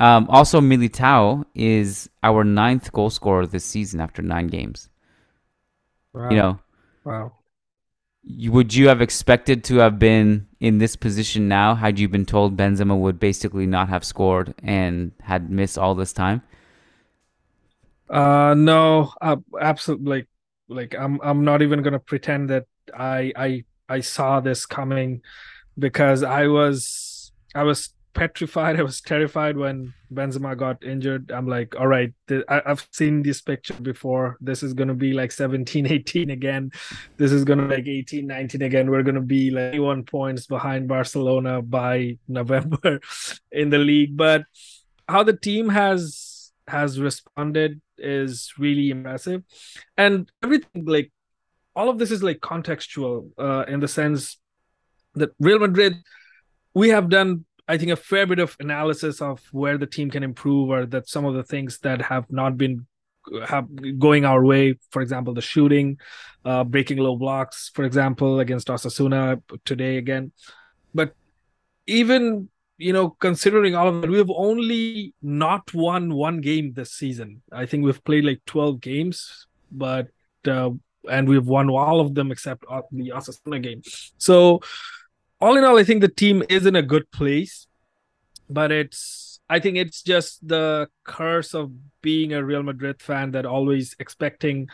Um, 0.00 0.26
also, 0.28 0.60
Militao 0.60 1.44
is 1.54 2.08
our 2.22 2.44
ninth 2.44 2.90
goal 2.92 3.10
scorer 3.10 3.46
this 3.46 3.64
season 3.64 4.00
after 4.00 4.22
nine 4.22 4.48
games. 4.48 4.88
Wow. 6.12 6.30
You 6.30 6.36
know, 6.36 6.58
wow. 7.04 7.32
you, 8.22 8.52
would 8.52 8.74
you 8.74 8.88
have 8.88 9.00
expected 9.00 9.64
to 9.64 9.76
have 9.76 9.98
been 9.98 10.46
in 10.60 10.78
this 10.78 10.96
position 10.96 11.48
now 11.48 11.74
had 11.74 11.98
you 11.98 12.08
been 12.08 12.26
told 12.26 12.56
Benzema 12.56 12.98
would 12.98 13.20
basically 13.20 13.66
not 13.66 13.88
have 13.88 14.04
scored 14.04 14.54
and 14.62 15.12
had 15.20 15.50
missed 15.50 15.78
all 15.78 15.94
this 15.94 16.12
time? 16.12 16.42
Uh, 18.10 18.54
no, 18.56 19.12
uh, 19.20 19.36
absolutely. 19.60 20.10
Like, 20.10 20.28
like 20.68 20.94
I'm, 20.98 21.20
I'm 21.22 21.44
not 21.44 21.62
even 21.62 21.82
gonna 21.82 21.98
pretend 21.98 22.50
that 22.50 22.66
I, 22.92 23.32
I, 23.36 23.64
I 23.88 24.00
saw 24.00 24.40
this 24.40 24.66
coming, 24.66 25.22
because 25.78 26.22
I 26.22 26.48
was, 26.48 27.32
I 27.54 27.62
was 27.62 27.94
petrified. 28.14 28.76
I 28.80 28.82
was 28.82 29.00
terrified 29.00 29.56
when 29.56 29.94
Benzema 30.12 30.56
got 30.56 30.82
injured. 30.84 31.30
I'm 31.30 31.46
like, 31.46 31.74
all 31.78 31.86
right, 31.86 32.12
th- 32.28 32.44
I, 32.48 32.62
I've 32.66 32.86
seen 32.92 33.22
this 33.22 33.40
picture 33.40 33.74
before. 33.74 34.36
This 34.40 34.62
is 34.62 34.74
gonna 34.74 34.94
be 34.94 35.12
like 35.12 35.32
17, 35.32 35.86
18 35.90 36.30
again. 36.30 36.70
This 37.16 37.32
is 37.32 37.44
gonna 37.44 37.68
be 37.68 37.76
like 37.76 37.88
18, 37.88 38.26
19 38.26 38.62
again. 38.62 38.90
We're 38.90 39.02
gonna 39.02 39.20
be 39.20 39.50
like 39.50 39.80
one 39.80 40.04
points 40.04 40.46
behind 40.46 40.88
Barcelona 40.88 41.62
by 41.62 42.18
November 42.28 43.00
in 43.50 43.70
the 43.70 43.78
league. 43.78 44.16
But 44.16 44.44
how 45.08 45.22
the 45.22 45.36
team 45.36 45.68
has 45.68 46.52
has 46.68 47.00
responded 47.00 47.80
is 47.98 48.52
really 48.58 48.90
impressive 48.90 49.42
and 49.96 50.30
everything 50.42 50.84
like 50.84 51.12
all 51.74 51.88
of 51.88 51.98
this 51.98 52.10
is 52.10 52.22
like 52.22 52.38
contextual 52.38 53.30
uh, 53.38 53.64
in 53.68 53.80
the 53.80 53.88
sense 53.88 54.38
that 55.14 55.30
real 55.38 55.58
madrid 55.58 55.94
we 56.74 56.88
have 56.88 57.08
done 57.08 57.44
i 57.68 57.76
think 57.76 57.90
a 57.90 57.96
fair 57.96 58.26
bit 58.26 58.38
of 58.38 58.56
analysis 58.60 59.20
of 59.20 59.40
where 59.52 59.78
the 59.78 59.86
team 59.86 60.10
can 60.10 60.22
improve 60.22 60.70
or 60.70 60.86
that 60.86 61.08
some 61.08 61.24
of 61.24 61.34
the 61.34 61.44
things 61.44 61.78
that 61.80 62.02
have 62.02 62.30
not 62.30 62.56
been 62.56 62.86
have 63.46 63.66
going 63.98 64.24
our 64.24 64.44
way 64.44 64.74
for 64.90 65.00
example 65.00 65.32
the 65.32 65.40
shooting 65.40 65.96
uh, 66.44 66.64
breaking 66.64 66.98
low 66.98 67.16
blocks 67.16 67.70
for 67.72 67.84
example 67.84 68.40
against 68.40 68.68
osasuna 68.68 69.40
today 69.64 69.96
again 69.96 70.32
but 70.92 71.14
even 71.86 72.48
you 72.82 72.92
know, 72.92 73.10
considering 73.10 73.76
all 73.76 73.88
of 73.88 74.00
that, 74.00 74.10
we 74.10 74.18
have 74.18 74.30
only 74.34 75.14
not 75.22 75.72
won 75.72 76.14
one 76.14 76.40
game 76.40 76.72
this 76.72 76.92
season. 76.92 77.40
I 77.52 77.64
think 77.64 77.84
we've 77.84 78.02
played 78.02 78.24
like 78.24 78.40
12 78.46 78.80
games, 78.80 79.46
but 79.70 80.08
uh, 80.48 80.70
and 81.08 81.28
we've 81.28 81.46
won 81.46 81.70
all 81.70 82.00
of 82.00 82.14
them 82.14 82.32
except 82.32 82.64
uh, 82.68 82.82
the 82.90 83.10
Osasuna 83.10 83.62
game. 83.62 83.82
So, 84.18 84.60
all 85.42 85.56
in 85.58 85.64
all, 85.64 85.76
I 85.78 85.84
think 85.84 86.00
the 86.00 86.08
team 86.24 86.42
is 86.48 86.66
in 86.66 86.76
a 86.76 86.82
good 86.82 87.10
place, 87.10 87.66
but 88.48 88.70
it's 88.72 89.40
I 89.50 89.58
think 89.58 89.76
it's 89.76 90.02
just 90.02 90.46
the 90.46 90.88
curse 91.04 91.52
of 91.52 91.72
being 92.00 92.32
a 92.32 92.42
Real 92.42 92.62
Madrid 92.62 93.02
fan 93.02 93.32
that 93.32 93.44
always 93.44 93.94
expecting 93.98 94.68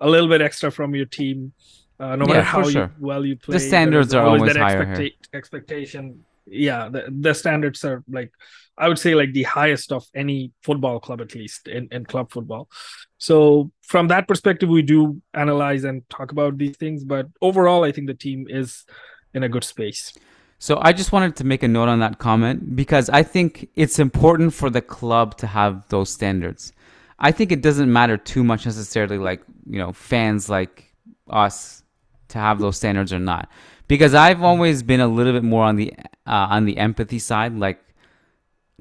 a 0.00 0.08
little 0.08 0.28
bit 0.28 0.40
extra 0.40 0.70
from 0.70 0.94
your 0.94 1.06
team. 1.06 1.52
Uh, 2.00 2.16
no 2.16 2.24
matter 2.24 2.38
Yeah, 2.38 2.44
for 2.44 2.62
how 2.62 2.68
sure. 2.70 2.82
you, 2.82 2.90
well 3.08 3.24
you 3.24 3.36
play, 3.36 3.54
The 3.54 3.60
standards 3.60 4.14
are 4.14 4.24
always 4.26 4.54
that 4.54 4.56
higher 4.56 4.84
expecta- 4.86 5.12
expectation 5.34 6.24
yeah 6.46 6.88
the, 6.88 7.06
the 7.26 7.32
standards 7.32 7.84
are 7.84 8.02
like 8.10 8.32
I 8.76 8.88
would 8.88 8.98
say 8.98 9.14
like 9.14 9.32
the 9.32 9.44
highest 9.44 9.92
of 9.92 10.04
any 10.14 10.50
football 10.64 10.98
club, 10.98 11.20
at 11.20 11.34
least 11.34 11.68
in, 11.68 11.88
in 11.92 12.04
club 12.04 12.32
football. 12.32 12.68
So 13.18 13.70
from 13.82 14.08
that 14.08 14.26
perspective, 14.26 14.68
we 14.68 14.82
do 14.82 15.20
analyze 15.34 15.84
and 15.84 16.08
talk 16.08 16.32
about 16.32 16.58
these 16.58 16.76
things. 16.76 17.04
But 17.04 17.26
overall, 17.40 17.84
I 17.84 17.92
think 17.92 18.06
the 18.08 18.14
team 18.14 18.46
is 18.48 18.84
in 19.34 19.42
a 19.42 19.48
good 19.48 19.64
space. 19.64 20.12
So 20.58 20.78
I 20.80 20.92
just 20.92 21.10
wanted 21.10 21.34
to 21.36 21.44
make 21.44 21.62
a 21.64 21.68
note 21.68 21.88
on 21.88 21.98
that 22.00 22.18
comment 22.18 22.76
because 22.76 23.10
I 23.10 23.24
think 23.24 23.68
it's 23.74 23.98
important 23.98 24.54
for 24.54 24.70
the 24.70 24.80
club 24.80 25.36
to 25.38 25.46
have 25.48 25.88
those 25.88 26.10
standards. 26.10 26.72
I 27.18 27.32
think 27.32 27.50
it 27.50 27.62
doesn't 27.62 27.92
matter 27.92 28.16
too 28.16 28.44
much 28.44 28.64
necessarily 28.64 29.18
like, 29.18 29.42
you 29.68 29.78
know, 29.78 29.92
fans 29.92 30.48
like 30.48 30.94
us 31.28 31.82
to 32.28 32.38
have 32.38 32.60
those 32.60 32.76
standards 32.76 33.12
or 33.12 33.18
not. 33.18 33.48
Because 33.88 34.14
I've 34.14 34.42
always 34.42 34.82
been 34.82 35.00
a 35.00 35.08
little 35.08 35.32
bit 35.32 35.42
more 35.42 35.64
on 35.64 35.76
the 35.76 35.92
uh, 36.26 36.46
on 36.50 36.64
the 36.64 36.78
empathy 36.78 37.18
side 37.18 37.58
like 37.58 37.80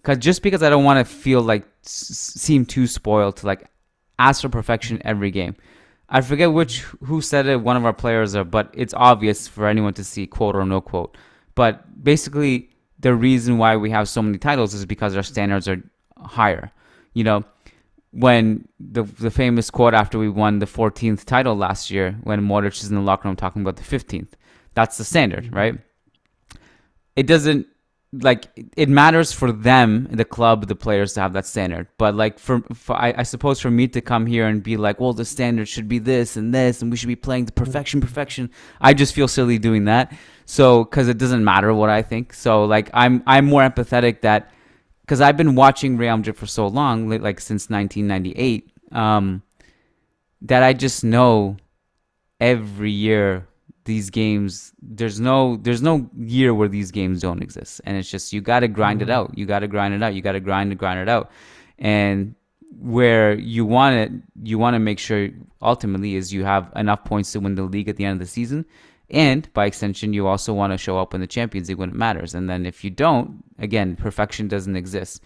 cuz 0.03 0.17
just 0.19 0.43
because 0.43 0.61
I 0.63 0.69
don't 0.69 0.83
want 0.83 1.05
to 1.05 1.13
feel 1.13 1.41
like 1.41 1.63
s- 1.85 2.33
seem 2.35 2.65
too 2.65 2.85
spoiled 2.87 3.37
to 3.37 3.47
like 3.47 3.67
ask 4.19 4.41
for 4.41 4.49
perfection 4.49 5.01
every 5.03 5.31
game. 5.31 5.55
I 6.11 6.21
forget 6.21 6.53
which 6.53 6.81
who 7.05 7.21
said 7.21 7.47
it 7.47 7.61
one 7.61 7.77
of 7.77 7.85
our 7.85 7.93
players 7.93 8.35
are 8.35 8.43
but 8.43 8.69
it's 8.73 8.93
obvious 8.93 9.47
for 9.47 9.65
anyone 9.67 9.93
to 9.95 10.03
see 10.03 10.27
quote 10.27 10.55
or 10.55 10.65
no 10.65 10.81
quote 10.81 11.17
but 11.55 12.03
basically, 12.03 12.69
the 12.99 13.13
reason 13.13 13.57
why 13.57 13.75
we 13.77 13.89
have 13.91 14.07
so 14.07 14.21
many 14.21 14.37
titles 14.37 14.73
is 14.73 14.85
because 14.85 15.15
our 15.15 15.23
standards 15.23 15.67
are 15.67 15.81
higher. 16.17 16.71
You 17.13 17.23
know, 17.23 17.43
when 18.11 18.67
the 18.79 19.03
the 19.03 19.31
famous 19.31 19.69
quote 19.69 19.93
after 19.93 20.17
we 20.17 20.29
won 20.29 20.59
the 20.59 20.65
14th 20.65 21.25
title 21.25 21.55
last 21.55 21.91
year, 21.91 22.17
when 22.23 22.41
Modric 22.41 22.81
is 22.81 22.89
in 22.89 22.95
the 22.95 23.01
locker 23.01 23.27
room 23.27 23.35
talking 23.35 23.61
about 23.61 23.75
the 23.77 23.83
15th, 23.83 24.33
that's 24.73 24.97
the 24.97 25.03
standard, 25.03 25.45
mm-hmm. 25.45 25.55
right? 25.55 25.75
It 27.15 27.27
doesn't 27.27 27.67
like 28.13 28.47
it 28.75 28.89
matters 28.89 29.31
for 29.31 29.53
them, 29.53 30.07
the 30.11 30.25
club, 30.25 30.67
the 30.67 30.75
players 30.75 31.13
to 31.13 31.21
have 31.21 31.31
that 31.33 31.45
standard. 31.45 31.87
But 31.97 32.13
like 32.13 32.39
for, 32.39 32.61
for 32.73 32.95
I, 32.95 33.13
I, 33.17 33.23
suppose 33.23 33.61
for 33.61 33.71
me 33.71 33.87
to 33.89 34.01
come 34.01 34.25
here 34.25 34.47
and 34.47 34.61
be 34.61 34.75
like, 34.75 34.99
well, 34.99 35.13
the 35.13 35.23
standard 35.23 35.69
should 35.69 35.87
be 35.87 35.97
this 35.97 36.35
and 36.35 36.53
this, 36.53 36.81
and 36.81 36.91
we 36.91 36.97
should 36.97 37.07
be 37.07 37.15
playing 37.15 37.45
to 37.45 37.53
perfection, 37.53 38.01
perfection. 38.01 38.49
I 38.81 38.93
just 38.93 39.13
feel 39.13 39.29
silly 39.29 39.57
doing 39.57 39.85
that. 39.85 40.13
So 40.45 40.83
because 40.83 41.07
it 41.07 41.17
doesn't 41.17 41.43
matter 41.43 41.73
what 41.73 41.89
I 41.89 42.01
think. 42.01 42.33
So 42.33 42.65
like 42.65 42.89
I'm 42.93 43.23
I'm 43.25 43.45
more 43.45 43.61
empathetic 43.61 44.21
that 44.21 44.51
because 45.01 45.21
I've 45.21 45.37
been 45.37 45.55
watching 45.55 45.95
Real 45.95 46.17
Madrid 46.17 46.35
for 46.35 46.47
so 46.47 46.67
long, 46.67 47.09
like 47.09 47.39
since 47.39 47.69
1998, 47.69 48.71
um, 48.91 49.41
that 50.41 50.63
I 50.63 50.73
just 50.73 51.05
know 51.05 51.55
every 52.41 52.91
year 52.91 53.47
these 53.85 54.09
games 54.09 54.73
there's 54.81 55.19
no 55.19 55.57
there's 55.57 55.81
no 55.81 56.09
year 56.17 56.53
where 56.53 56.67
these 56.67 56.91
games 56.91 57.21
don't 57.21 57.41
exist. 57.41 57.81
And 57.85 57.97
it's 57.97 58.09
just 58.09 58.33
you 58.33 58.41
got 58.41 58.61
to 58.61 58.67
grind 58.67 59.01
mm-hmm. 59.01 59.09
it 59.09 59.13
out. 59.13 59.37
You 59.37 59.45
got 59.45 59.59
to 59.59 59.67
grind 59.67 59.93
it 59.93 60.03
out. 60.03 60.13
You 60.13 60.21
got 60.21 60.33
to 60.33 60.39
grind 60.39 60.71
it 60.71 60.75
grind 60.75 60.99
it 60.99 61.09
out. 61.09 61.31
And 61.79 62.35
where 62.79 63.33
you 63.33 63.65
want 63.65 63.95
it 63.95 64.11
you 64.43 64.57
want 64.57 64.75
to 64.75 64.79
make 64.79 64.99
sure 64.99 65.29
ultimately 65.61 66.15
is 66.15 66.31
you 66.31 66.45
have 66.45 66.71
enough 66.75 67.03
points 67.03 67.31
to 67.33 67.39
win 67.39 67.55
the 67.55 67.63
league 67.63 67.89
at 67.89 67.97
the 67.97 68.05
end 68.05 68.13
of 68.13 68.19
the 68.19 68.31
season. 68.31 68.65
And 69.09 69.51
by 69.53 69.65
extension 69.65 70.13
you 70.13 70.27
also 70.27 70.53
want 70.53 70.73
to 70.73 70.77
show 70.77 70.97
up 70.97 71.13
in 71.13 71.21
the 71.21 71.27
champions 71.27 71.67
league 71.69 71.79
when 71.79 71.89
it 71.89 71.95
matters. 71.95 72.33
And 72.35 72.49
then 72.49 72.65
if 72.65 72.83
you 72.83 72.89
don't 72.89 73.43
again 73.57 73.95
perfection 73.95 74.47
doesn't 74.47 74.75
exist 74.75 75.21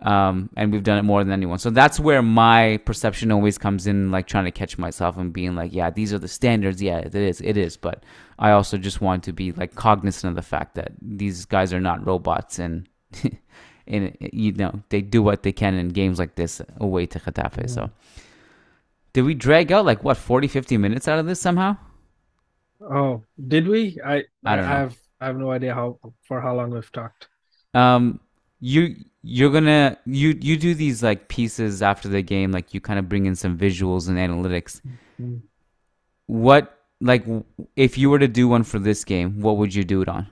um, 0.00 0.50
and 0.56 0.72
we've 0.72 0.82
done 0.82 0.98
it 0.98 1.02
more 1.02 1.22
than 1.22 1.32
anyone. 1.32 1.58
So 1.58 1.70
that's 1.70 1.98
where 2.00 2.22
my 2.22 2.78
perception 2.84 3.32
always 3.32 3.58
comes 3.58 3.86
in, 3.86 4.10
like 4.10 4.26
trying 4.26 4.44
to 4.44 4.50
catch 4.50 4.76
myself 4.76 5.16
and 5.16 5.32
being 5.32 5.54
like, 5.54 5.72
yeah, 5.72 5.90
these 5.90 6.12
are 6.12 6.18
the 6.18 6.28
standards. 6.28 6.82
Yeah, 6.82 6.98
it 6.98 7.14
is, 7.14 7.40
it 7.40 7.56
is. 7.56 7.76
But 7.76 8.02
I 8.38 8.50
also 8.50 8.76
just 8.76 9.00
want 9.00 9.24
to 9.24 9.32
be 9.32 9.52
like 9.52 9.74
cognizant 9.74 10.30
of 10.30 10.36
the 10.36 10.42
fact 10.42 10.74
that 10.74 10.92
these 11.00 11.44
guys 11.44 11.72
are 11.72 11.80
not 11.80 12.06
robots 12.06 12.58
and. 12.58 12.88
and 13.86 14.16
you 14.32 14.50
know 14.52 14.80
they 14.88 15.02
do 15.02 15.22
what 15.22 15.42
they 15.42 15.52
can 15.52 15.74
in 15.74 15.88
games 15.90 16.18
like 16.18 16.36
this 16.36 16.62
away 16.78 17.04
to 17.04 17.20
Getafe. 17.20 17.58
Yeah. 17.58 17.66
So 17.66 17.90
did 19.12 19.22
we 19.22 19.34
drag 19.34 19.72
out 19.72 19.84
like 19.84 20.02
what 20.02 20.16
40 20.16 20.48
50 20.48 20.78
minutes 20.78 21.06
out 21.06 21.18
of 21.18 21.26
this 21.26 21.40
somehow? 21.40 21.76
Oh, 22.80 23.22
did 23.48 23.68
we? 23.68 23.98
I 24.04 24.24
I 24.44 24.58
I 24.58 24.62
have 24.62 24.96
I 25.20 25.26
have 25.26 25.36
no 25.36 25.50
idea 25.50 25.74
how 25.74 25.98
for 26.22 26.40
how 26.40 26.54
long 26.54 26.70
we've 26.70 26.90
talked. 26.92 27.28
Um 27.74 28.20
you 28.64 28.96
you're 29.22 29.50
gonna 29.50 29.98
you 30.06 30.30
you 30.40 30.56
do 30.56 30.74
these 30.74 31.02
like 31.02 31.28
pieces 31.28 31.82
after 31.82 32.08
the 32.08 32.22
game 32.22 32.50
like 32.50 32.72
you 32.72 32.80
kind 32.80 32.98
of 32.98 33.10
bring 33.10 33.26
in 33.26 33.36
some 33.36 33.58
visuals 33.58 34.08
and 34.08 34.16
analytics 34.16 34.80
mm-hmm. 35.20 35.36
what 36.26 36.78
like 36.98 37.26
if 37.76 37.98
you 37.98 38.08
were 38.08 38.18
to 38.18 38.26
do 38.26 38.48
one 38.48 38.64
for 38.64 38.78
this 38.78 39.04
game 39.04 39.38
what 39.42 39.58
would 39.58 39.74
you 39.74 39.84
do 39.84 40.00
it 40.00 40.08
on 40.08 40.26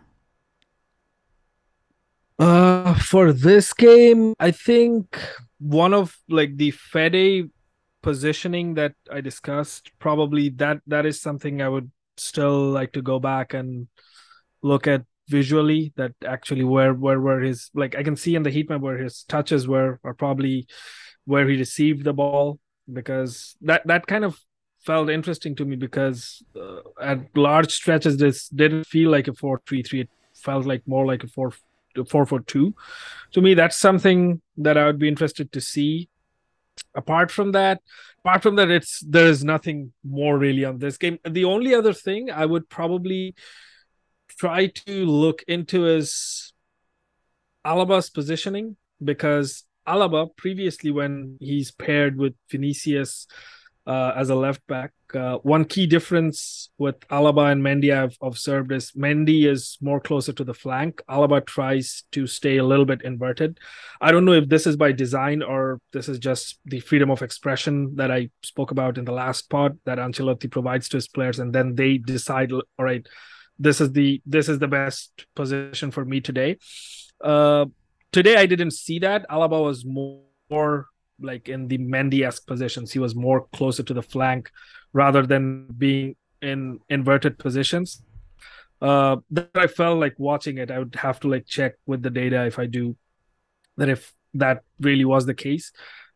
uh 2.39 2.95
for 2.95 3.35
this 3.35 3.75
game 3.75 4.33
i 4.41 4.51
think 4.51 5.21
one 5.59 5.93
of 5.93 6.17
like 6.31 6.57
the 6.57 6.71
fede 6.71 7.51
positioning 8.01 8.73
that 8.73 8.95
i 9.11 9.21
discussed 9.21 9.91
probably 9.99 10.49
that 10.49 10.81
that 10.87 11.05
is 11.05 11.21
something 11.21 11.61
i 11.61 11.69
would 11.69 11.91
still 12.17 12.71
like 12.71 12.93
to 12.93 13.03
go 13.03 13.19
back 13.19 13.53
and 13.53 13.89
look 14.63 14.87
at 14.87 15.05
visually 15.29 15.93
that 15.97 16.13
actually 16.27 16.65
where 16.65 16.95
where 16.95 17.21
where 17.21 17.41
his 17.41 17.71
like 17.75 17.95
I 17.97 18.03
can 18.03 18.17
see 18.17 18.35
in 18.35 18.43
the 18.43 18.51
heat 18.51 18.69
map 18.69 18.81
where 18.81 18.99
his 18.99 19.25
touches 19.25 19.69
were 19.69 20.01
are 20.05 20.15
probably 20.15 20.67
where 21.25 21.49
he 21.49 21.57
received 21.57 22.05
the 22.05 22.13
ball 22.13 22.59
because 22.93 23.57
that 23.63 23.87
that 23.87 24.07
kind 24.07 24.25
of 24.25 24.39
felt 24.85 25.09
interesting 25.09 25.55
to 25.57 25.65
me 25.65 25.77
because 25.77 26.43
uh, 26.61 26.81
at 27.01 27.21
large 27.37 27.73
stretches 27.73 28.17
this 28.17 28.49
didn't 28.49 28.85
feel 28.85 29.11
like 29.11 29.29
a 29.29 29.33
4-3-3 29.33 30.01
it 30.01 30.11
felt 30.35 30.67
like 30.67 30.83
more 30.87 31.07
like 31.07 31.23
a 31.23 31.29
4 31.29 31.53
4-4-2 31.97 32.73
to 33.33 33.41
me 33.41 33.55
that's 33.55 33.77
something 33.77 34.41
that 34.57 34.77
I 34.77 34.87
would 34.87 34.99
be 34.99 35.09
interested 35.09 35.53
to 35.53 35.61
see. 35.61 36.09
Apart 36.95 37.31
from 37.31 37.53
that 37.53 37.81
apart 38.25 38.43
from 38.43 38.57
that 38.57 38.71
it's 38.71 39.01
there 39.01 39.27
is 39.27 39.45
nothing 39.45 39.93
more 40.05 40.39
really 40.39 40.65
on 40.65 40.79
this 40.79 40.97
game. 40.97 41.19
The 41.29 41.45
only 41.45 41.75
other 41.75 41.93
thing 41.93 42.31
I 42.31 42.47
would 42.47 42.69
probably 42.69 43.35
try 44.39 44.67
to 44.67 45.07
look 45.07 45.43
into 45.49 45.83
his 45.83 46.53
Alaba's 47.65 48.11
positioning 48.11 48.77
because 49.03 49.65
Alaba 49.87 50.35
previously 50.37 50.91
when 50.91 51.37
he's 51.41 51.71
paired 51.71 52.17
with 52.17 52.35
Vinicius 52.51 53.27
uh, 53.85 54.13
as 54.17 54.31
a 54.31 54.35
left 54.35 54.65
back, 54.69 54.93
uh, 55.15 55.39
one 55.39 55.65
key 55.65 55.87
difference 55.87 56.71
with 56.79 56.99
Alaba 57.09 57.51
and 57.51 57.63
Mendy 57.63 57.93
I've 57.93 58.17
observed 58.23 58.71
is 58.71 58.93
Mendy 58.93 59.47
is 59.47 59.77
more 59.81 60.01
closer 60.01 60.33
to 60.33 60.45
the 60.45 60.55
flank. 60.55 61.03
Alaba 61.11 61.45
tries 61.45 62.05
to 62.13 62.27
stay 62.27 62.59
a 62.59 62.65
little 62.65 62.85
bit 62.85 63.03
inverted. 63.03 63.59
I 64.01 64.13
don't 64.13 64.25
know 64.25 64.33
if 64.33 64.49
this 64.49 64.67
is 64.67 64.77
by 64.77 64.93
design 64.93 65.43
or 65.43 65.81
this 65.93 66.09
is 66.09 66.19
just 66.19 66.61
the 66.65 66.81
freedom 66.81 67.11
of 67.11 67.23
expression 67.23 67.97
that 67.97 68.11
I 68.11 68.31
spoke 68.43 68.71
about 68.71 68.99
in 68.99 69.05
the 69.05 69.13
last 69.13 69.51
pod 69.51 69.79
that 69.85 69.99
Ancelotti 69.99 70.51
provides 70.51 70.89
to 70.91 70.97
his 70.97 71.09
players, 71.09 71.41
and 71.41 71.53
then 71.53 71.75
they 71.75 71.99
decide, 71.99 72.53
all 72.53 72.63
right, 72.79 73.07
this 73.63 73.81
is 73.81 73.93
the 73.93 74.21
this 74.27 74.49
is 74.49 74.59
the 74.59 74.69
best 74.69 75.27
position 75.35 75.91
for 75.91 76.05
me 76.05 76.21
today. 76.21 76.59
Uh, 77.23 77.67
today 78.11 78.37
I 78.37 78.47
didn't 78.47 78.73
see 78.73 78.99
that. 78.99 79.29
Alaba 79.31 79.63
was 79.63 79.85
more, 79.85 80.23
more 80.51 80.87
like 81.21 81.49
in 81.49 81.69
the 81.69 81.79
Mendy-esque 81.79 82.47
positions. 82.47 82.93
He 82.93 82.99
was 82.99 83.15
more 83.15 83.47
closer 83.53 83.85
to 83.85 83.95
the 83.95 84.03
flank 84.03 84.51
rather 84.93 85.25
than 85.25 85.67
being 85.79 86.17
in 86.41 86.81
inverted 86.89 87.39
positions. 87.39 88.03
Uh, 88.81 89.17
that 89.31 89.51
I 89.55 89.69
felt 89.69 90.01
like 90.01 90.15
watching 90.19 90.59
it. 90.59 90.73
I 90.73 90.81
would 90.81 90.97
have 90.97 91.21
to 91.21 91.29
like 91.29 91.47
check 91.47 91.75
with 91.87 92.03
the 92.03 92.11
data 92.11 92.45
if 92.47 92.59
I 92.59 92.67
do 92.67 92.97
that 93.77 93.89
if 93.89 94.13
that 94.35 94.65
really 94.81 95.05
was 95.05 95.25
the 95.25 95.35
case. 95.35 95.71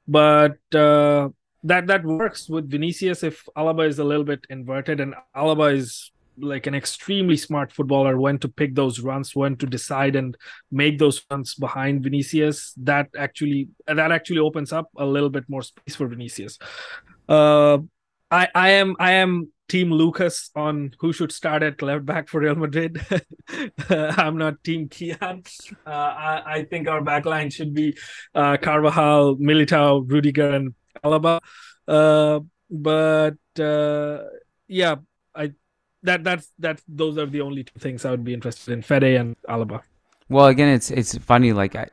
But 0.08 0.58
uh, 0.74 1.28
that 1.62 1.86
that 1.86 2.04
works 2.04 2.48
with 2.48 2.68
Vinicius 2.68 3.22
if 3.22 3.46
Alaba 3.56 3.86
is 3.86 4.00
a 4.00 4.04
little 4.04 4.24
bit 4.24 4.44
inverted 4.50 4.98
and 4.98 5.14
Alaba 5.34 5.72
is 5.72 6.10
like 6.38 6.66
an 6.66 6.74
extremely 6.74 7.36
smart 7.36 7.72
footballer 7.72 8.18
when 8.18 8.38
to 8.38 8.48
pick 8.48 8.74
those 8.74 9.00
runs 9.00 9.34
when 9.34 9.56
to 9.56 9.66
decide 9.66 10.16
and 10.16 10.36
make 10.70 10.98
those 10.98 11.22
runs 11.30 11.54
behind 11.54 12.02
Vinicius 12.02 12.72
that 12.76 13.08
actually 13.16 13.68
that 13.86 14.12
actually 14.12 14.38
opens 14.38 14.72
up 14.72 14.88
a 14.96 15.06
little 15.06 15.30
bit 15.30 15.44
more 15.48 15.62
space 15.62 15.96
for 15.96 16.06
Vinicius. 16.08 16.58
Uh 17.28 17.78
I 18.30 18.48
I 18.54 18.70
am 18.70 18.96
I 18.98 19.12
am 19.12 19.52
team 19.68 19.90
Lucas 19.90 20.50
on 20.54 20.94
who 21.00 21.12
should 21.12 21.32
start 21.32 21.62
at 21.62 21.82
left 21.82 22.06
back 22.06 22.28
for 22.28 22.40
Real 22.40 22.54
Madrid. 22.54 23.00
I'm 23.88 24.36
not 24.38 24.62
team 24.62 24.88
Kiyan 24.88 25.46
uh, 25.86 25.90
I, 25.90 26.42
I 26.46 26.64
think 26.64 26.88
our 26.88 27.02
back 27.02 27.24
line 27.24 27.50
should 27.50 27.74
be 27.74 27.96
uh 28.34 28.56
Carvajal 28.56 29.36
Militao 29.36 30.04
Rudiger 30.10 30.50
and 30.50 30.74
Alaba. 31.04 31.40
Uh 31.86 32.40
but 32.70 33.38
uh 33.58 34.24
yeah 34.68 34.96
I 35.34 35.52
that 36.02 36.24
that's 36.24 36.52
that's 36.58 36.82
those 36.88 37.18
are 37.18 37.26
the 37.26 37.40
only 37.40 37.64
two 37.64 37.78
things 37.78 38.04
I 38.04 38.10
would 38.10 38.24
be 38.24 38.34
interested 38.34 38.72
in: 38.72 38.82
Fede 38.82 39.04
and 39.04 39.36
Alaba. 39.48 39.82
Well, 40.28 40.46
again, 40.46 40.68
it's 40.68 40.90
it's 40.90 41.16
funny. 41.18 41.52
Like 41.52 41.76
I, 41.76 41.88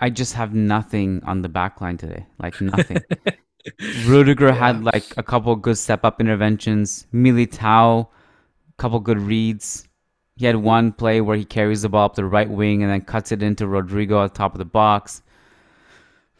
I 0.00 0.10
just 0.10 0.34
have 0.34 0.54
nothing 0.54 1.22
on 1.24 1.42
the 1.42 1.48
back 1.48 1.80
line 1.80 1.96
today. 1.96 2.26
Like 2.38 2.60
nothing. 2.60 2.98
Rudiger 4.04 4.48
yeah. 4.48 4.54
had 4.54 4.84
like 4.84 5.04
a 5.16 5.22
couple 5.22 5.54
good 5.56 5.78
step 5.78 6.04
up 6.04 6.20
interventions. 6.20 7.06
Militao, 7.12 8.06
a 8.06 8.72
couple 8.76 9.00
good 9.00 9.18
reads. 9.18 9.88
he 10.36 10.46
had 10.46 10.56
one 10.56 10.92
play 10.92 11.20
where 11.20 11.36
he 11.36 11.44
carries 11.44 11.82
the 11.82 11.88
ball 11.88 12.06
up 12.06 12.14
the 12.14 12.24
right 12.24 12.50
wing 12.50 12.82
and 12.82 12.92
then 12.92 13.00
cuts 13.00 13.32
it 13.32 13.42
into 13.42 13.64
Rodrygo 13.64 14.24
at 14.24 14.34
the 14.34 14.38
top 14.38 14.54
of 14.54 14.58
the 14.58 14.64
box. 14.64 15.22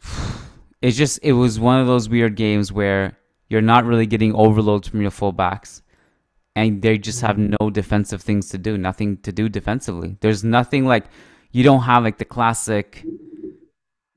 It's 0.82 0.98
just 0.98 1.18
it 1.22 1.32
was 1.32 1.58
one 1.58 1.80
of 1.80 1.86
those 1.86 2.10
weird 2.10 2.36
games 2.36 2.70
where 2.70 3.16
you're 3.48 3.62
not 3.62 3.86
really 3.86 4.04
getting 4.04 4.34
overloads 4.34 4.86
from 4.86 5.00
your 5.00 5.10
fullbacks, 5.10 5.80
and 6.57 6.82
they 6.82 6.98
just 6.98 7.20
have 7.20 7.38
no 7.38 7.70
defensive 7.70 8.22
things 8.22 8.48
to 8.50 8.59
do, 8.59 8.78
nothing 8.78 9.16
to 9.18 9.32
do 9.32 9.48
defensively. 9.48 10.16
There's 10.20 10.44
nothing 10.44 10.86
like 10.86 11.07
you 11.52 11.62
don't 11.62 11.82
have 11.82 12.05
like 12.05 12.18
the 12.18 12.24
classic 12.24 13.05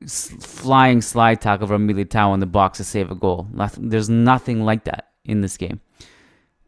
flying 0.07 1.01
slide 1.01 1.41
tackle 1.41 1.67
from 1.67 1.87
Militao 1.87 2.33
in 2.33 2.39
the 2.39 2.45
box 2.45 2.77
to 2.77 2.83
save 2.83 3.11
a 3.11 3.15
goal. 3.15 3.47
Nothing, 3.51 3.89
there's 3.89 4.09
nothing 4.09 4.63
like 4.63 4.83
that 4.85 5.09
in 5.25 5.41
this 5.41 5.57
game, 5.57 5.81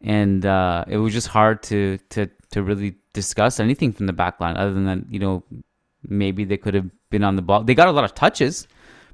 and 0.02 0.44
uh, 0.44 0.84
it 0.88 0.96
was 0.96 1.12
just 1.12 1.28
hard 1.28 1.62
to 1.64 1.98
to 2.10 2.28
to 2.50 2.62
really 2.62 2.96
discuss 3.12 3.60
anything 3.60 3.92
from 3.92 4.06
the 4.06 4.12
back 4.12 4.40
line 4.40 4.56
other 4.56 4.72
than 4.72 4.86
that, 4.86 4.98
you 5.10 5.18
know 5.18 5.42
maybe 6.08 6.44
they 6.44 6.56
could 6.56 6.74
have 6.74 6.88
been 7.10 7.24
on 7.24 7.36
the 7.36 7.42
ball. 7.42 7.62
They 7.62 7.74
got 7.74 7.88
a 7.88 7.92
lot 7.92 8.04
of 8.04 8.14
touches, 8.14 8.66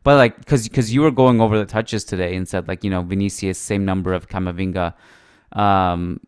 but 0.03 0.17
like 0.17 0.39
because 0.39 0.69
because 0.69 0.93
you 0.93 1.03
were 1.03 1.11
going 1.11 1.41
over 1.41 1.59
the 1.59 1.67
touches 1.67 2.05
today 2.05 2.37
and 2.37 2.49
said 2.49 2.69
like 2.69 2.85
you 2.85 2.91
know 2.91 3.03
Vinicius 3.03 3.59
same 3.59 3.85
number 3.85 4.13
of 4.13 4.29
Camavinga, 4.29 4.95
um, 5.53 6.21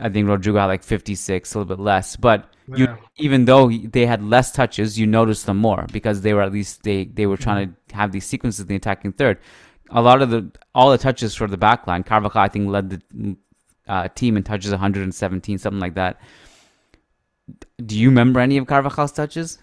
I 0.00 0.08
think 0.08 0.28
Rodrygo 0.28 0.58
had 0.58 0.66
like 0.66 0.82
56, 0.82 1.54
a 1.54 1.58
little 1.58 1.76
bit 1.76 1.82
less, 1.82 2.16
but 2.16 2.52
you 2.74 2.88
even 3.16 3.44
though 3.44 3.70
they 3.70 4.06
had 4.06 4.22
less 4.22 4.52
touches, 4.52 4.98
you 4.98 5.06
noticed 5.06 5.46
them 5.46 5.56
more 5.56 5.86
because 5.92 6.22
they 6.22 6.34
were 6.34 6.42
at 6.42 6.52
least 6.52 6.82
they 6.82 7.04
they 7.04 7.26
were 7.26 7.36
trying 7.36 7.76
to 7.88 7.96
have 7.96 8.12
these 8.12 8.26
sequences 8.26 8.60
in 8.60 8.66
the 8.66 8.76
attacking 8.76 9.12
third. 9.12 9.38
A 9.90 10.02
lot 10.02 10.20
of 10.20 10.30
the 10.30 10.50
all 10.74 10.90
the 10.90 10.98
touches 10.98 11.34
for 11.34 11.46
the 11.46 11.56
back 11.56 11.86
line, 11.86 12.02
Carvajal 12.02 12.40
I 12.40 12.48
think 12.48 12.68
led 12.68 12.90
the 12.90 13.36
uh, 13.88 14.08
team 14.08 14.36
in 14.36 14.42
touches 14.42 14.70
117, 14.72 15.58
something 15.58 15.80
like 15.80 15.94
that. 15.94 16.20
Do 17.84 17.96
you 17.96 18.08
remember 18.08 18.40
any 18.40 18.56
of 18.56 18.66
Carvajal's 18.66 19.12
touches? 19.12 19.58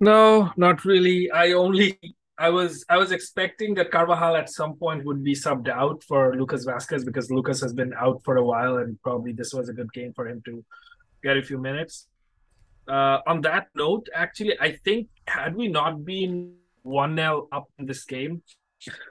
No, 0.00 0.52
not 0.56 0.84
really. 0.84 1.30
I 1.30 1.52
only 1.52 1.98
I 2.38 2.50
was 2.50 2.84
I 2.88 2.96
was 2.96 3.10
expecting 3.10 3.74
that 3.74 3.90
Carvajal 3.90 4.36
at 4.36 4.48
some 4.48 4.76
point 4.76 5.04
would 5.04 5.24
be 5.24 5.34
subbed 5.34 5.68
out 5.68 6.04
for 6.04 6.36
Lucas 6.36 6.64
Vázquez 6.64 7.04
because 7.04 7.30
Lucas 7.30 7.60
has 7.60 7.72
been 7.72 7.92
out 7.94 8.22
for 8.24 8.36
a 8.36 8.44
while 8.44 8.76
and 8.78 9.00
probably 9.02 9.32
this 9.32 9.52
was 9.52 9.68
a 9.68 9.72
good 9.72 9.92
game 9.92 10.12
for 10.12 10.28
him 10.28 10.40
to 10.44 10.64
get 11.22 11.36
a 11.36 11.42
few 11.42 11.58
minutes. 11.58 12.06
Uh, 12.86 13.18
on 13.26 13.40
that 13.42 13.68
note, 13.74 14.08
actually, 14.14 14.58
I 14.60 14.72
think 14.84 15.08
had 15.26 15.56
we 15.56 15.68
not 15.68 16.04
been 16.04 16.54
one 16.82 17.16
0 17.16 17.48
up 17.52 17.68
in 17.78 17.86
this 17.86 18.04
game, 18.04 18.42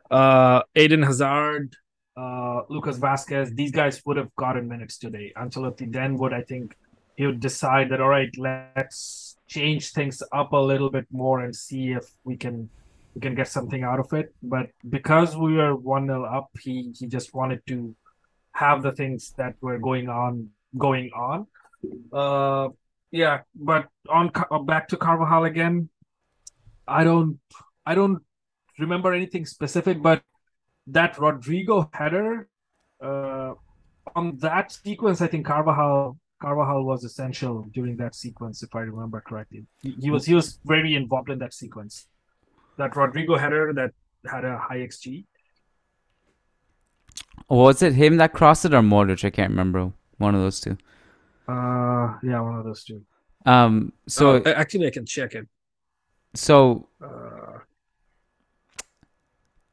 uh, 0.10 0.62
Eden 0.74 1.04
Hazard, 1.04 1.76
uh, 2.16 2.62
Lucas 2.70 2.98
Vázquez, 2.98 3.54
these 3.56 3.72
guys 3.72 4.02
would 4.06 4.18
have 4.18 4.34
gotten 4.36 4.68
minutes 4.68 4.98
today. 4.98 5.34
Ancelotti 5.38 5.92
then 5.92 6.18
would, 6.18 6.34
I 6.34 6.42
think, 6.42 6.76
he 7.18 7.26
would 7.26 7.40
decide 7.40 7.90
that 7.90 8.00
all 8.00 8.10
right, 8.10 8.34
let's 8.38 9.38
change 9.48 9.92
things 9.92 10.24
up 10.32 10.54
a 10.54 10.58
little 10.58 10.90
bit 10.90 11.06
more 11.12 11.42
and 11.42 11.56
see 11.56 11.92
if 11.92 12.06
we 12.24 12.36
can 12.36 12.70
we 13.18 13.22
can 13.22 13.34
get 13.34 13.48
something 13.48 13.84
out 13.84 14.00
of 14.00 14.14
it. 14.14 14.36
But 14.44 14.68
because 14.88 15.36
we 15.36 15.56
were 15.56 15.76
one 15.76 16.06
0 16.06 16.24
up, 16.26 16.50
he 16.62 16.94
he 17.00 17.08
just 17.08 17.34
wanted 17.34 17.66
to 17.66 17.96
have 18.52 18.84
the 18.84 18.92
things 18.92 19.34
that 19.38 19.56
were 19.60 19.80
going 19.80 20.08
on 20.08 20.50
going 20.78 21.10
on. 21.16 21.48
Uh, 22.14 22.70
yeah, 23.10 23.42
but 23.56 23.88
on 24.08 24.30
uh, 24.52 24.60
back 24.60 24.88
to 24.90 24.98
Carvajal 24.98 25.46
again. 25.46 25.90
I 26.88 27.04
don't 27.04 27.40
I 27.86 27.96
don't 27.96 28.22
remember 28.78 29.14
anything 29.14 29.48
specific, 29.48 30.02
but 30.02 30.22
that 30.86 31.16
Rodrygo 31.16 31.90
header 31.94 32.48
uh, 33.02 33.54
on 34.16 34.38
that 34.38 34.72
sequence, 34.72 35.22
I 35.22 35.28
think 35.28 35.48
Carvajal 35.48 36.20
Carvajal 36.40 36.86
was 36.86 37.04
essential 37.04 37.68
during 37.74 37.98
that 37.98 38.14
sequence, 38.14 38.62
if 38.62 38.76
I 38.76 38.82
remember 38.82 39.22
correctly. 39.22 39.66
He, 39.82 39.96
he 40.04 40.12
was 40.12 40.26
he 40.26 40.36
was 40.36 40.60
very 40.66 40.94
involved 40.94 41.32
in 41.32 41.40
that 41.40 41.56
sequence. 41.56 42.08
That 42.78 42.92
Rodrygo 42.94 43.40
header 43.40 43.74
that 43.74 43.92
had 44.30 44.46
a 44.46 44.58
high 44.58 44.78
xG. 44.80 45.26
Was 47.50 47.82
it 47.82 47.94
him 47.94 48.18
that 48.18 48.34
crossed 48.34 48.66
it 48.66 48.74
or 48.74 48.82
Modric? 48.82 49.24
I 49.26 49.30
can't 49.30 49.50
remember. 49.52 49.92
One 50.18 50.36
of 50.36 50.42
those 50.42 50.60
two. 50.60 50.78
Uh, 51.48 52.18
yeah, 52.24 52.40
one 52.42 52.58
of 52.60 52.66
those 52.66 52.84
two. 52.84 53.04
Um. 53.46 53.94
So 54.08 54.38
Uh, 54.38 54.50
actually, 54.50 54.88
I 54.88 54.90
can 54.92 55.06
check 55.06 55.34
it. 55.36 55.48
so 56.34 56.90
Uh, 57.02 57.60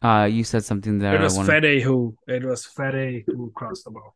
uh, 0.07 0.24
you 0.26 0.44
said 0.44 0.64
something 0.64 0.98
there. 0.98 1.16
it 1.16 1.20
was 1.20 1.36
wanna- 1.36 1.48
Fede 1.61 1.82
who 1.82 2.16
it 2.28 2.44
was 2.44 2.64
Fede 2.64 3.24
who 3.26 3.50
crossed 3.55 3.84
the 3.84 3.90
ball. 3.90 4.14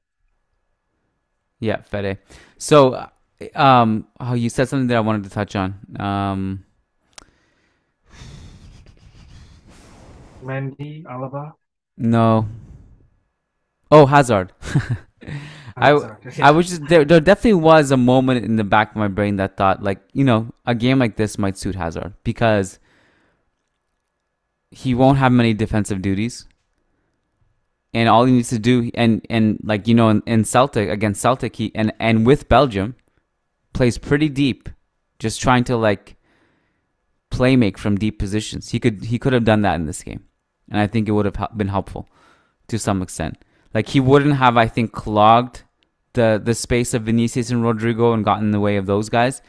Yeah, 1.61 1.82
Fede. 1.82 2.18
So, 2.59 3.09
um, 3.57 4.07
oh, 4.20 4.34
you 4.34 4.49
said 4.49 4.68
something 4.68 4.86
that 4.89 4.97
I 4.97 5.01
wanted 5.01 5.24
to 5.24 5.30
touch 5.30 5.57
on. 5.57 5.74
Um, 5.99 6.64
Mendy, 10.49 11.05
Alaba. 11.05 11.53
no. 11.97 12.49
Oh, 13.91 14.05
Hazard. 14.07 14.53
I, 15.77 15.93
I 16.43 16.51
was 16.51 16.69
just 16.69 16.89
there. 16.89 17.05
There 17.05 17.21
definitely 17.21 17.61
was 17.61 17.91
a 17.91 17.97
moment 17.97 18.45
in 18.45 18.57
the 18.57 18.65
back 18.65 18.91
of 18.91 18.97
my 18.97 19.09
brain 19.09 19.37
that 19.37 19.57
thought, 19.57 19.83
like, 19.83 20.01
you 20.13 20.25
know, 20.25 20.53
a 20.67 20.75
game 20.75 20.99
like 20.99 21.17
this 21.17 21.39
might 21.39 21.57
suit 21.57 21.75
Hazard 21.75 22.15
because 22.25 22.79
he 24.71 24.95
won't 24.95 25.19
have 25.19 25.33
many 25.33 25.55
defensive 25.55 26.03
duties, 26.03 26.47
and 27.95 28.09
all 28.09 28.25
he 28.25 28.33
needs 28.33 28.51
to 28.51 28.59
do, 28.59 28.91
and 28.95 29.25
and 29.31 29.59
like 29.63 29.89
you 29.89 29.95
know, 29.95 30.09
in, 30.11 30.23
in 30.27 30.45
Celtic 30.45 30.91
against 30.91 31.21
Celtic, 31.23 31.57
he 31.57 31.73
and 31.75 31.93
and 31.99 32.27
with 32.27 32.49
Belgium, 32.49 32.97
plays 33.73 33.97
pretty 33.99 34.29
deep, 34.29 34.69
just 35.19 35.41
trying 35.41 35.65
to 35.65 35.77
like 35.77 36.17
play 37.31 37.57
make 37.57 37.79
from 37.79 37.97
deep 37.97 38.19
positions. 38.19 38.71
He 38.71 38.81
could 38.81 39.05
he 39.05 39.19
could 39.19 39.33
have 39.33 39.45
done 39.45 39.63
that 39.63 39.77
in 39.77 39.87
this 39.87 40.03
game, 40.03 40.25
and 40.71 40.81
I 40.81 40.87
think 40.87 41.09
it 41.09 41.12
would 41.12 41.25
have 41.25 41.57
been 41.57 41.69
helpful 41.69 42.09
to 42.69 42.79
some 42.79 43.03
extent. 43.03 43.39
Like 43.75 43.89
he 43.89 44.01
wouldn't 44.01 44.37
have, 44.37 44.57
I 44.57 44.66
think, 44.66 44.93
clogged 44.93 45.62
the 46.14 46.41
the 46.43 46.55
space 46.55 46.95
of 46.95 47.03
Vinicius 47.03 47.51
and 47.51 47.62
Rodrygo 47.62 48.14
and 48.14 48.25
gotten 48.25 48.47
in 48.47 48.51
the 48.51 48.61
way 48.61 48.77
of 48.77 48.87
those 48.87 49.09
guys. 49.09 49.43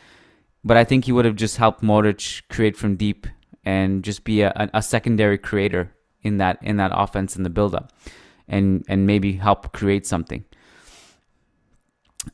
But 0.63 0.77
I 0.77 0.83
think 0.83 1.05
he 1.05 1.11
would 1.11 1.25
have 1.25 1.35
just 1.35 1.57
helped 1.57 1.81
Modric 1.81 2.41
create 2.49 2.75
from 2.75 2.95
deep 2.97 3.27
and 3.63 4.03
just 4.03 4.23
be 4.23 4.41
a, 4.41 4.69
a, 4.73 4.81
secondary 4.81 5.37
creator 5.37 5.93
in 6.21 6.37
that 6.37 6.59
in 6.61 6.77
that 6.77 6.91
offense 6.93 7.35
in 7.37 7.43
the 7.43 7.49
build-up, 7.49 7.93
and 8.47 8.83
and 8.89 9.07
maybe 9.07 9.33
help 9.33 9.71
create 9.71 10.05
something. 10.05 10.43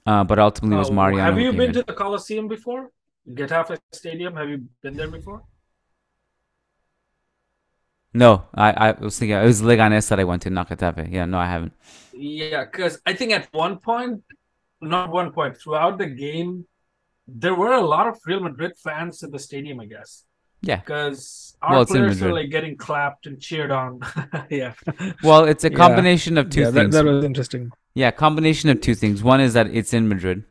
Uh, 0.05 0.23
but 0.23 0.39
ultimately, 0.39 0.75
it 0.75 0.79
was 0.79 0.91
Mariano. 0.91 1.31
Have 1.31 1.39
you 1.39 1.51
been 1.51 1.69
in. 1.69 1.73
to 1.73 1.83
the 1.83 1.93
Coliseum 1.93 2.47
before? 2.47 2.91
Getafe 3.29 3.77
Stadium. 3.91 4.35
Have 4.35 4.49
you 4.49 4.63
been 4.81 4.95
there 4.95 5.07
before? 5.07 5.43
No, 8.15 8.45
I, 8.55 8.71
I 8.71 8.91
was 8.93 9.19
thinking 9.19 9.35
it 9.37 9.43
was 9.43 9.61
Leganes 9.61 10.07
that 10.09 10.19
I 10.19 10.23
went 10.23 10.41
to, 10.43 10.49
not 10.49 10.69
Getafe. 10.69 11.11
Yeah, 11.11 11.25
no, 11.25 11.37
I 11.37 11.47
haven't. 11.47 11.73
Yeah, 12.13 12.63
because 12.63 12.99
I 13.05 13.13
think 13.13 13.33
at 13.33 13.49
one 13.51 13.77
point, 13.79 14.23
not 14.81 15.11
one 15.11 15.31
point, 15.33 15.57
throughout 15.57 15.97
the 15.97 16.07
game, 16.07 16.65
there 17.27 17.53
were 17.53 17.73
a 17.73 17.81
lot 17.81 18.07
of 18.07 18.17
Real 18.25 18.39
Madrid 18.39 18.73
fans 18.81 19.21
in 19.21 19.31
the 19.31 19.39
stadium, 19.39 19.81
I 19.81 19.85
guess. 19.85 20.23
Yeah. 20.61 20.77
Because 20.77 21.57
our 21.61 21.75
Well, 21.75 21.85
players 21.85 22.21
were 22.21 22.33
like 22.33 22.49
getting 22.49 22.77
clapped 22.77 23.27
and 23.27 23.39
cheered 23.39 23.69
on. 23.71 23.99
yeah. 24.49 24.73
Well, 25.21 25.43
it's 25.43 25.65
a 25.65 25.71
Yeah. 25.71 25.77
combination 25.77 26.37
of 26.37 26.49
two 26.49 26.61
yeah, 26.61 26.69
that, 26.71 26.79
things. 26.79 26.95
that 26.95 27.05
was 27.05 27.23
interesting. 27.25 27.71
Yeah, 27.95 28.11
combination 28.11 28.69
of 28.69 28.79
two 28.81 28.95
things. 28.95 29.23
One 29.23 29.41
is 29.41 29.53
that 29.53 29.67
it's 29.67 29.93
in 29.93 30.07
Madrid, 30.07 30.43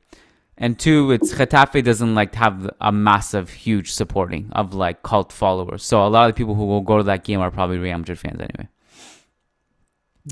and 0.56 0.78
two, 0.78 1.10
it's 1.10 1.34
Getafe 1.34 1.82
doesn't 1.82 2.14
like 2.14 2.34
have 2.36 2.70
a 2.80 2.92
massive, 2.92 3.50
huge 3.50 3.92
supporting 3.92 4.50
of 4.52 4.72
like 4.72 5.02
cult 5.02 5.32
followers. 5.32 5.82
So 5.82 6.06
a 6.06 6.08
lot 6.08 6.28
of 6.28 6.34
the 6.34 6.38
people 6.38 6.54
who 6.54 6.66
will 6.66 6.80
go 6.80 6.98
to 6.98 7.02
that 7.04 7.24
game 7.24 7.40
are 7.40 7.50
probably 7.50 7.78
Real 7.78 7.98
Madrid 7.98 8.18
fans 8.18 8.40
anyway. 8.40 8.68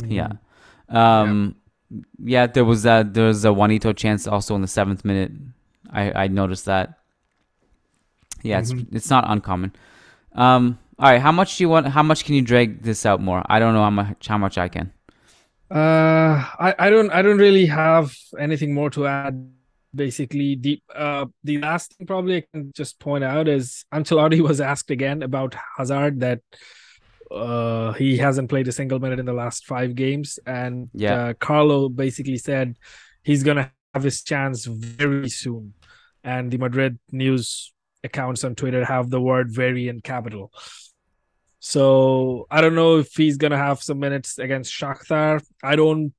Yeah. 0.05 0.33
Um. 0.89 1.57
Yeah. 2.23 2.47
There 2.47 2.65
was 2.65 2.87
a 2.87 3.07
there 3.09 3.27
was 3.27 3.45
a 3.45 3.53
Juanito 3.53 3.93
chance 3.93 4.27
also 4.27 4.55
in 4.55 4.63
the 4.63 4.69
seventh 4.69 5.05
minute. 5.05 5.33
I 5.91 6.25
I 6.25 6.29
noticed 6.29 6.67
that. 6.67 6.99
Yeah, 8.43 8.61
it's 8.61 8.73
it's 8.93 9.11
not 9.11 9.25
uncommon. 9.27 9.73
Um. 10.35 10.79
All 10.99 11.11
right. 11.11 11.21
How 11.21 11.33
much 11.33 11.57
do 11.57 11.65
you 11.65 11.69
want? 11.69 11.89
How 11.89 12.03
much 12.03 12.25
can 12.25 12.35
you 12.35 12.43
drag 12.43 12.83
this 12.83 13.05
out 13.05 13.21
more? 13.21 13.43
I 13.47 13.59
don't 13.59 13.75
know 13.75 13.83
how 13.83 13.91
much 13.91 14.27
how 14.29 14.39
much 14.39 14.57
I 14.57 14.69
can. 14.69 14.93
Uh, 15.71 16.45
I, 16.59 16.75
I 16.79 16.91
don't 16.91 17.11
I 17.11 17.23
don't 17.23 17.39
really 17.39 17.67
have 17.67 18.15
anything 18.39 18.75
more 18.75 18.91
to 18.91 19.07
add. 19.07 19.51
Basically, 19.95 20.55
the 20.55 20.81
uh 20.95 21.27
the 21.45 21.59
last 21.59 21.95
thing 21.95 22.07
probably 22.07 22.37
I 22.39 22.45
can 22.53 22.73
just 22.75 22.99
point 22.99 23.25
out 23.25 23.47
is 23.49 23.85
Ancelotti 23.93 24.41
was 24.49 24.61
asked 24.61 24.91
again 24.91 25.23
about 25.23 25.55
Hazard 25.77 26.21
that 26.21 26.41
uh 27.31 27.93
he 27.93 28.17
hasn't 28.17 28.49
played 28.49 28.69
a 28.69 28.73
single 28.73 28.99
minute 28.99 29.19
in 29.19 29.27
the 29.27 29.33
last 29.33 29.67
five 29.67 29.95
games, 29.95 30.39
and 30.47 30.89
Yeah. 30.95 31.15
uh, 31.15 31.33
Carlo 31.35 31.89
basically 31.89 32.39
said 32.39 32.77
he's 33.23 33.43
gonna 33.43 33.71
have 33.95 34.03
his 34.03 34.23
chance 34.23 34.65
very 34.65 35.29
soon, 35.29 35.75
and 36.25 36.51
the 36.51 36.59
Madrid 36.59 36.99
news 37.11 37.73
accounts 38.05 38.45
on 38.45 38.55
Twitter 38.55 38.85
have 38.85 39.11
the 39.11 39.21
word 39.21 39.51
"very" 39.55 39.89
in 39.89 40.01
capital. 40.01 40.53
So 41.61 42.47
I 42.51 42.61
don't 42.61 42.75
know 42.75 42.99
if 42.99 43.15
he's 43.15 43.37
gonna 43.37 43.59
have 43.59 43.83
some 43.83 43.99
minutes 44.01 44.39
against 44.39 44.73
Shakhtar. 44.73 45.45
I 45.63 45.77
don't 45.77 46.13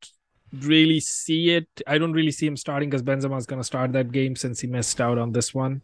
really 0.61 0.99
see 0.99 1.51
it. 1.51 1.67
I 1.87 1.97
don't 1.97 2.13
really 2.13 2.31
see 2.31 2.47
him 2.47 2.57
starting 2.57 2.89
because 2.89 3.03
Benzema 3.03 3.37
is 3.37 3.45
going 3.45 3.61
to 3.61 3.65
start 3.65 3.93
that 3.93 4.11
game 4.11 4.35
since 4.35 4.59
he 4.59 4.67
missed 4.67 5.01
out 5.01 5.17
on 5.17 5.31
this 5.31 5.53
one. 5.53 5.81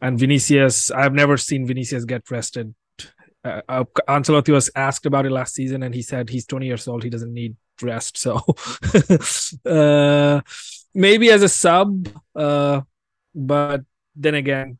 And 0.00 0.18
Vinicius, 0.18 0.90
I've 0.90 1.14
never 1.14 1.36
seen 1.36 1.66
Vinicius 1.66 2.04
get 2.04 2.28
rested. 2.30 2.74
Uh, 3.44 3.60
uh, 3.68 3.84
Ancelotti 4.08 4.52
was 4.52 4.70
asked 4.74 5.06
about 5.06 5.26
it 5.26 5.30
last 5.30 5.54
season, 5.54 5.82
and 5.82 5.94
he 5.94 6.02
said 6.02 6.28
he's 6.28 6.46
20 6.46 6.66
years 6.66 6.86
old. 6.88 7.02
He 7.02 7.10
doesn't 7.10 7.32
need 7.32 7.56
rest. 7.80 8.16
So 8.18 8.40
uh, 9.70 10.40
maybe 10.94 11.30
as 11.30 11.42
a 11.42 11.48
sub, 11.48 12.08
uh, 12.34 12.82
but 13.34 13.82
then 14.14 14.34
again, 14.34 14.78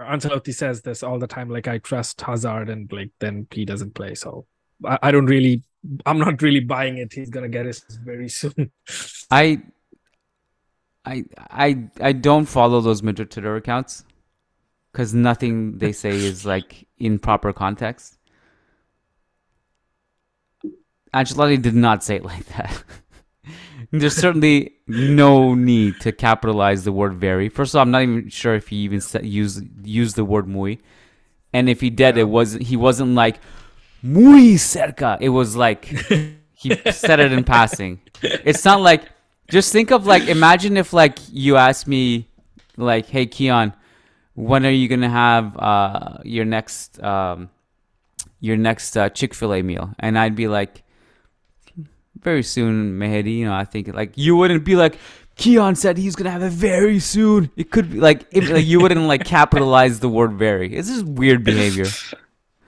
Ancelotti 0.00 0.54
says 0.54 0.82
this 0.82 1.02
all 1.02 1.18
the 1.18 1.26
time. 1.26 1.50
Like 1.50 1.66
I 1.66 1.78
trust 1.78 2.20
Hazard, 2.20 2.68
and 2.68 2.90
like 2.92 3.10
then 3.18 3.46
he 3.50 3.64
doesn't 3.64 3.94
play. 3.94 4.14
So 4.14 4.46
I, 4.84 4.98
I 5.02 5.10
don't 5.10 5.26
really 5.26 5.62
I'm 6.04 6.18
not 6.18 6.42
really 6.42 6.60
buying 6.60 6.98
it. 6.98 7.12
He's 7.12 7.30
gonna 7.30 7.48
get 7.48 7.66
it 7.66 7.80
very 8.04 8.28
soon. 8.28 8.70
I, 9.30 9.62
I, 11.04 11.24
I, 11.50 11.88
I 12.00 12.12
don't 12.12 12.46
follow 12.46 12.80
those 12.80 13.02
Madrid 13.02 13.30
Twitter 13.30 13.56
accounts 13.56 14.04
because 14.92 15.14
nothing 15.14 15.78
they 15.78 15.92
say 15.92 16.10
is 16.10 16.44
like 16.44 16.86
in 16.98 17.18
proper 17.18 17.52
context. 17.52 18.18
Ancelotti 21.14 21.60
did 21.60 21.74
not 21.74 22.04
say 22.04 22.16
it 22.16 22.24
like 22.24 22.44
that. 22.46 22.82
There's 23.90 24.16
certainly 24.16 24.74
no 24.86 25.54
need 25.54 26.00
to 26.00 26.12
capitalize 26.12 26.84
the 26.84 26.92
word 26.92 27.14
"very." 27.14 27.48
First 27.48 27.74
of 27.74 27.78
all, 27.78 27.82
I'm 27.82 27.90
not 27.90 28.02
even 28.02 28.28
sure 28.28 28.54
if 28.54 28.68
he 28.68 28.76
even 28.78 29.00
used 29.22 29.64
used 29.86 30.16
the 30.16 30.24
word 30.24 30.46
"muy," 30.46 30.78
and 31.54 31.70
if 31.70 31.80
he 31.80 31.88
did, 31.88 32.18
it 32.18 32.28
was 32.28 32.54
he 32.54 32.76
wasn't 32.76 33.14
like 33.14 33.40
muy 34.02 34.56
cerca. 34.56 35.18
It 35.20 35.30
was 35.30 35.56
like 35.56 35.84
he 36.52 36.74
said 36.90 37.20
it 37.20 37.32
in 37.32 37.44
passing. 37.44 38.00
It's 38.22 38.64
not 38.64 38.80
like 38.80 39.02
just 39.50 39.72
think 39.72 39.90
of 39.90 40.06
like 40.06 40.28
imagine 40.28 40.76
if 40.76 40.92
like 40.92 41.18
you 41.30 41.56
asked 41.56 41.86
me 41.86 42.28
like, 42.76 43.06
hey 43.06 43.26
Kiyan, 43.26 43.74
when 44.34 44.64
are 44.64 44.70
you 44.70 44.88
gonna 44.88 45.08
have 45.08 45.56
uh, 45.56 46.18
your 46.24 46.44
next 46.44 47.02
um, 47.02 47.50
your 48.40 48.56
next 48.56 48.96
uh, 48.96 49.08
Chick 49.08 49.34
Fil 49.34 49.54
A 49.54 49.62
meal? 49.62 49.94
And 49.98 50.18
I'd 50.18 50.36
be 50.36 50.48
like, 50.48 50.84
very 52.20 52.42
soon, 52.42 52.98
Mehdi. 52.98 53.38
You 53.38 53.46
know, 53.46 53.54
I 53.54 53.64
think 53.64 53.88
like 53.94 54.16
you 54.16 54.36
wouldn't 54.36 54.64
be 54.64 54.76
like. 54.76 54.98
Kiyan 55.36 55.76
said 55.76 55.96
he's 55.96 56.16
gonna 56.16 56.32
have 56.32 56.42
it 56.42 56.50
very 56.50 56.98
soon. 56.98 57.48
It 57.56 57.70
could 57.70 57.92
be 57.92 58.00
like, 58.00 58.26
if, 58.32 58.50
like 58.50 58.66
you 58.66 58.80
wouldn't 58.80 59.06
like 59.06 59.24
capitalize 59.24 60.00
the 60.00 60.08
word 60.08 60.32
"very." 60.32 60.74
It's 60.74 60.88
just 60.88 61.06
weird 61.06 61.44
behavior. 61.44 61.86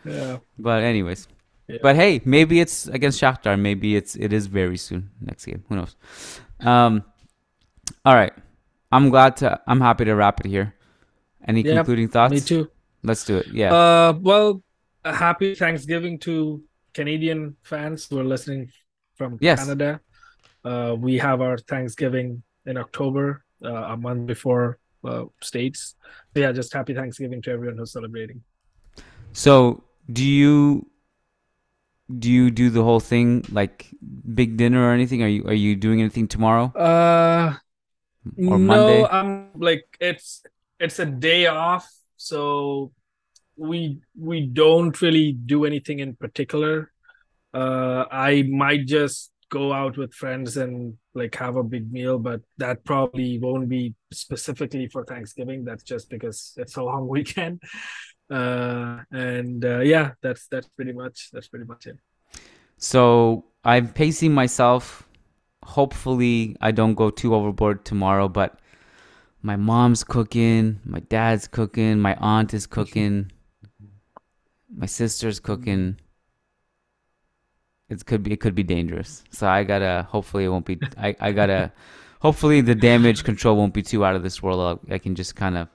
Yeah. 0.05 0.39
But 0.59 0.83
anyways. 0.83 1.29
Yeah. 1.69 1.79
But 1.83 1.97
hey, 1.97 2.21
maybe 2.25 2.61
it's 2.61 2.89
against 2.89 3.21
Shakhtar. 3.21 3.59
Maybe 3.59 3.97
it's 3.97 4.17
it 4.17 4.33
is 4.33 4.47
very 4.47 4.77
soon 4.77 5.11
next 5.21 5.45
game. 5.47 5.65
Who 5.69 5.77
knows? 5.77 5.97
Um. 6.61 7.05
All 8.05 8.15
right. 8.15 8.33
I'm 8.93 9.11
glad 9.11 9.37
to. 9.39 9.61
I'm 9.67 9.81
happy 9.81 10.05
to 10.05 10.15
wrap 10.15 10.41
it 10.41 10.47
here. 10.47 10.75
Any 11.47 11.63
yeah, 11.63 11.77
concluding 11.77 12.09
thoughts? 12.09 12.33
Me 12.33 12.41
too. 12.41 12.71
Let's 13.03 13.25
do 13.25 13.39
it. 13.39 13.49
Yeah. 13.49 13.73
Uh. 13.73 14.15
Well, 14.21 14.63
happy 15.05 15.55
Thanksgiving 15.55 16.19
to 16.21 16.63
Canadian 16.93 17.57
fans 17.63 18.07
who 18.09 18.19
are 18.19 18.25
listening 18.25 18.71
from 19.15 19.39
yes. 19.41 19.61
Canada. 19.61 20.01
Uh, 20.65 20.97
we 20.99 21.17
have 21.19 21.41
our 21.41 21.57
Thanksgiving 21.57 22.43
in 22.67 22.77
October, 22.77 23.45
uh, 23.65 23.95
a 23.95 23.97
month 23.97 24.27
before 24.27 24.79
uh, 25.05 25.25
states. 25.41 25.95
But 26.35 26.41
yeah, 26.41 26.53
just 26.53 26.73
happy 26.73 26.95
Thanksgiving 26.95 27.41
to 27.43 27.51
everyone 27.51 27.79
who's 27.79 27.93
celebrating. 27.93 28.43
So 29.33 29.83
do 30.11 30.25
you 30.25 30.87
do 32.19 32.31
you 32.31 32.51
do 32.51 32.71
the 32.71 32.83
whole 32.83 33.01
thing 33.01 33.45
like 33.51 33.87
big 34.35 34.57
dinner 34.57 34.89
or 34.89 34.93
anything? 34.93 35.23
Are 35.23 35.29
you 35.29 35.45
are 35.47 35.55
you 35.55 35.77
doing 35.77 36.01
anything 36.01 36.27
tomorrow? 36.29 36.73
Uh, 36.75 37.55
or 38.37 38.59
no, 38.59 38.59
Monday? 38.59 39.05
I'm 39.05 39.51
like 39.55 39.85
it's 40.01 40.43
it's 40.79 40.99
a 40.99 41.07
day 41.07 41.47
off, 41.47 41.89
so 42.17 42.93
we 43.57 44.01
we 44.19 44.47
don't 44.47 45.01
really 45.01 45.33
do 45.33 45.65
anything 45.65 46.01
in 46.01 46.17
particular. 46.17 46.91
Uh, 47.53 48.05
I 48.11 48.43
might 48.43 48.87
just 48.87 49.33
go 49.51 49.73
out 49.73 49.97
with 49.97 50.15
friends 50.15 50.57
and 50.57 50.97
like 51.15 51.35
have 51.35 51.57
a 51.57 51.63
big 51.63 51.93
meal, 51.93 52.19
but 52.19 52.41
that 52.59 52.85
probably 52.85 53.39
won't 53.39 53.69
be 53.69 53.95
specifically 54.13 54.87
for 54.87 55.05
Thanksgiving. 55.05 55.65
That's 55.65 55.83
just 55.83 56.09
because 56.09 56.55
it's 56.57 56.77
a 56.77 56.83
long 56.83 57.09
weekend 57.17 57.63
uh, 58.31 59.01
and 59.11 59.65
uh, 59.65 59.81
yeah, 59.81 60.13
that's 60.23 60.47
that's 60.47 60.69
pretty 60.69 60.93
much 60.93 61.31
that's 61.33 61.49
pretty 61.49 61.65
much 61.65 61.87
it. 61.87 61.99
So 62.77 63.45
I'm 63.65 63.89
pacing 63.89 64.33
myself. 64.33 65.07
Hopefully, 65.65 66.57
I 66.61 66.71
don't 66.71 66.95
go 66.95 67.11
too 67.11 67.35
overboard 67.35 67.85
tomorrow. 67.85 68.29
But 68.29 68.59
my 69.43 69.57
mom's 69.57 70.05
cooking, 70.05 70.81
my 70.85 71.01
dad's 71.01 71.49
cooking, 71.49 71.99
my 71.99 72.17
aunt 72.21 72.55
is 72.55 72.67
cooking, 72.67 73.33
my 74.75 74.87
sister's 74.87 75.41
cooking. 75.41 75.97
It 77.89 78.07
could 78.07 78.23
be 78.23 78.33
it 78.33 78.41
could 78.41 78.55
be 78.55 78.63
dangerous. 78.63 79.25
So 79.31 79.49
I 79.49 79.65
gotta. 79.65 80.07
Hopefully, 80.09 80.45
it 80.45 80.49
won't 80.49 80.67
be. 80.67 80.79
I 80.97 81.17
I 81.21 81.33
gotta. 81.33 81.73
Hopefully, 82.21 82.61
the 82.61 82.75
damage 82.75 83.25
control 83.25 83.57
won't 83.57 83.75
be 83.75 83.83
too 83.83 84.05
out 84.05 84.15
of 84.15 84.23
this 84.23 84.43
world. 84.43 84.79
I 84.91 84.99
can 84.99 85.15
just 85.15 85.35
kind 85.35 85.57
of 85.57 85.69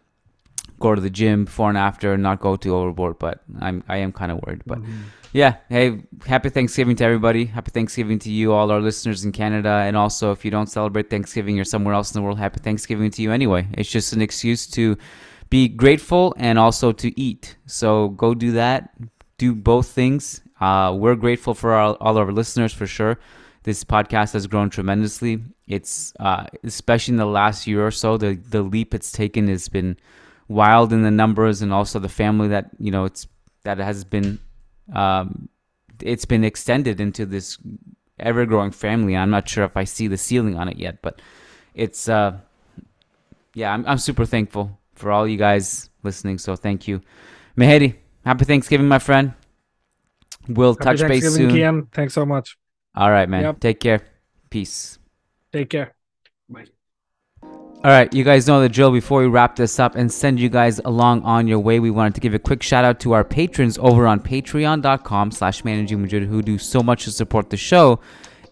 go 0.80 0.93
to 0.93 1.01
the 1.01 1.09
gym 1.09 1.45
before 1.45 1.70
and 1.70 1.78
after 1.78 2.13
and 2.13 2.24
not 2.24 2.39
go 2.39 2.55
too 2.55 2.76
overboard. 2.76 3.20
But 3.20 3.41
I'm 3.59 3.84
I 3.88 3.97
am 3.97 4.11
kind 4.11 4.32
of 4.32 4.41
worried. 4.45 4.61
But 4.66 4.80
mm-hmm. 4.80 5.03
yeah, 5.34 5.55
hey, 5.70 6.01
happy 6.26 6.49
Thanksgiving 6.49 6.95
to 6.97 7.03
everybody. 7.03 7.45
Happy 7.45 7.72
Thanksgiving 7.72 8.20
to 8.20 8.32
you, 8.32 8.53
all 8.53 8.72
our 8.72 8.82
listeners 8.82 9.26
in 9.26 9.32
Canada, 9.32 9.70
and 9.70 9.95
also 9.97 10.32
if 10.32 10.45
you 10.45 10.51
don't 10.51 10.68
celebrate 10.68 11.09
Thanksgiving, 11.09 11.55
you're 11.55 11.66
somewhere 11.66 11.93
else 11.93 12.13
in 12.13 12.22
the 12.22 12.26
world. 12.26 12.38
Happy 12.38 12.59
Thanksgiving 12.59 13.11
to 13.11 13.22
you 13.22 13.32
anyway. 13.32 13.68
It's 13.74 13.89
just 13.89 14.13
an 14.13 14.22
excuse 14.22 14.68
to 14.68 14.97
be 15.49 15.68
grateful 15.68 16.34
and 16.38 16.57
also 16.59 16.91
to 16.91 17.20
eat. 17.20 17.55
So 17.66 18.09
go 18.09 18.34
do 18.34 18.51
that. 18.53 18.89
Do 19.38 19.53
both 19.53 19.88
things. 19.88 20.41
Uh, 20.59 20.95
we're 20.97 21.16
grateful 21.16 21.53
for 21.53 21.74
all, 21.74 21.97
all 21.99 22.18
our 22.18 22.32
listeners 22.32 22.74
for 22.74 22.88
sure. 22.88 23.20
This 23.63 23.84
podcast 23.84 24.34
has 24.34 24.47
grown 24.47 24.70
tremendously. 24.70 25.43
It's 25.68 26.13
uh, 26.20 26.45
especially 26.63 27.13
in 27.13 27.18
the 27.18 27.26
last 27.26 27.66
year 27.66 27.86
or 27.86 27.91
so, 27.91 28.16
the 28.16 28.36
the 28.36 28.61
leap 28.61 28.93
it's 28.93 29.11
taken 29.11 29.47
has 29.47 29.68
been 29.68 29.97
wild 30.48 30.93
in 30.93 31.04
the 31.04 31.12
numbers 31.12 31.62
and 31.62 31.74
also 31.74 32.00
the 32.00 32.10
family 32.10 32.48
that 32.50 32.70
you 32.80 32.91
know 32.91 33.06
it's 33.06 33.28
that 33.64 33.78
has 33.78 34.04
been 34.04 34.39
um, 34.93 35.50
it's 36.02 36.26
been 36.26 36.43
extended 36.43 37.00
into 37.00 37.26
this 37.26 37.58
ever 38.20 38.46
growing 38.46 38.72
family. 38.72 39.16
I'm 39.16 39.30
not 39.30 39.48
sure 39.50 39.64
if 39.64 39.76
I 39.76 39.84
see 39.84 40.08
the 40.08 40.18
ceiling 40.18 40.58
on 40.58 40.68
it 40.68 40.78
yet, 40.78 41.02
but 41.02 41.22
it's 41.74 42.08
uh, 42.08 42.38
yeah, 43.54 43.74
I'm 43.74 43.86
I'm 43.88 43.98
super 43.98 44.26
thankful 44.26 44.78
for 44.93 45.12
all 45.12 45.28
you 45.28 45.38
guys 45.38 45.89
listening. 46.04 46.38
So 46.38 46.56
thank 46.56 46.88
you, 46.88 47.02
Mehedi. 47.58 47.96
Happy 48.26 48.46
Thanksgiving, 48.46 48.88
my 48.88 49.00
friend. 49.00 49.34
We'll 50.48 50.74
Happy 50.74 50.98
touch 50.98 51.08
base 51.08 51.34
soon. 51.34 51.52
Kiyan. 51.52 51.91
Thanks 51.91 52.14
so 52.14 52.26
much. 52.26 52.58
All 52.96 53.12
right, 53.12 53.28
man. 53.28 53.43
Yep. 53.43 53.60
Take 53.60 53.80
care. 53.80 54.02
Peace. 54.50 55.00
Take 55.52 55.70
care. 55.70 55.96
All 57.84 57.91
right, 57.91 58.11
you 58.11 58.23
guys 58.23 58.47
know 58.47 58.61
the 58.61 58.69
drill. 58.69 58.91
Before 58.91 59.21
we 59.21 59.28
wrap 59.28 59.55
this 59.55 59.80
up 59.80 59.95
and 59.95 60.11
send 60.11 60.39
you 60.39 60.49
guys 60.49 60.80
along 60.86 61.21
on 61.21 61.47
your 61.47 61.59
way, 61.59 61.80
we 61.80 61.91
wanted 61.91 62.15
to 62.15 62.21
give 62.21 62.34
a 62.34 62.39
quick 62.39 62.63
shout 62.63 62.84
out 62.84 62.99
to 63.01 63.11
our 63.11 63.23
patrons 63.23 63.78
over 63.78 64.07
on 64.07 64.19
patreon.com 64.19 65.30
slash 65.30 65.63
managing 65.63 66.01
Madrid 66.01 66.23
who 66.23 66.41
do 66.41 66.57
so 66.57 66.82
much 66.82 67.03
to 67.03 67.11
support 67.11 67.51
the 67.51 67.57
show 67.57 67.99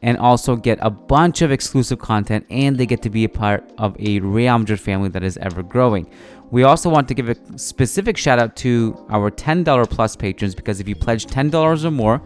and 0.03 0.19
also 0.19 0.55
get 0.55 0.78
a 0.82 0.91
bunch 0.91 1.41
of 1.41 1.51
exclusive 1.51 1.97
content 1.97 2.45
and 2.51 2.78
they 2.78 2.86
get 2.86 3.01
to 3.01 3.09
be 3.09 3.24
a 3.24 3.30
part 3.30 3.63
of 3.80 3.95
a 3.99 4.19
Real 4.19 4.59
Madrid 4.59 4.80
family 4.80 5.09
that 5.09 5.24
is 5.24 5.38
ever 5.38 5.63
growing. 5.63 6.07
We 6.51 6.61
also 6.61 6.88
want 6.89 7.07
to 7.07 7.15
give 7.15 7.30
a 7.30 7.57
specific 7.57 8.17
shout 8.17 8.38
out 8.38 8.55
to 8.57 9.03
our 9.09 9.32
$10 9.32 9.89
plus 9.89 10.15
patrons 10.15 10.53
because 10.53 10.80
if 10.80 10.88
you 10.88 10.95
pledge 10.95 11.26
$10 11.26 11.86
or 11.86 11.89
more, 11.89 12.21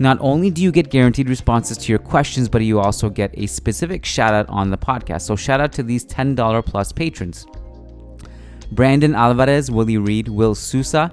not 0.00 0.18
only 0.20 0.50
do 0.50 0.62
you 0.62 0.72
get 0.72 0.90
guaranteed 0.90 1.28
responses 1.28 1.78
to 1.78 1.92
your 1.92 1.98
questions, 1.98 2.48
but 2.48 2.62
you 2.62 2.80
also 2.80 3.08
get 3.08 3.30
a 3.34 3.46
specific 3.46 4.04
shout 4.04 4.34
out 4.34 4.48
on 4.48 4.70
the 4.70 4.78
podcast. 4.78 5.22
So, 5.22 5.36
shout 5.36 5.60
out 5.60 5.72
to 5.72 5.82
these 5.82 6.04
$10 6.04 6.64
plus 6.66 6.92
patrons 6.92 7.46
Brandon 8.72 9.14
Alvarez, 9.14 9.70
Willie 9.70 9.98
Reed, 9.98 10.28
Will 10.28 10.54
Sousa, 10.54 11.12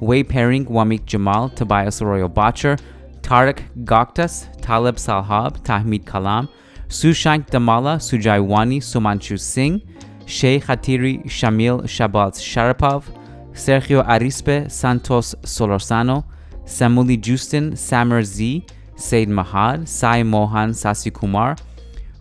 Way 0.00 0.22
Pairing, 0.22 0.66
Wamik 0.66 1.04
Jamal, 1.04 1.50
Tobias 1.50 2.00
Arroyo 2.00 2.28
Botcher, 2.28 2.76
Tarek 3.20 3.62
Goktas, 3.84 4.48
Taleb 4.60 4.96
Salhab, 4.96 5.62
Tahmid 5.62 6.04
Kalam, 6.04 6.48
Sushank 6.88 7.50
Damala, 7.50 7.96
Sujai 7.98 8.44
Wani, 8.44 8.80
Sumanchu 8.80 9.38
Singh, 9.38 9.82
Sheikh 10.26 10.64
Hatiri 10.64 11.24
Shamil 11.26 11.82
Shabaz 11.82 12.40
Sharapov, 12.40 13.04
Sergio 13.52 14.06
Arispe 14.06 14.70
Santos 14.70 15.34
Solorzano, 15.42 16.24
Samuli 16.64 17.20
Justin, 17.20 17.76
Samar 17.76 18.22
Z, 18.22 18.64
Said 18.96 19.28
Mahad, 19.28 19.88
Sai 19.88 20.22
Mohan 20.22 20.70
Sasikumar, 20.70 21.58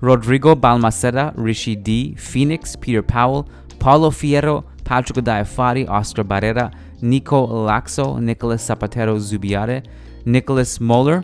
Rodrigo 0.02 0.56
Balmaceda, 0.56 1.34
Rishi 1.36 1.76
D, 1.76 2.16
Phoenix, 2.16 2.76
Peter 2.76 3.04
Powell, 3.04 3.48
Paulo 3.80 4.10
Fierro, 4.10 4.64
Patrick 4.84 5.24
Diafari, 5.24 5.88
Oscar 5.88 6.24
Barrera, 6.24 6.74
Nico 7.02 7.48
Laxo, 7.48 8.20
Nicholas 8.20 8.68
Zapatero 8.68 9.18
Zubiare, 9.18 9.86
Nicholas 10.26 10.80
Moller, 10.80 11.24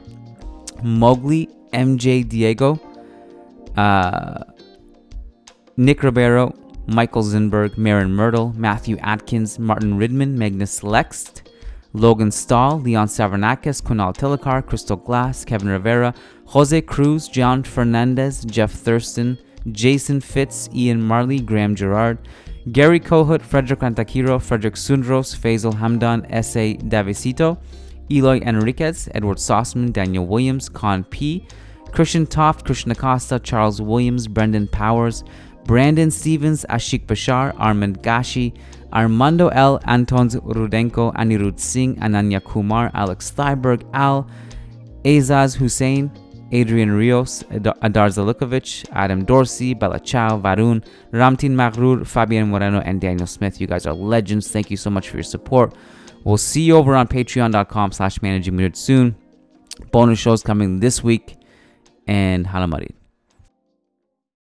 Mowgli, 0.84 1.48
MJ 1.74 2.28
Diego, 2.28 2.80
uh, 3.76 4.44
Nick 5.76 6.04
Ribeiro, 6.04 6.54
Michael 6.88 7.24
Zinberg, 7.24 7.78
Marin 7.78 8.12
Myrtle, 8.12 8.54
Matthew 8.56 8.98
Atkins, 9.02 9.60
Martin 9.60 9.98
Ridman, 9.98 10.38
Magnus 10.38 10.84
Lext, 10.84 11.44
Logan 11.98 12.32
Stahl, 12.32 12.80
Leon 12.80 13.08
Savernakis, 13.08 13.82
Kunal 13.82 14.16
Tilakar, 14.16 14.64
Crystal 14.64 14.98
Glass, 14.98 15.44
Kevin 15.44 15.70
Rivera, 15.70 16.14
Jose 16.46 16.82
Cruz, 16.82 17.28
John 17.28 17.64
Fernandez, 17.64 18.46
Jeff 18.46 18.72
Thurston, 18.72 19.38
Jason 19.72 20.22
Fitz, 20.22 20.70
Ian 20.76 21.02
Marley, 21.02 21.40
Graham 21.40 21.76
Gerard, 21.76 22.20
Gary 22.72 23.00
Kohut, 23.00 23.42
Frederick 23.42 23.80
Antakiro, 23.80 24.40
Frederick 24.40 24.76
Sundros, 24.76 25.36
Faisal 25.36 25.74
Hamdan, 25.74 26.26
S.A. 26.30 26.76
Davisito, 26.78 27.58
Eloy 28.12 28.40
Enriquez, 28.42 29.10
Edward 29.16 29.38
Sossman, 29.38 29.92
Daniel 29.92 30.28
Williams, 30.28 30.70
Con 30.70 31.04
P., 31.04 31.48
Christian 31.92 32.28
Toft, 32.28 32.64
Christian 32.64 32.92
Acosta, 32.92 33.40
Charles 33.40 33.82
Williams, 33.82 34.28
Brendan 34.28 34.68
Powers, 34.68 35.24
Brandon 35.66 36.12
Stevens, 36.12 36.64
Ashik 36.70 37.08
Bashar, 37.08 37.56
Armand 37.58 38.04
Gashi, 38.04 38.54
Armando 38.92 39.50
L. 39.50 39.80
Antons 39.88 40.36
Rudenko, 40.36 41.14
Anirudh 41.16 41.60
Singh, 41.60 41.96
Ananya 41.98 42.44
Kumar, 42.44 42.92
Alex 42.94 43.32
Thyberg, 43.32 43.84
Al, 43.94 44.28
Azaz 45.04 45.56
Hussein, 45.56 46.12
Adrian 46.52 46.92
Rios, 46.92 47.44
Adar 47.52 48.10
Zalukovic, 48.10 48.88
Adam 48.94 49.26
Dorsey, 49.26 49.74
Bella 49.74 50.00
Chow, 50.00 50.40
Varun, 50.40 50.84
Ramtin 51.12 51.52
Maghrur, 51.52 52.06
Fabian 52.08 52.50
Moreno, 52.50 52.80
and 52.80 53.02
Daniel 53.02 53.28
Smith. 53.28 53.60
You 53.60 53.68
guys 53.68 53.86
are 53.86 53.94
legends. 53.94 54.50
Thank 54.50 54.72
you 54.72 54.78
so 54.78 54.90
much 54.90 55.10
for 55.10 55.18
your 55.18 55.24
support. 55.24 55.74
We'll 56.24 56.38
see 56.38 56.62
you 56.62 56.78
over 56.78 56.96
on 56.96 57.08
patreon.com 57.08 57.92
slash 57.92 58.22
managing 58.22 58.74
soon. 58.74 59.16
Bonus 59.92 60.20
shows 60.20 60.42
coming 60.42 60.80
this 60.80 61.04
week 61.04 61.36
and 62.08 62.48
Hala 62.48 62.68
Madrid. 62.68 62.94